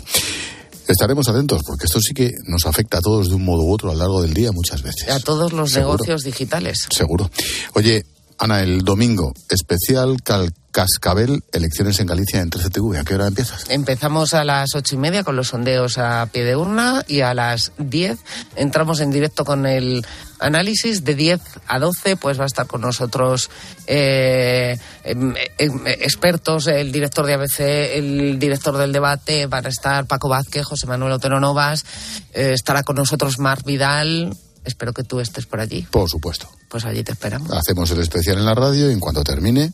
Estaremos 0.91 1.27
atentos 1.29 1.61
porque 1.65 1.85
esto 1.85 2.01
sí 2.01 2.13
que 2.13 2.33
nos 2.47 2.65
afecta 2.65 2.97
a 2.97 3.01
todos 3.01 3.29
de 3.29 3.35
un 3.35 3.45
modo 3.45 3.63
u 3.63 3.71
otro 3.71 3.89
a 3.91 3.93
lo 3.93 3.99
largo 3.99 4.21
del 4.21 4.33
día 4.33 4.51
muchas 4.51 4.81
veces. 4.81 5.09
A 5.09 5.19
todos 5.19 5.53
los 5.53 5.71
Seguro. 5.71 5.93
negocios 5.93 6.23
digitales. 6.23 6.87
Seguro. 6.89 7.29
Oye, 7.75 8.03
Ana, 8.39 8.61
el 8.61 8.83
domingo, 8.83 9.33
especial 9.49 10.23
Cal 10.23 10.53
Cascabel, 10.71 11.43
elecciones 11.51 11.99
en 11.99 12.07
Galicia 12.07 12.39
en 12.39 12.49
13TV. 12.49 12.99
¿A 12.99 13.03
qué 13.03 13.15
hora 13.15 13.27
empiezas? 13.27 13.65
Empezamos 13.69 14.33
a 14.33 14.45
las 14.45 14.75
ocho 14.75 14.95
y 14.95 14.97
media 14.97 15.25
con 15.25 15.35
los 15.35 15.49
sondeos 15.49 15.97
a 15.97 16.25
pie 16.31 16.45
de 16.45 16.55
urna 16.55 17.03
y 17.07 17.19
a 17.19 17.33
las 17.33 17.73
diez 17.77 18.19
entramos 18.55 19.01
en 19.01 19.11
directo 19.11 19.43
con 19.43 19.65
el 19.65 20.05
análisis. 20.39 21.03
De 21.03 21.15
10 21.15 21.41
a 21.67 21.79
12 21.79 22.15
pues 22.15 22.39
va 22.39 22.43
a 22.43 22.47
estar 22.47 22.65
con 22.65 22.79
nosotros 22.79 23.49
eh, 23.87 24.77
em, 25.03 25.33
em, 25.57 25.87
expertos, 25.87 26.67
el 26.67 26.93
director 26.93 27.25
de 27.25 27.33
ABC, 27.33 27.97
el 27.97 28.39
director 28.39 28.77
del 28.77 28.93
debate, 28.93 29.47
van 29.47 29.65
a 29.65 29.69
estar 29.69 30.05
Paco 30.05 30.29
Vázquez, 30.29 30.63
José 30.63 30.87
Manuel 30.87 31.11
Otero 31.11 31.41
Novas, 31.41 31.85
eh, 32.33 32.51
estará 32.53 32.83
con 32.83 32.95
nosotros 32.95 33.37
Mar 33.39 33.63
Vidal. 33.65 34.33
Espero 34.65 34.93
que 34.93 35.03
tú 35.03 35.19
estés 35.19 35.45
por 35.45 35.59
allí. 35.59 35.87
Por 35.89 36.09
supuesto. 36.09 36.49
Pues 36.67 36.85
allí 36.85 37.03
te 37.03 37.11
esperamos. 37.13 37.51
Hacemos 37.51 37.89
el 37.91 37.99
especial 38.01 38.37
en 38.37 38.45
la 38.45 38.55
radio 38.55 38.89
y 38.89 38.93
en 38.93 38.99
cuanto 38.99 39.23
termine 39.23 39.71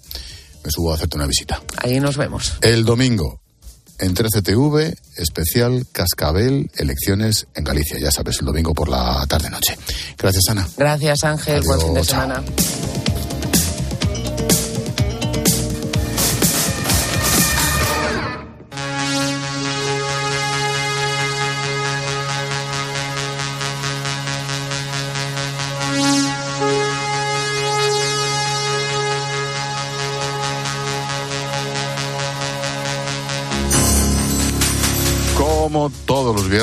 me 0.63 0.71
subo 0.71 0.91
a 0.91 0.95
hacerte 0.95 1.17
una 1.17 1.27
visita. 1.27 1.61
Ahí 1.77 1.99
nos 1.99 2.17
vemos. 2.17 2.53
El 2.61 2.85
domingo, 2.85 3.39
en 3.99 4.15
13TV, 4.15 4.95
especial 5.17 5.85
Cascabel, 5.91 6.71
elecciones 6.75 7.47
en 7.55 7.63
Galicia. 7.63 7.99
Ya 7.99 8.11
sabes, 8.11 8.37
el 8.39 8.45
domingo 8.45 8.73
por 8.73 8.89
la 8.89 9.25
tarde-noche. 9.27 9.77
Gracias, 10.17 10.43
Ana. 10.49 10.67
Gracias 10.77 11.23
Ángel, 11.23 11.61
buen 11.63 11.79
fin 11.79 11.93
de 11.93 11.99
Adiós, 11.99 12.07
chao. 12.07 12.21
semana. 12.21 13.14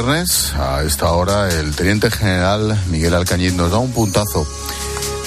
A 0.02 0.82
esta 0.84 1.12
hora, 1.12 1.48
el 1.48 1.76
teniente 1.76 2.10
general 2.10 2.76
Miguel 2.88 3.14
Alcañiz 3.14 3.52
nos 3.52 3.70
da 3.70 3.78
un 3.78 3.92
puntazo 3.92 4.44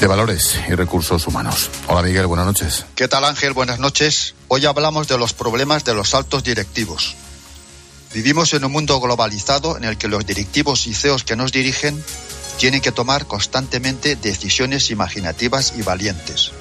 de 0.02 0.06
valores 0.06 0.60
y 0.68 0.76
recursos 0.76 1.26
humanos. 1.28 1.70
Hola, 1.88 2.02
Miguel, 2.02 2.28
buenas 2.28 2.46
noches. 2.46 2.86
¿Qué 2.94 3.08
tal 3.08 3.24
Ángel? 3.24 3.54
Buenas 3.54 3.80
noches. 3.80 4.36
Hoy 4.50 4.66
hablamos 4.66 5.08
de 5.08 5.18
los 5.18 5.32
problemas 5.32 5.86
de 5.86 5.94
los 5.94 6.14
altos 6.14 6.44
directivos. 6.44 7.16
Vivimos 8.14 8.54
en 8.54 8.66
un 8.66 8.74
mundo 8.74 9.00
globalizado 9.00 9.78
en 9.78 9.86
el 9.86 9.98
que 9.98 10.10
los 10.10 10.26
directivos 10.26 10.88
y 10.88 10.94
CEOs 10.94 11.24
que 11.24 11.38
nos 11.38 11.54
dirigen 11.54 12.04
tienen 12.58 12.82
que 12.82 12.92
tomar 12.92 13.28
constantemente 13.28 14.18
decisiones 14.18 14.92
imaginativas 14.92 15.74
y 15.78 15.84
valientes. 15.84 16.52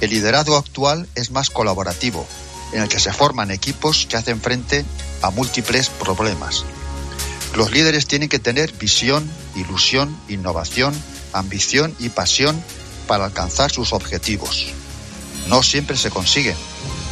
El 0.00 0.10
liderazgo 0.10 0.56
actual 0.56 1.06
es 1.14 1.30
más 1.30 1.50
colaborativo, 1.50 2.26
en 2.72 2.82
el 2.82 2.88
que 2.88 2.98
se 2.98 3.12
forman 3.12 3.52
equipos 3.52 4.06
que 4.06 4.16
hacen 4.16 4.40
frente 4.40 4.84
a 5.22 5.30
múltiples 5.30 5.88
problemas. 5.88 6.64
Los 7.54 7.70
líderes 7.70 8.06
tienen 8.06 8.28
que 8.28 8.40
tener 8.40 8.72
visión, 8.72 9.30
ilusión, 9.54 10.16
innovación, 10.28 10.92
ambición 11.32 11.94
y 12.00 12.08
pasión 12.08 12.60
para 13.06 13.26
alcanzar 13.26 13.70
sus 13.70 13.92
objetivos. 13.92 14.72
No 15.48 15.62
siempre 15.62 15.96
se 15.96 16.10
consiguen. 16.10 16.56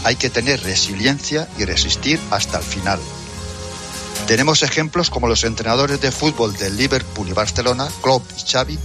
Hay 0.05 0.17
que 0.17 0.31
tener 0.31 0.61
resiliencia 0.63 1.49
y 1.59 1.65
resistir 1.65 2.19
hasta 2.31 2.59
el 2.59 2.65
final. 2.65 2.99
Tenemos 4.27 4.63
ejemplos 4.63 5.11
como 5.11 5.29
los 5.29 5.45
entrenadores 5.45 6.01
de 6.01 6.11
fútbol 6.11 6.57
del 6.57 6.77
Liverpool 6.77 7.29
y 7.29 7.33
Barcelona, 7.33 7.89
Klopp 8.03 8.25
y 8.37 8.51
Xavi, 8.51 8.79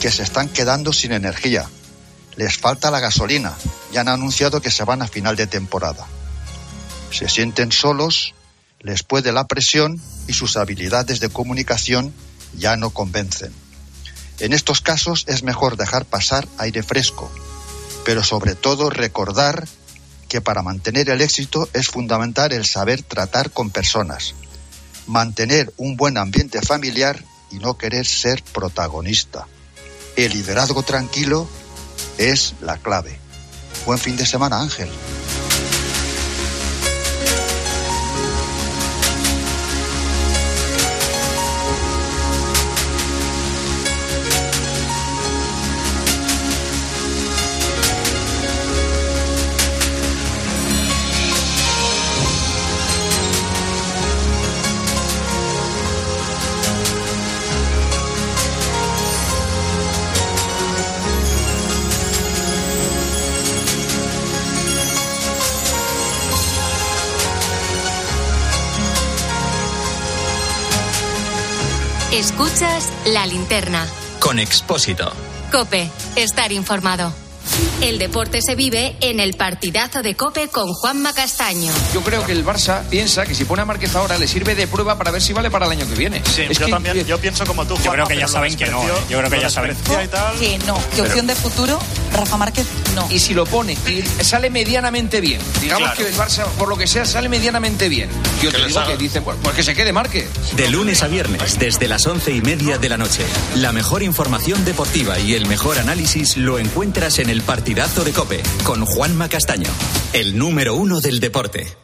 que 0.00 0.10
se 0.10 0.22
están 0.22 0.48
quedando 0.48 0.92
sin 0.92 1.12
energía. 1.12 1.68
Les 2.36 2.58
falta 2.58 2.90
la 2.90 3.00
gasolina 3.00 3.54
y 3.92 3.96
han 3.96 4.08
anunciado 4.08 4.60
que 4.60 4.70
se 4.70 4.84
van 4.84 5.00
a 5.00 5.08
final 5.08 5.36
de 5.36 5.46
temporada. 5.46 6.06
Se 7.10 7.28
sienten 7.28 7.72
solos, 7.72 8.34
les 8.84 9.02
puede 9.02 9.32
la 9.32 9.48
presión 9.48 10.00
y 10.28 10.34
sus 10.34 10.56
habilidades 10.56 11.18
de 11.18 11.30
comunicación 11.30 12.14
ya 12.56 12.76
no 12.76 12.90
convencen. 12.90 13.52
En 14.38 14.52
estos 14.52 14.80
casos 14.80 15.24
es 15.26 15.42
mejor 15.42 15.76
dejar 15.76 16.04
pasar 16.04 16.46
aire 16.58 16.82
fresco, 16.82 17.30
pero 18.04 18.22
sobre 18.22 18.54
todo 18.54 18.90
recordar 18.90 19.66
que 20.28 20.40
para 20.40 20.62
mantener 20.62 21.08
el 21.08 21.22
éxito 21.22 21.68
es 21.72 21.88
fundamental 21.88 22.52
el 22.52 22.66
saber 22.66 23.02
tratar 23.02 23.50
con 23.50 23.70
personas, 23.70 24.34
mantener 25.06 25.72
un 25.76 25.96
buen 25.96 26.18
ambiente 26.18 26.60
familiar 26.60 27.24
y 27.50 27.56
no 27.56 27.78
querer 27.78 28.06
ser 28.06 28.42
protagonista. 28.42 29.46
El 30.16 30.32
liderazgo 30.32 30.82
tranquilo 30.82 31.48
es 32.18 32.54
la 32.60 32.76
clave. 32.76 33.18
Buen 33.86 33.98
fin 33.98 34.16
de 34.16 34.26
semana, 34.26 34.60
Ángel. 34.60 34.88
La 73.06 73.26
linterna. 73.26 73.86
Con 74.20 74.38
Expósito. 74.38 75.12
Cope, 75.52 75.88
estar 76.16 76.52
informado. 76.52 77.12
El 77.82 77.98
deporte 77.98 78.40
se 78.40 78.54
vive 78.54 78.96
en 79.00 79.20
el 79.20 79.34
partidazo 79.34 80.02
de 80.02 80.14
Cope 80.16 80.48
con 80.48 80.72
Juanma 80.72 81.12
Castaño. 81.12 81.70
Yo 81.92 82.00
creo 82.00 82.24
que 82.24 82.32
el 82.32 82.44
Barça 82.44 82.82
piensa 82.84 83.26
que 83.26 83.34
si 83.34 83.44
pone 83.44 83.60
a 83.62 83.64
Márquez 83.66 83.94
ahora 83.94 84.16
le 84.16 84.26
sirve 84.26 84.54
de 84.54 84.66
prueba 84.66 84.96
para 84.96 85.10
ver 85.10 85.20
si 85.20 85.34
vale 85.34 85.50
para 85.50 85.66
el 85.66 85.72
año 85.72 85.86
que 85.86 85.94
viene. 85.94 86.22
Es 86.26 86.58
yo 86.58 86.64
que- 86.66 86.72
también, 86.72 87.04
yo 87.06 87.18
pienso 87.18 87.44
como 87.44 87.66
tú. 87.66 87.76
Yo 87.84 87.92
creo 87.92 88.06
que 88.06 88.16
ya 88.16 88.26
saben 88.28 88.56
que 88.56 88.66
no, 88.66 88.82
¿eh? 88.82 88.92
Yo 89.10 89.18
creo 89.18 89.30
que 89.30 89.40
ya 89.40 89.50
saben. 89.50 89.70
desprecia 89.76 90.04
y 90.04 90.08
tal. 90.08 90.38
Que 90.38 90.58
no, 90.60 90.78
que 90.96 91.02
opción 91.02 91.26
de 91.26 91.34
futuro, 91.34 91.78
Rafa 92.14 92.36
Márquez 92.36 92.66
no. 92.94 93.06
Y 93.10 93.18
si 93.18 93.34
lo 93.34 93.44
pone 93.44 93.72
y 93.88 94.02
sale 94.24 94.48
medianamente 94.50 95.20
bien, 95.20 95.40
digamos 95.60 95.88
Claro. 95.90 95.96
que 95.96 96.08
el 96.08 96.14
Barça, 96.14 96.46
por 96.58 96.68
lo 96.68 96.76
que 96.76 96.86
sea, 96.86 97.04
sale 97.04 97.28
medianamente 97.28 97.88
bien. 97.88 98.08
Yo 98.42 98.50
te 98.52 98.64
digo 98.66 98.86
que 98.86 98.96
dice, 98.96 99.20
pues, 99.20 99.36
pues 99.42 99.54
que 99.56 99.62
se 99.62 99.74
quede 99.74 99.92
Márquez. 99.92 100.28
De 100.56 100.68
lunes 100.70 101.02
a 101.02 101.08
viernes, 101.08 101.58
desde 101.58 101.88
las 101.88 102.06
once 102.06 102.32
y 102.32 102.40
media 102.40 102.78
de 102.78 102.88
la 102.88 102.96
noche. 102.96 103.24
La 103.56 103.72
mejor 103.72 104.02
información 104.02 104.64
deportiva 104.64 105.18
y 105.18 105.34
el 105.34 105.46
mejor 105.46 105.78
análisis 105.78 106.36
lo 106.36 106.58
encuentras 106.58 107.18
en 107.18 107.30
el 107.30 107.42
partidazo 107.42 108.04
de 108.04 108.12
Cope 108.12 108.42
con 108.62 108.84
Juanma 108.86 109.28
Castaño, 109.28 109.70
el 110.12 110.38
número 110.38 110.74
uno 110.74 111.00
del 111.00 111.20
deporte. 111.20 111.83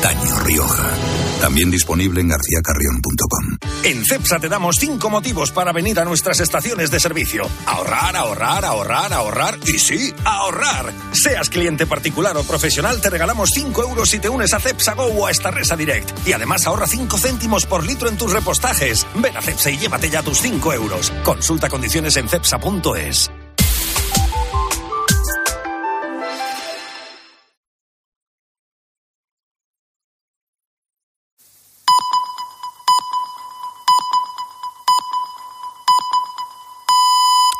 Antaño 0.00 0.38
Rioja. 0.38 0.94
También 1.42 1.70
disponible 1.70 2.22
en 2.22 2.28
garcíacarrión.com. 2.28 3.58
En 3.82 4.02
CEPSA 4.02 4.38
te 4.38 4.48
damos 4.48 4.76
cinco 4.76 5.10
motivos 5.10 5.50
para 5.50 5.72
venir 5.72 6.00
a 6.00 6.06
nuestras 6.06 6.40
estaciones 6.40 6.90
de 6.90 6.98
servicio. 6.98 7.46
Ahorrar, 7.66 8.16
ahorrar, 8.16 8.64
ahorrar, 8.64 9.12
ahorrar 9.12 9.58
y 9.66 9.78
sí, 9.78 10.14
ahorrar. 10.24 10.90
Seas 11.12 11.50
cliente 11.50 11.86
particular 11.86 12.34
o 12.38 12.44
profesional, 12.44 12.98
te 13.02 13.10
regalamos 13.10 13.50
5 13.52 13.82
euros 13.82 14.08
si 14.08 14.18
te 14.20 14.30
unes 14.30 14.54
a 14.54 14.60
CEPSA 14.60 14.94
Go 14.94 15.04
o 15.04 15.26
a 15.26 15.30
esta 15.30 15.50
Resa 15.50 15.76
Direct. 15.76 16.26
Y 16.26 16.32
además 16.32 16.66
ahorra 16.66 16.86
5 16.86 17.18
céntimos 17.18 17.66
por 17.66 17.84
litro 17.84 18.08
en 18.08 18.16
tus 18.16 18.32
repostajes. 18.32 19.06
Ven 19.16 19.36
a 19.36 19.42
CEPSA 19.42 19.70
y 19.70 19.76
llévate 19.76 20.08
ya 20.08 20.22
tus 20.22 20.40
5 20.40 20.72
euros. 20.72 21.12
Consulta 21.24 21.68
condiciones 21.68 22.16
en 22.16 22.26
CEPSA.es. 22.26 23.30